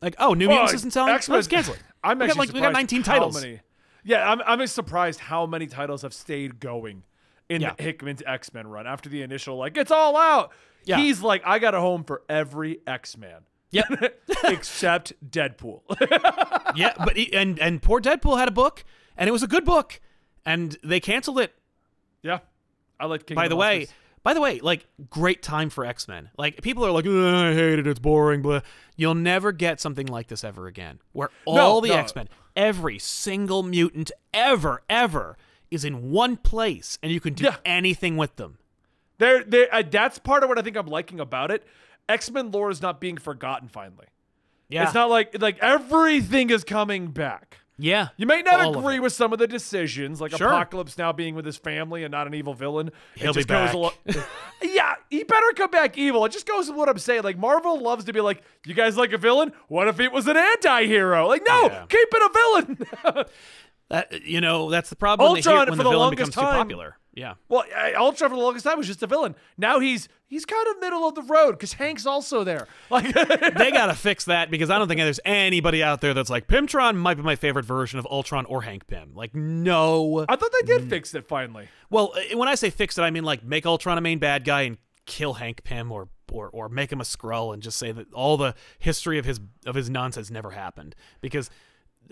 Like 0.00 0.14
oh, 0.20 0.34
New 0.34 0.46
Mutants 0.46 0.72
isn't 0.74 0.92
selling. 0.92 1.12
X-Men- 1.14 1.34
Let's 1.38 1.48
cancel 1.48 1.74
it. 1.74 1.80
I'm 2.04 2.20
we 2.20 2.26
actually 2.26 2.36
got 2.36 2.38
like 2.46 2.54
we 2.54 2.60
got 2.60 2.68
surprised 2.68 2.92
19 2.92 3.02
how 3.02 3.12
titles. 3.12 3.42
Many, 3.42 3.60
yeah, 4.04 4.30
I'm 4.30 4.40
I'm 4.46 4.66
surprised 4.66 5.20
how 5.20 5.46
many 5.46 5.66
titles 5.66 6.02
have 6.02 6.14
stayed 6.14 6.60
going 6.60 7.02
in 7.48 7.60
Yeah. 7.62 7.74
the 7.76 7.82
Hickman's 7.82 8.22
X 8.26 8.52
Men 8.54 8.66
run 8.66 8.86
after 8.86 9.08
the 9.08 9.22
initial 9.22 9.56
like 9.56 9.76
it's 9.76 9.90
all 9.90 10.16
out. 10.16 10.52
Yeah. 10.84 10.96
He's 10.98 11.20
like, 11.20 11.42
I 11.44 11.58
got 11.58 11.74
a 11.74 11.80
home 11.80 12.04
for 12.04 12.22
every 12.28 12.80
X 12.86 13.16
Man. 13.16 13.42
Yep. 13.72 14.20
except 14.44 15.12
Deadpool. 15.30 15.82
yeah, 16.76 16.92
but 16.98 17.16
he, 17.16 17.32
and 17.32 17.58
and 17.60 17.80
poor 17.82 18.00
Deadpool 18.00 18.38
had 18.38 18.48
a 18.48 18.52
book, 18.52 18.84
and 19.16 19.28
it 19.28 19.32
was 19.32 19.42
a 19.42 19.46
good 19.46 19.64
book, 19.64 20.00
and 20.44 20.76
they 20.82 20.98
canceled 21.00 21.38
it. 21.38 21.54
yeah, 22.22 22.40
I 22.98 23.06
like. 23.06 23.26
King 23.26 23.36
By 23.36 23.44
of 23.44 23.50
the 23.50 23.56
way, 23.56 23.86
by 24.24 24.34
the 24.34 24.40
way, 24.40 24.58
like 24.60 24.86
great 25.08 25.42
time 25.42 25.70
for 25.70 25.84
X 25.84 26.08
Men. 26.08 26.30
Like 26.36 26.62
people 26.62 26.84
are 26.84 26.90
like, 26.90 27.06
I 27.06 27.54
hate 27.54 27.78
it, 27.78 27.86
it's 27.86 28.00
boring. 28.00 28.42
Blah. 28.42 28.60
You'll 28.96 29.14
never 29.14 29.52
get 29.52 29.80
something 29.80 30.06
like 30.06 30.26
this 30.26 30.42
ever 30.42 30.66
again, 30.66 30.98
where 31.12 31.30
all 31.44 31.80
the 31.80 31.88
no. 31.90 31.94
X 31.96 32.14
Men, 32.14 32.28
every 32.56 32.98
single 32.98 33.62
mutant 33.62 34.10
ever, 34.34 34.82
ever, 34.90 35.36
is 35.70 35.84
in 35.84 36.10
one 36.10 36.36
place, 36.36 36.98
and 37.02 37.12
you 37.12 37.20
can 37.20 37.34
do 37.34 37.44
Yeah. 37.44 37.56
anything 37.64 38.16
with 38.16 38.36
them. 38.36 38.58
There, 39.18 39.44
there. 39.44 39.68
Uh, 39.72 39.82
that's 39.88 40.18
part 40.18 40.42
of 40.42 40.48
what 40.48 40.58
I 40.58 40.62
think 40.62 40.76
I'm 40.76 40.86
liking 40.86 41.20
about 41.20 41.50
it. 41.50 41.66
X 42.08 42.30
Men 42.30 42.50
lore 42.50 42.70
is 42.70 42.82
not 42.82 43.00
being 43.00 43.18
forgotten. 43.18 43.68
Finally, 43.68 44.06
Yeah, 44.68 44.84
it's 44.84 44.94
not 44.94 45.10
like 45.10 45.40
like 45.40 45.58
everything 45.60 46.50
is 46.50 46.64
coming 46.64 47.08
back. 47.12 47.58
Yeah. 47.80 48.08
You 48.16 48.26
may 48.26 48.42
not 48.42 48.76
agree 48.76 49.00
with 49.00 49.12
some 49.12 49.32
of 49.32 49.38
the 49.38 49.46
decisions, 49.46 50.20
like 50.20 50.32
Sure. 50.36 50.48
Apocalypse 50.48 50.96
now 50.98 51.12
being 51.12 51.34
with 51.34 51.44
his 51.44 51.56
family 51.56 52.04
and 52.04 52.12
not 52.12 52.26
an 52.26 52.34
evil 52.34 52.54
villain. 52.54 52.90
He'll 53.16 53.32
be 53.32 53.42
back. 53.44 53.74
lo- 53.74 53.92
yeah, 54.62 54.94
he 55.08 55.24
better 55.24 55.46
come 55.56 55.70
back 55.70 55.96
evil. 55.98 56.24
It 56.24 56.32
just 56.32 56.46
goes 56.46 56.68
with 56.68 56.76
what 56.76 56.88
I'm 56.88 56.98
saying. 56.98 57.22
Like 57.22 57.38
Marvel 57.38 57.80
loves 57.82 58.04
to 58.04 58.12
be 58.12 58.20
like, 58.20 58.42
"You 58.66 58.74
guys 58.74 58.96
like 58.96 59.12
a 59.12 59.18
villain? 59.18 59.52
What 59.68 59.88
if 59.88 59.98
it 60.00 60.12
was 60.12 60.26
an 60.28 60.36
anti-hero?" 60.36 61.26
Like, 61.26 61.42
no, 61.46 61.62
Yeah. 61.66 61.86
keep 61.88 62.08
it 62.12 62.22
a 62.22 62.30
villain. 63.14 63.24
That, 63.90 64.22
you 64.22 64.40
know, 64.40 64.70
that's 64.70 64.88
the 64.88 64.94
problem 64.94 65.32
when, 65.32 65.42
they 65.42 65.50
Ultron, 65.50 65.66
when 65.70 65.76
for 65.76 65.76
the 65.78 65.82
the 65.82 65.90
villain 65.90 66.10
becomes 66.10 66.32
too 66.32 66.40
popular. 66.40 66.96
Yeah. 67.12 67.34
well, 67.48 67.64
Ultron 67.96 68.30
for 68.30 68.36
the 68.36 68.42
longest 68.42 68.64
time 68.64 68.78
was 68.78 68.86
just 68.86 69.02
a 69.02 69.06
villain. 69.06 69.34
Now 69.58 69.80
he's 69.80 70.08
he's 70.28 70.44
kind 70.46 70.66
of 70.68 70.78
middle 70.80 71.08
of 71.08 71.16
the 71.16 71.22
road 71.22 71.52
because 71.52 71.72
Hank's 71.72 72.06
also 72.06 72.44
there. 72.44 72.68
Like, 72.88 73.12
they 73.14 73.70
gotta 73.72 73.94
fix 73.94 74.26
that 74.26 74.48
because 74.50 74.70
I 74.70 74.78
don't 74.78 74.86
think 74.86 75.00
there's 75.00 75.18
anybody 75.24 75.82
out 75.82 76.00
there 76.00 76.14
that's 76.14 76.30
like 76.30 76.46
Pimtron 76.46 76.96
might 76.96 77.14
be 77.16 77.22
my 77.24 77.34
favorite 77.36 77.64
version 77.64 77.98
of 77.98 78.06
Ultron 78.06 78.44
or 78.46 78.62
Hank 78.62 78.86
Pym. 78.86 79.10
Like, 79.14 79.34
no. 79.34 80.24
I 80.28 80.36
thought 80.36 80.52
they 80.52 80.72
Mm. 80.72 80.78
did 80.78 80.90
fix 80.90 81.14
it 81.14 81.26
finally. 81.26 81.68
Well, 81.90 82.12
uh, 82.16 82.36
when 82.38 82.48
I 82.48 82.54
say 82.54 82.70
fix 82.70 82.96
it, 82.96 83.02
I 83.02 83.10
mean 83.10 83.24
like 83.24 83.42
make 83.42 83.66
Ultron 83.66 83.98
a 83.98 84.00
main 84.00 84.18
bad 84.20 84.44
guy 84.44 84.62
and 84.62 84.78
kill 85.06 85.34
Hank 85.34 85.64
Pym 85.64 85.90
or 85.90 86.08
or 86.30 86.48
or 86.50 86.68
make 86.68 86.92
him 86.92 87.00
a 87.00 87.04
Skrull 87.04 87.52
and 87.52 87.60
just 87.60 87.76
say 87.76 87.90
that 87.90 88.12
all 88.12 88.36
the 88.36 88.54
history 88.78 89.18
of 89.18 89.24
his 89.24 89.40
of 89.66 89.74
his 89.74 89.90
nonsense 89.90 90.30
never 90.30 90.50
happened 90.52 90.94
because 91.20 91.50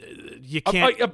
uh, 0.02 0.06
you 0.42 0.60
can't. 0.60 1.00
I, 1.00 1.04
I, 1.04 1.10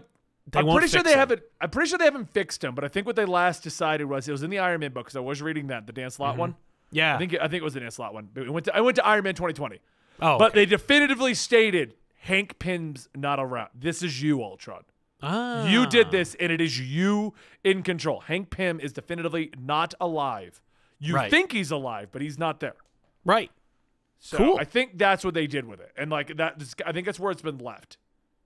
they 0.46 0.60
I'm 0.60 0.66
pretty 0.68 0.88
sure 0.88 1.02
they 1.02 1.12
him. 1.12 1.18
haven't. 1.18 1.42
I'm 1.60 1.70
pretty 1.70 1.88
sure 1.88 1.98
they 1.98 2.04
haven't 2.04 2.30
fixed 2.32 2.62
him. 2.62 2.74
But 2.74 2.84
I 2.84 2.88
think 2.88 3.06
what 3.06 3.16
they 3.16 3.24
last 3.24 3.62
decided 3.62 4.04
was 4.04 4.28
it 4.28 4.32
was 4.32 4.42
in 4.42 4.50
the 4.50 4.58
Iron 4.58 4.80
Man 4.80 4.92
book 4.92 5.06
because 5.06 5.16
I 5.16 5.20
was 5.20 5.40
reading 5.42 5.68
that 5.68 5.86
the 5.86 5.92
Dan 5.92 6.10
Slott 6.10 6.36
one. 6.36 6.54
yeah. 6.90 7.14
I 7.14 7.18
think 7.18 7.32
it, 7.32 7.40
I 7.40 7.48
think 7.48 7.60
it 7.62 7.64
was 7.64 7.74
the 7.74 7.80
Dan 7.80 7.90
Slott 7.90 8.12
one. 8.14 8.28
But 8.32 8.44
it 8.44 8.50
went 8.50 8.66
to, 8.66 8.76
I 8.76 8.80
went 8.80 8.96
to 8.96 9.06
Iron 9.06 9.24
Man 9.24 9.34
2020. 9.34 9.80
oh, 10.20 10.38
But 10.38 10.50
okay. 10.50 10.60
they 10.60 10.66
definitively 10.66 11.32
stated 11.34 11.94
Hank 12.18 12.58
Pym's 12.58 13.08
not 13.14 13.38
around. 13.40 13.70
This 13.74 14.02
is 14.02 14.20
you, 14.22 14.42
Ultron. 14.42 14.82
ah. 15.22 15.66
You 15.66 15.86
did 15.86 16.10
this, 16.10 16.34
and 16.38 16.52
it 16.52 16.60
is 16.60 16.78
you 16.78 17.32
in 17.62 17.82
control. 17.82 18.20
Hank 18.20 18.50
Pym 18.50 18.80
is 18.80 18.92
definitively 18.92 19.50
not 19.58 19.94
alive. 20.00 20.60
You 20.98 21.14
Right. 21.16 21.30
think 21.30 21.52
he's 21.52 21.70
alive, 21.70 22.08
but 22.12 22.20
he's 22.22 22.38
not 22.38 22.60
there. 22.60 22.76
right. 23.24 23.50
So 24.20 24.38
Cool. 24.38 24.56
I 24.58 24.64
think 24.64 24.96
that's 24.96 25.22
what 25.22 25.34
they 25.34 25.46
did 25.46 25.66
with 25.66 25.80
it, 25.80 25.92
and 25.98 26.10
like 26.10 26.36
that. 26.38 26.62
I 26.86 26.92
think 26.92 27.04
that's 27.04 27.20
where 27.20 27.30
it's 27.30 27.42
been 27.42 27.58
left. 27.58 27.98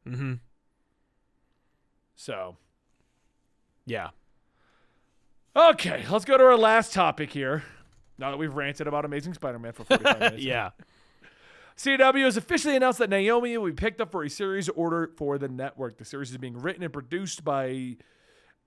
Mm-hmm. 0.08 0.34
So 2.18 2.56
Yeah. 3.86 4.10
okay, 5.54 6.04
let's 6.10 6.24
go 6.24 6.36
to 6.36 6.44
our 6.44 6.58
last 6.58 6.92
topic 6.92 7.30
here. 7.30 7.62
Now 8.18 8.32
that 8.32 8.36
we've 8.36 8.52
ranted 8.52 8.88
about 8.88 9.04
Amazing 9.04 9.34
Spider-Man 9.34 9.72
for 9.72 9.84
45 9.84 10.18
minutes. 10.20 10.42
Yeah. 10.42 10.70
CW 11.76 12.24
has 12.24 12.36
officially 12.36 12.74
announced 12.74 12.98
that 12.98 13.08
Naomi 13.08 13.56
will 13.56 13.66
be 13.66 13.72
picked 13.72 14.00
up 14.00 14.10
for 14.10 14.24
a 14.24 14.28
series 14.30 14.68
order 14.68 15.12
for 15.16 15.38
the 15.38 15.46
network. 15.46 15.96
The 15.98 16.04
series 16.04 16.32
is 16.32 16.36
being 16.38 16.58
written 16.58 16.82
and 16.82 16.92
produced 16.92 17.44
by. 17.44 17.96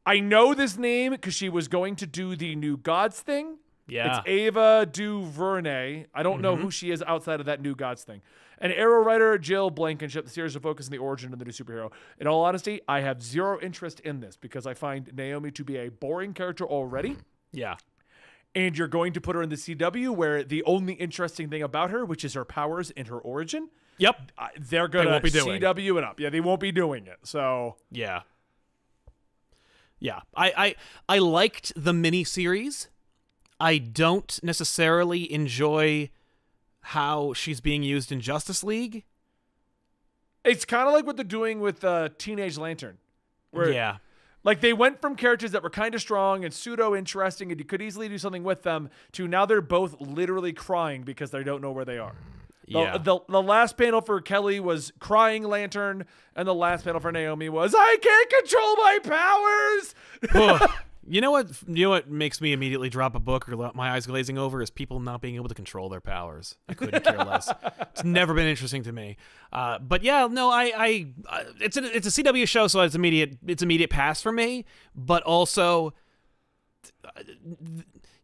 I 0.05 0.21
know 0.21 0.53
this 0.53 0.77
name 0.77 1.11
because 1.11 1.33
she 1.33 1.49
was 1.49 1.67
going 1.67 1.97
to 1.97 2.07
do 2.07 2.37
the 2.37 2.55
New 2.55 2.77
Gods 2.77 3.19
thing. 3.19 3.57
Yeah. 3.85 4.19
It's 4.19 4.27
Ava 4.29 4.87
DuVernay. 4.89 6.05
I 6.13 6.23
don't 6.23 6.39
know 6.39 6.53
mm-hmm. 6.53 6.63
who 6.63 6.71
she 6.71 6.89
is 6.89 7.03
outside 7.05 7.41
of 7.41 7.47
that 7.47 7.61
New 7.61 7.75
Gods 7.75 8.05
thing. 8.05 8.21
And 8.61 8.71
Arrow 8.71 9.03
writer 9.03 9.37
Jill 9.37 9.69
Blankenship. 9.71 10.23
The 10.25 10.31
series 10.31 10.53
will 10.53 10.61
focus 10.61 10.85
on 10.85 10.91
the 10.91 10.99
origin 10.99 11.33
of 11.33 11.39
the 11.39 11.45
new 11.45 11.51
superhero. 11.51 11.91
In 12.19 12.27
all 12.27 12.43
honesty, 12.45 12.79
I 12.87 13.01
have 13.01 13.21
zero 13.21 13.59
interest 13.59 13.99
in 14.01 14.19
this 14.19 14.37
because 14.37 14.65
I 14.67 14.73
find 14.75 15.11
Naomi 15.13 15.49
to 15.51 15.63
be 15.63 15.77
a 15.77 15.89
boring 15.89 16.33
character 16.33 16.63
already 16.65 17.17
yeah. 17.51 17.75
and 18.55 18.77
you're 18.77 18.87
going 18.87 19.13
to 19.13 19.21
put 19.21 19.35
her 19.35 19.41
in 19.41 19.49
the 19.49 19.55
CW 19.55 20.15
where 20.15 20.43
the 20.43 20.63
only 20.63 20.93
interesting 20.93 21.49
thing 21.49 21.63
about 21.63 21.89
her, 21.89 22.05
which 22.05 22.23
is 22.23 22.35
her 22.35 22.45
powers 22.45 22.91
and 22.95 23.07
her 23.07 23.17
origin, 23.17 23.69
Yep. 23.97 24.31
uh, 24.37 24.47
they're 24.59 24.87
going 24.87 25.05
to 25.05 25.11
won't 25.13 25.23
be 25.23 25.29
doing. 25.31 25.59
CW 25.61 25.97
it 25.97 26.03
up. 26.03 26.19
Yeah, 26.19 26.29
they 26.29 26.39
won't 26.39 26.59
be 26.61 26.71
doing 26.71 27.07
it. 27.07 27.17
So 27.23 27.75
Yeah. 27.91 28.21
Yeah. 29.99 30.21
I 30.35 30.53
I 31.09 31.15
I 31.15 31.17
liked 31.19 31.73
the 31.75 31.91
miniseries. 31.93 32.87
I 33.59 33.77
don't 33.77 34.39
necessarily 34.41 35.31
enjoy 35.31 36.09
how 36.81 37.33
she's 37.33 37.61
being 37.61 37.83
used 37.83 38.11
in 38.11 38.21
Justice 38.21 38.63
League. 38.63 39.03
it's 40.43 40.65
kind 40.65 40.87
of 40.87 40.93
like 40.93 41.05
what 41.05 41.15
they're 41.15 41.23
doing 41.25 41.59
with 41.59 41.83
uh, 41.83 42.09
Teenage 42.17 42.57
Lantern. 42.57 42.97
Where, 43.51 43.71
yeah. 43.71 43.97
Like 44.43 44.61
they 44.61 44.73
went 44.73 44.99
from 45.01 45.15
characters 45.15 45.51
that 45.51 45.61
were 45.61 45.69
kind 45.69 45.93
of 45.93 46.01
strong 46.01 46.43
and 46.43 46.51
pseudo 46.53 46.95
interesting 46.95 47.51
and 47.51 47.59
you 47.59 47.65
could 47.65 47.81
easily 47.81 48.09
do 48.09 48.17
something 48.17 48.43
with 48.43 48.63
them 48.63 48.89
to 49.11 49.27
now 49.27 49.45
they're 49.45 49.61
both 49.61 50.01
literally 50.01 50.51
crying 50.53 51.03
because 51.03 51.29
they 51.29 51.43
don't 51.43 51.61
know 51.61 51.71
where 51.71 51.85
they 51.85 51.99
are. 51.99 52.13
The, 52.67 52.79
Yeah. 52.79 52.97
the, 52.97 53.19
the 53.29 53.41
last 53.41 53.77
panel 53.77 54.01
for 54.01 54.19
Keli 54.21 54.59
was 54.59 54.91
crying 54.99 55.43
lantern, 55.43 56.05
and 56.35 56.47
the 56.47 56.53
last 56.55 56.85
panel 56.85 56.99
for 57.01 57.11
Naomi 57.11 57.49
was 57.49 57.75
I 57.77 57.97
can't 58.01 58.29
control 58.29 58.75
my 58.77 60.59
powers. 60.63 60.69
You 61.07 61.19
know 61.19 61.31
what? 61.31 61.49
You 61.67 61.85
know 61.85 61.89
what 61.89 62.09
makes 62.09 62.39
me 62.41 62.53
immediately 62.53 62.89
drop 62.89 63.15
a 63.15 63.19
book 63.19 63.49
or 63.49 63.55
let 63.55 63.73
my 63.75 63.91
eyes 63.91 64.05
glazing 64.05 64.37
over 64.37 64.61
is 64.61 64.69
people 64.69 64.99
not 64.99 65.19
being 65.19 65.35
able 65.35 65.47
to 65.49 65.55
control 65.55 65.89
their 65.89 65.99
powers. 66.01 66.57
I 66.69 66.75
couldn't 66.75 67.03
care 67.03 67.17
less. 67.17 67.51
It's 67.91 68.03
never 68.05 68.33
been 68.33 68.47
interesting 68.47 68.83
to 68.83 68.91
me. 68.91 69.17
Uh, 69.51 69.77
but 69.79 70.01
yeah, 70.03 70.27
no, 70.31 70.49
I, 70.49 70.71
I, 70.75 71.07
uh, 71.27 71.43
it's 71.59 71.75
a, 71.75 71.83
it's 71.95 72.07
a 72.17 72.23
CW 72.23 72.47
show, 72.47 72.67
so 72.67 72.79
it's 72.81 72.95
immediate, 72.95 73.37
it's 73.45 73.61
immediate 73.61 73.89
pass 73.89 74.21
for 74.21 74.31
me. 74.31 74.63
But 74.95 75.23
also, 75.23 75.93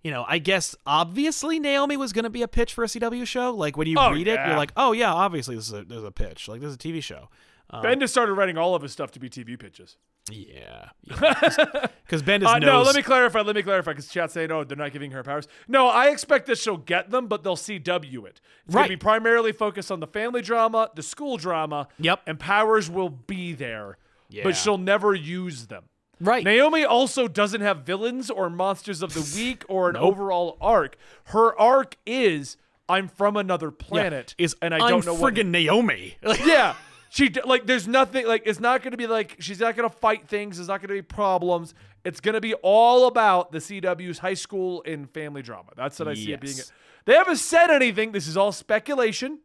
you 0.03 0.11
know, 0.11 0.23
I 0.27 0.37
guess 0.37 0.75
obviously 0.85 1.59
Naomi 1.59 1.97
was 1.97 2.13
going 2.13 2.23
to 2.23 2.29
be 2.29 2.41
a 2.43 2.47
pitch 2.47 2.73
for 2.73 2.83
a 2.83 2.87
CW 2.87 3.25
show. 3.27 3.53
Like 3.53 3.75
when 3.77 3.87
you 3.87 3.97
Oh, 3.99 4.11
read 4.11 4.27
it, 4.27 4.39
you're 4.47 4.55
like, 4.55 4.71
oh 4.77 4.93
yeah, 4.93 5.13
obviously 5.13 5.55
this 5.55 5.67
is 5.67 5.73
a, 5.73 5.83
there's 5.83 6.03
a 6.03 6.11
pitch. 6.11 6.47
Like 6.47 6.61
this 6.61 6.69
is 6.69 6.75
a 6.75 6.79
TV 6.79 7.03
show. 7.03 7.29
Um, 7.69 7.83
Bendis 7.83 8.09
started 8.09 8.33
writing 8.33 8.57
all 8.57 8.75
of 8.75 8.81
his 8.81 8.91
stuff 8.91 9.11
to 9.11 9.19
be 9.19 9.29
TV 9.29 9.59
pitches. 9.59 9.97
yeah, 10.31 10.89
because 11.07 12.21
Bendis 12.23 12.45
Uh, 12.47 12.59
knows. 12.59 12.65
no, 12.67 12.81
let 12.81 12.95
me 12.95 13.01
clarify. 13.01 13.41
Let 13.41 13.55
me 13.55 13.61
clarify 13.61 13.91
because 13.91 14.07
chat 14.09 14.31
saying, 14.31 14.51
"Oh, 14.51 14.63
they're 14.63 14.77
not 14.77 14.91
giving 14.91 15.11
her 15.11 15.23
powers." 15.23 15.47
No, 15.67 15.87
I 15.87 16.07
expect 16.09 16.47
that 16.47 16.57
she'll 16.57 16.77
get 16.77 17.09
them, 17.11 17.27
but 17.27 17.43
they'll 17.43 17.55
CW 17.57 18.25
it. 18.25 18.41
It's 18.65 18.75
gonna 18.75 18.87
be 18.87 18.97
primarily 18.97 19.51
focused 19.51 19.91
on 19.91 19.99
the 19.99 20.07
family 20.07 20.41
drama, 20.41 20.89
the 20.95 21.03
school 21.03 21.37
drama. 21.37 21.87
Yep. 21.99 22.21
And 22.27 22.39
powers 22.39 22.89
will 22.89 23.09
be 23.09 23.53
there, 23.53 23.97
Yeah. 24.29 24.43
but 24.43 24.55
she'll 24.55 24.77
never 24.77 25.13
use 25.15 25.67
them. 25.67 25.85
right. 26.19 26.43
Naomi 26.43 26.83
also 26.83 27.27
doesn't 27.27 27.61
have 27.61 27.79
villains 27.85 28.29
or 28.29 28.49
monsters 28.49 29.01
of 29.01 29.13
the 29.13 29.21
week 29.37 29.63
or 29.69 29.89
an 29.89 29.95
overall 29.95 30.57
arc. 30.59 30.97
Her 31.25 31.57
arc 31.59 31.95
is 32.05 32.57
I'm 32.89 33.07
from 33.09 33.35
another 33.37 33.69
planet, 33.71 34.33
is 34.37 34.55
and 34.61 34.73
I 34.73 34.77
I'm 34.79 34.89
don't 34.89 35.05
know 35.05 35.13
what. 35.13 35.33
friggin' 35.35 35.47
Naomi. 35.47 36.15
yeah. 36.45 36.75
She 37.09 37.29
like 37.45 37.65
there's 37.65 37.87
nothing 37.87 38.27
like 38.27 38.43
it's 38.45 38.59
not 38.59 38.81
going 38.81 38.91
to 38.91 38.97
be 38.97 39.07
like 39.07 39.37
she's 39.39 39.59
not 39.59 39.75
going 39.75 39.89
to 39.89 39.95
fight 39.95 40.27
things, 40.27 40.57
there's 40.57 40.67
not 40.67 40.81
going 40.81 40.89
to 40.89 40.93
be 40.93 41.01
problems. 41.01 41.73
It's 42.03 42.19
going 42.19 42.35
to 42.35 42.41
be 42.41 42.53
all 42.55 43.07
about 43.07 43.51
the 43.51 43.59
CW's 43.59 44.19
high 44.19 44.33
school 44.33 44.83
and 44.85 45.09
family 45.09 45.41
drama. 45.41 45.71
That's 45.75 45.99
what 45.99 46.07
I 46.07 46.13
see 46.13 46.33
it 46.33 46.41
being. 46.41 46.57
Yes. 46.57 46.71
They 47.05 47.13
haven't 47.13 47.37
said 47.37 47.69
anything. 47.69 48.11
This 48.11 48.27
is 48.27 48.37
all 48.37 48.51
speculation, 48.51 49.39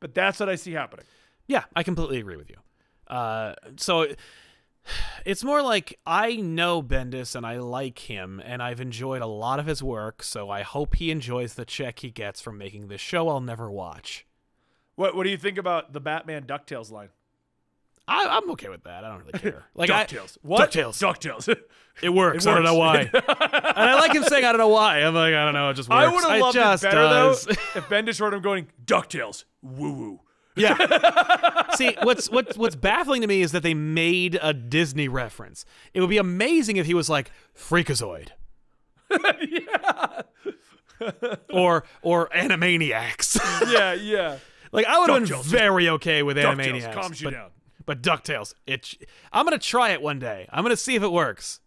but 0.00 0.14
that's 0.14 0.40
what 0.40 0.48
I 0.48 0.56
see 0.56 0.72
happening. 0.72 1.06
Yeah, 1.46 1.64
I 1.74 1.82
completely 1.82 2.18
agree 2.18 2.36
with 2.36 2.50
you. 2.50 2.56
Uh, 3.06 3.54
so 3.76 4.06
it's 5.24 5.44
more 5.44 5.62
like 5.62 5.98
I 6.06 6.36
know 6.36 6.82
Bendis 6.82 7.34
and 7.34 7.46
I 7.46 7.58
like 7.58 7.98
him, 7.98 8.40
and 8.44 8.62
I've 8.62 8.80
enjoyed 8.80 9.22
a 9.22 9.26
lot 9.26 9.58
of 9.58 9.66
his 9.66 9.82
work. 9.82 10.22
So 10.22 10.50
I 10.50 10.62
hope 10.62 10.96
he 10.96 11.10
enjoys 11.10 11.54
the 11.54 11.64
check 11.64 12.00
he 12.00 12.10
gets 12.10 12.40
from 12.40 12.58
making 12.58 12.88
this 12.88 13.00
show 13.00 13.28
I'll 13.28 13.40
never 13.40 13.70
watch. 13.70 14.25
What 14.96 15.14
what 15.14 15.24
do 15.24 15.30
you 15.30 15.36
think 15.36 15.58
about 15.58 15.92
the 15.92 16.00
Batman 16.00 16.44
DuckTales 16.44 16.90
line? 16.90 17.08
I, 18.08 18.26
I'm 18.28 18.50
okay 18.52 18.68
with 18.68 18.84
that. 18.84 19.04
I 19.04 19.08
don't 19.08 19.24
really 19.24 19.38
care. 19.38 19.64
Like 19.74 19.90
I- 19.90 20.04
DuckTales. 20.04 20.38
what? 20.42 20.70
DuckTales. 20.70 21.00
DuckTales. 21.00 21.56
it 22.02 22.08
works. 22.10 22.46
It 22.46 22.50
I 22.50 22.54
don't 22.54 22.64
know 22.64 22.76
why. 22.76 23.00
and 23.12 23.12
I 23.14 23.94
like 24.00 24.14
him 24.14 24.22
saying 24.24 24.44
I 24.44 24.52
don't 24.52 24.58
know 24.58 24.68
why. 24.68 25.00
I'm 25.02 25.14
like 25.14 25.34
I 25.34 25.44
don't 25.44 25.54
know. 25.54 25.70
It 25.70 25.74
just 25.74 25.88
works. 25.88 26.06
I 26.06 26.12
would 26.12 26.24
have 26.24 26.40
loved 26.40 26.54
just 26.54 26.84
it 26.84 26.86
better 26.88 27.02
does. 27.02 27.44
though 27.44 27.52
if 27.52 27.88
Bendis 27.88 28.20
wrote 28.20 28.34
him 28.34 28.42
going 28.42 28.68
DuckTales. 28.84 29.44
Woo 29.62 29.92
woo. 29.92 30.20
Yeah. 30.56 31.74
See, 31.74 31.94
what's 32.02 32.30
what's 32.30 32.56
what's 32.56 32.74
baffling 32.76 33.20
to 33.20 33.26
me 33.26 33.42
is 33.42 33.52
that 33.52 33.62
they 33.62 33.74
made 33.74 34.38
a 34.40 34.54
Disney 34.54 35.08
reference. 35.08 35.66
It 35.92 36.00
would 36.00 36.08
be 36.08 36.16
amazing 36.16 36.78
if 36.78 36.86
he 36.86 36.94
was 36.94 37.10
like 37.10 37.30
Freakazoid. 37.54 38.28
yeah. 39.10 40.22
or 41.50 41.84
or 42.00 42.28
Animaniacs. 42.30 43.38
Yeah, 43.70 43.92
yeah. 43.92 44.38
Like 44.72 44.86
I 44.86 44.98
would 44.98 45.10
have 45.10 45.28
been 45.28 45.38
DuckTales. 45.38 45.44
very 45.44 45.88
okay 45.90 46.22
with 46.22 46.36
DuckTales 46.36 46.56
Animaniacs. 46.56 46.94
calms 46.94 47.20
you 47.20 47.26
but, 47.26 47.34
down. 47.34 47.50
But 47.84 48.02
DuckTales, 48.02 48.54
it 48.66 48.94
I'm 49.32 49.44
gonna 49.44 49.58
try 49.58 49.90
it 49.90 50.02
one 50.02 50.18
day. 50.18 50.48
I'm 50.52 50.62
gonna 50.62 50.76
see 50.76 50.94
if 50.94 51.02
it 51.02 51.12
works. 51.12 51.60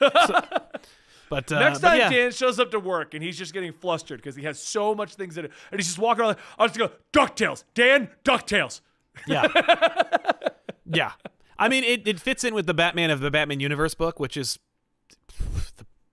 So- 0.00 0.08
but 1.28 1.50
uh, 1.50 1.58
Next 1.58 1.80
but 1.80 1.88
time 1.88 1.98
yeah. 1.98 2.10
Dan 2.10 2.30
shows 2.32 2.58
up 2.60 2.70
to 2.70 2.80
work 2.80 3.14
and 3.14 3.22
he's 3.22 3.36
just 3.36 3.52
getting 3.52 3.72
flustered 3.72 4.18
because 4.20 4.36
he 4.36 4.42
has 4.44 4.60
so 4.60 4.94
much 4.94 5.14
things 5.14 5.36
in 5.36 5.46
it, 5.46 5.52
and 5.70 5.80
he's 5.80 5.86
just 5.86 5.98
walking 5.98 6.20
around, 6.22 6.28
like, 6.28 6.38
I'll 6.58 6.68
just 6.68 6.78
go, 6.78 6.90
Ducktales, 7.12 7.64
Dan, 7.74 8.08
Ducktales. 8.24 8.80
Yeah. 9.26 9.46
yeah. 10.86 11.12
I 11.58 11.68
mean, 11.68 11.84
it, 11.84 12.06
it 12.06 12.20
fits 12.20 12.44
in 12.44 12.54
with 12.54 12.66
the 12.66 12.74
Batman 12.74 13.10
of 13.10 13.20
the 13.20 13.30
Batman 13.30 13.60
Universe 13.60 13.94
book, 13.94 14.20
which 14.20 14.36
is 14.36 14.58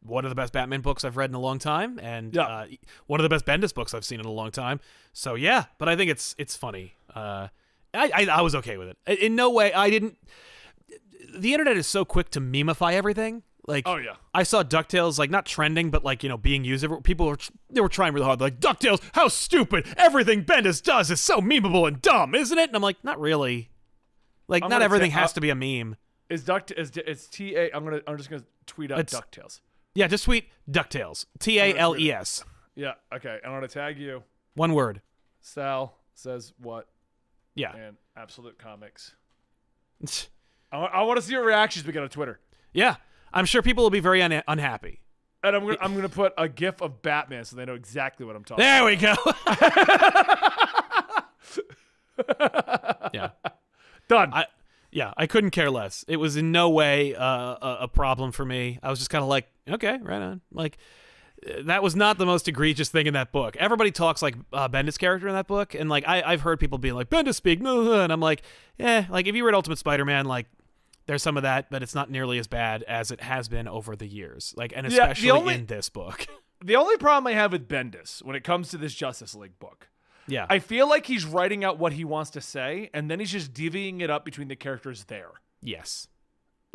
one 0.05 0.25
of 0.25 0.29
the 0.29 0.35
best 0.35 0.53
Batman 0.53 0.81
books 0.81 1.03
I've 1.03 1.17
read 1.17 1.29
in 1.29 1.35
a 1.35 1.39
long 1.39 1.59
time, 1.59 1.99
and 2.01 2.35
Yeah. 2.35 2.43
uh, 2.43 2.67
one 3.07 3.19
of 3.19 3.23
the 3.23 3.29
best 3.29 3.45
Bendis 3.45 3.73
books 3.73 3.93
I've 3.93 4.05
seen 4.05 4.19
in 4.19 4.25
a 4.25 4.31
long 4.31 4.51
time. 4.51 4.79
So 5.13 5.35
yeah, 5.35 5.65
but 5.77 5.87
I 5.89 5.95
think 5.95 6.11
it's 6.11 6.35
it's 6.37 6.55
funny. 6.55 6.93
Uh, 7.13 7.47
I, 7.93 8.11
I 8.13 8.27
I 8.31 8.41
was 8.41 8.55
okay 8.55 8.77
with 8.77 8.89
it. 8.89 9.19
In- 9.19 9.35
no 9.35 9.49
way, 9.49 9.71
I 9.73 9.89
didn't. 9.89 10.17
The 11.35 11.53
internet 11.53 11.77
is 11.77 11.87
so 11.87 12.05
quick 12.05 12.29
to 12.31 12.39
memify 12.41 12.93
everything. 12.93 13.43
Like, 13.65 13.87
Oh, 13.87 13.95
yeah. 13.95 14.15
I 14.33 14.43
saw 14.43 14.61
Ducktales 14.61 15.17
like 15.17 15.29
not 15.29 15.45
trending, 15.45 15.89
but 15.89 16.03
like 16.03 16.21
you 16.21 16.27
know 16.29 16.37
being 16.37 16.65
used. 16.65 16.85
People 17.03 17.27
were 17.27 17.37
they 17.69 17.79
were 17.81 17.87
trying 17.89 18.13
really 18.13 18.25
hard. 18.25 18.41
Like 18.41 18.59
Ducktales, 18.59 19.01
how 19.13 19.29
stupid! 19.29 19.87
Everything 19.95 20.43
Bendis 20.43 20.83
does 20.83 21.09
is 21.09 21.21
so 21.21 21.39
memeable 21.39 21.87
and 21.87 22.01
dumb, 22.01 22.35
isn't 22.35 22.57
it? 22.57 22.69
And 22.69 22.75
I'm 22.75 22.81
like, 22.81 23.01
not 23.03 23.19
really. 23.19 23.69
Like, 24.49 24.63
I'm 24.63 24.69
not 24.69 24.81
everything 24.81 25.11
has 25.11 25.31
uh, 25.31 25.33
to 25.35 25.41
be 25.41 25.49
a 25.49 25.55
meme. 25.55 25.95
Is 26.29 26.43
Duct 26.43 26.71
is 26.71 26.91
it's 26.97 27.27
T 27.27 27.55
A? 27.55 27.71
I'm 27.73 27.85
gonna 27.85 28.01
I'm 28.05 28.17
just 28.17 28.29
gonna 28.29 28.43
tweet 28.65 28.91
out 28.91 28.99
It's- 28.99 29.13
Ducktales. 29.19 29.61
Yeah, 29.95 30.07
just 30.07 30.25
tweet 30.25 30.49
Ducktales. 30.69 31.25
T 31.39 31.59
A 31.59 31.75
L 31.75 31.97
E 31.97 32.11
S. 32.11 32.43
Yeah. 32.75 32.93
Okay. 33.13 33.39
I'm 33.43 33.51
gonna 33.51 33.67
tag 33.67 33.99
you. 33.99 34.23
One 34.55 34.73
word. 34.73 35.01
Sal 35.41 35.95
says 36.13 36.53
what? 36.57 36.87
Yeah. 37.55 37.75
And 37.75 37.97
Absolute 38.15 38.57
Comics. 38.57 39.15
I, 40.71 41.03
want 41.03 41.17
to 41.17 41.21
see 41.21 41.33
your 41.33 41.45
reactions 41.45 41.85
we 41.85 41.93
get 41.93 42.01
on 42.01 42.09
Twitter. 42.09 42.39
Yeah. 42.73 42.95
I'm 43.31 43.45
sure 43.45 43.61
people 43.61 43.83
will 43.83 43.91
be 43.91 43.99
very 43.99 44.23
un- 44.23 44.41
unhappy. 44.47 45.01
And 45.43 45.55
I'm 45.55 45.65
gonna 45.65 45.77
I'm 45.81 45.95
gonna 45.95 46.09
put 46.09 46.33
a 46.37 46.47
GIF 46.47 46.81
of 46.81 47.01
Batman 47.01 47.45
so 47.45 47.57
they 47.57 47.65
know 47.65 47.75
exactly 47.75 48.25
what 48.25 48.35
I'm 48.35 48.43
talking. 48.43 48.63
There 48.63 48.85
we 48.85 48.95
go. 48.95 49.13
yeah. 53.13 53.29
Done. 54.07 54.33
I 54.33 54.45
yeah, 54.93 55.13
I 55.17 55.27
couldn't 55.27 55.49
care 55.51 55.71
less. 55.71 56.05
It 56.07 56.17
was 56.17 56.37
in 56.37 56.51
no 56.51 56.69
way 56.69 57.15
uh, 57.15 57.25
a, 57.25 57.77
a 57.81 57.87
problem 57.87 58.31
for 58.31 58.45
me. 58.45 58.79
I 58.83 58.89
was 58.89 58.99
just 58.99 59.09
kind 59.09 59.23
of 59.23 59.27
like, 59.27 59.47
okay, 59.67 59.97
right 60.01 60.21
on. 60.21 60.41
Like 60.51 60.77
uh, 61.47 61.63
that 61.65 61.81
was 61.81 61.95
not 61.95 62.17
the 62.17 62.25
most 62.25 62.47
egregious 62.47 62.89
thing 62.89 63.07
in 63.07 63.13
that 63.15 63.31
book. 63.31 63.57
Everybody 63.57 63.91
talks 63.91 64.21
like 64.21 64.35
uh, 64.53 64.69
Bendis' 64.69 64.99
character 64.99 65.27
in 65.27 65.33
that 65.33 65.47
book, 65.47 65.73
and 65.73 65.89
like 65.89 66.07
I, 66.07 66.21
I've 66.21 66.41
heard 66.41 66.59
people 66.59 66.77
being 66.77 66.95
like 66.95 67.09
Bendis 67.09 67.35
speak, 67.35 67.59
and 67.63 68.13
I'm 68.13 68.19
like, 68.21 68.43
eh. 68.79 69.05
Like 69.09 69.27
if 69.27 69.35
you 69.35 69.45
read 69.45 69.55
Ultimate 69.55 69.79
Spider-Man, 69.79 70.25
like 70.25 70.45
there's 71.07 71.23
some 71.23 71.37
of 71.37 71.43
that, 71.43 71.69
but 71.71 71.83
it's 71.83 71.95
not 71.95 72.09
nearly 72.11 72.37
as 72.37 72.47
bad 72.47 72.83
as 72.83 73.11
it 73.11 73.21
has 73.21 73.47
been 73.49 73.67
over 73.67 73.95
the 73.95 74.07
years. 74.07 74.53
Like 74.55 74.73
and 74.75 74.85
Yeah, 74.85 75.03
especially 75.03 75.31
only- 75.31 75.55
in 75.55 75.65
this 75.65 75.89
book. 75.89 76.27
the 76.63 76.75
only 76.75 76.97
problem 76.97 77.27
I 77.27 77.33
have 77.33 77.51
with 77.51 77.67
Bendis 77.67 78.23
when 78.23 78.35
it 78.35 78.43
comes 78.43 78.69
to 78.69 78.77
this 78.77 78.93
Justice 78.93 79.35
League 79.35 79.57
book 79.59 79.89
yeah. 80.27 80.45
I 80.49 80.59
feel 80.59 80.87
like 80.89 81.05
he's 81.05 81.25
writing 81.25 81.63
out 81.63 81.77
what 81.79 81.93
he 81.93 82.05
wants 82.05 82.31
to 82.31 82.41
say, 82.41 82.89
and 82.93 83.09
then 83.11 83.19
he's 83.19 83.31
just 83.31 83.53
divvying 83.53 84.01
it 84.01 84.09
up 84.09 84.25
between 84.25 84.47
the 84.47 84.55
characters 84.55 85.03
there. 85.05 85.31
yes. 85.61 86.07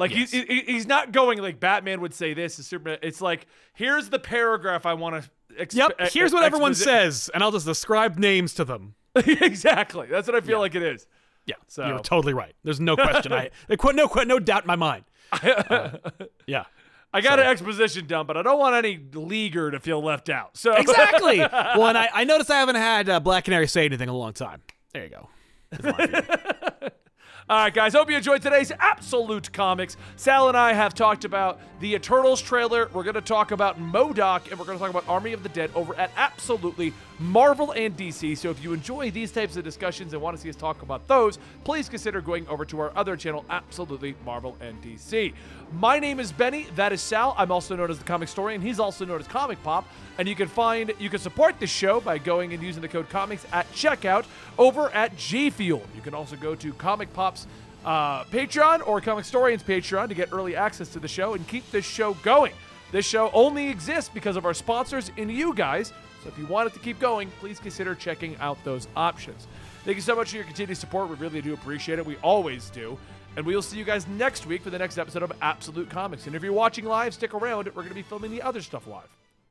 Like 0.00 0.12
Yes. 0.14 0.30
he's 0.30 0.44
he- 0.46 0.62
he's 0.62 0.86
not 0.86 1.10
going 1.10 1.38
like 1.38 1.58
Batman 1.58 2.00
would 2.02 2.14
say 2.14 2.32
this 2.32 2.60
is 2.60 2.68
Superman. 2.68 2.98
It's 3.02 3.20
like 3.20 3.48
here's 3.74 4.10
the 4.10 4.20
paragraph 4.20 4.86
I 4.86 4.94
want 4.94 5.24
to. 5.24 5.30
Exp- 5.60 5.74
Yep. 5.74 5.90
e- 6.00 6.04
Here's 6.12 6.32
what 6.32 6.44
everyone 6.44 6.74
says, 6.76 7.28
and 7.34 7.42
I'll 7.42 7.50
just 7.50 7.66
ascribe 7.66 8.16
names 8.16 8.54
to 8.54 8.64
them. 8.64 8.94
exactly. 9.16 10.06
That's 10.08 10.28
what 10.28 10.36
I 10.36 10.40
feel 10.40 10.60
like 10.60 10.76
it 10.76 10.84
is. 10.84 11.08
Yeah, 11.46 11.56
So- 11.66 11.84
you're 11.84 11.98
totally 11.98 12.32
right. 12.32 12.54
There's 12.62 12.78
no 12.78 12.94
question. 12.94 13.32
I 13.32 13.50
no 13.96 14.06
no 14.24 14.38
doubt 14.38 14.62
in 14.62 14.66
my 14.68 14.76
mind. 14.76 15.04
Uh, 15.42 15.90
yeah, 16.46 16.64
I 17.12 17.20
got 17.22 17.38
an 17.38 17.46
exposition 17.46 18.06
done, 18.06 18.26
but 18.26 18.36
I 18.36 18.42
don't 18.42 18.58
want 18.58 18.76
any 18.76 19.00
leaguer 19.14 19.70
to 19.70 19.80
feel 19.80 20.02
left 20.02 20.28
out. 20.28 20.56
So 20.56 20.74
exactly. 20.74 21.38
well, 21.52 21.86
and 21.86 21.96
I, 21.96 22.08
I 22.12 22.24
noticed 22.24 22.50
I 22.50 22.58
haven't 22.58 22.76
had 22.76 23.08
uh, 23.08 23.20
Black 23.20 23.44
Canary 23.44 23.66
say 23.66 23.86
anything 23.86 24.08
in 24.08 24.14
a 24.14 24.18
long 24.18 24.34
time. 24.34 24.60
There 24.92 25.04
you 25.04 25.10
go. 25.10 25.28
That's 25.70 25.84
my 25.84 26.06
feeling. 26.06 26.90
All 27.50 27.56
right, 27.56 27.72
guys. 27.72 27.94
Hope 27.94 28.10
you 28.10 28.16
enjoyed 28.16 28.42
today's 28.42 28.70
Absolute 28.78 29.50
Comics. 29.54 29.96
Sal 30.16 30.48
and 30.48 30.56
I 30.56 30.74
have 30.74 30.92
talked 30.92 31.24
about 31.24 31.58
the 31.80 31.94
Eternals 31.94 32.42
trailer. 32.42 32.90
We're 32.92 33.04
going 33.04 33.14
to 33.14 33.22
talk 33.22 33.52
about 33.52 33.80
MODOK, 33.80 34.50
and 34.50 34.58
we're 34.58 34.66
going 34.66 34.76
to 34.76 34.84
talk 34.84 34.90
about 34.90 35.08
Army 35.08 35.32
of 35.32 35.42
the 35.42 35.48
Dead 35.48 35.70
over 35.74 35.94
at 35.94 36.10
Absolutely 36.14 36.92
Marvel 37.18 37.72
and 37.72 37.96
DC. 37.96 38.36
So 38.38 38.50
if 38.50 38.62
you 38.62 38.72
enjoy 38.72 39.10
these 39.10 39.32
types 39.32 39.56
of 39.56 39.64
discussions 39.64 40.12
and 40.12 40.22
want 40.22 40.36
to 40.36 40.42
see 40.42 40.48
us 40.48 40.56
talk 40.56 40.82
about 40.82 41.06
those, 41.08 41.38
please 41.64 41.88
consider 41.88 42.20
going 42.20 42.46
over 42.48 42.64
to 42.66 42.80
our 42.80 42.92
other 42.96 43.16
channel, 43.16 43.44
Absolutely 43.50 44.14
Marvel 44.24 44.56
and 44.60 44.80
DC. 44.82 45.32
My 45.72 45.98
name 45.98 46.20
is 46.20 46.32
Benny. 46.32 46.66
That 46.76 46.92
is 46.92 47.00
Sal. 47.00 47.34
I'm 47.36 47.50
also 47.50 47.74
known 47.76 47.90
as 47.90 47.98
the 47.98 48.04
Comic 48.04 48.28
Story, 48.28 48.54
and 48.54 48.62
he's 48.62 48.78
also 48.78 49.04
known 49.04 49.20
as 49.20 49.26
Comic 49.26 49.62
Pop. 49.62 49.86
And 50.18 50.28
you 50.28 50.34
can 50.34 50.48
find 50.48 50.92
you 50.98 51.10
can 51.10 51.20
support 51.20 51.58
this 51.58 51.70
show 51.70 52.00
by 52.00 52.18
going 52.18 52.52
and 52.52 52.62
using 52.62 52.82
the 52.82 52.88
code 52.88 53.08
comics 53.08 53.46
at 53.52 53.70
checkout 53.72 54.24
over 54.56 54.90
at 54.90 55.16
G 55.16 55.50
Fuel. 55.50 55.82
You 55.94 56.02
can 56.02 56.14
also 56.14 56.36
go 56.36 56.54
to 56.54 56.72
Comic 56.74 57.12
Pop's 57.12 57.46
uh, 57.84 58.24
Patreon 58.24 58.86
or 58.86 59.00
Comic 59.00 59.24
Storian's 59.24 59.62
Patreon 59.62 60.08
to 60.08 60.14
get 60.14 60.32
early 60.32 60.56
access 60.56 60.88
to 60.90 60.98
the 60.98 61.08
show 61.08 61.34
and 61.34 61.46
keep 61.46 61.68
this 61.70 61.84
show 61.84 62.14
going. 62.14 62.52
This 62.90 63.06
show 63.06 63.30
only 63.32 63.68
exists 63.68 64.10
because 64.12 64.36
of 64.36 64.46
our 64.46 64.54
sponsors 64.54 65.10
and 65.16 65.30
you 65.30 65.54
guys. 65.54 65.92
If 66.28 66.38
you 66.38 66.46
want 66.46 66.68
it 66.68 66.74
to 66.74 66.80
keep 66.80 67.00
going, 67.00 67.30
please 67.40 67.58
consider 67.58 67.94
checking 67.94 68.36
out 68.36 68.58
those 68.64 68.86
options. 68.94 69.46
Thank 69.84 69.96
you 69.96 70.02
so 70.02 70.14
much 70.14 70.30
for 70.30 70.36
your 70.36 70.44
continued 70.44 70.76
support. 70.76 71.08
We 71.08 71.16
really 71.16 71.40
do 71.40 71.54
appreciate 71.54 71.98
it. 71.98 72.06
We 72.06 72.16
always 72.16 72.70
do. 72.70 72.98
And 73.36 73.46
we 73.46 73.54
will 73.54 73.62
see 73.62 73.78
you 73.78 73.84
guys 73.84 74.06
next 74.06 74.46
week 74.46 74.62
for 74.62 74.70
the 74.70 74.78
next 74.78 74.98
episode 74.98 75.22
of 75.22 75.32
Absolute 75.40 75.88
Comics. 75.88 76.26
And 76.26 76.36
if 76.36 76.42
you're 76.42 76.52
watching 76.52 76.84
live, 76.84 77.14
stick 77.14 77.34
around. 77.34 77.66
We're 77.66 77.72
going 77.72 77.88
to 77.88 77.94
be 77.94 78.02
filming 78.02 78.30
the 78.30 78.42
other 78.42 78.60
stuff 78.60 78.86
live. 78.86 79.08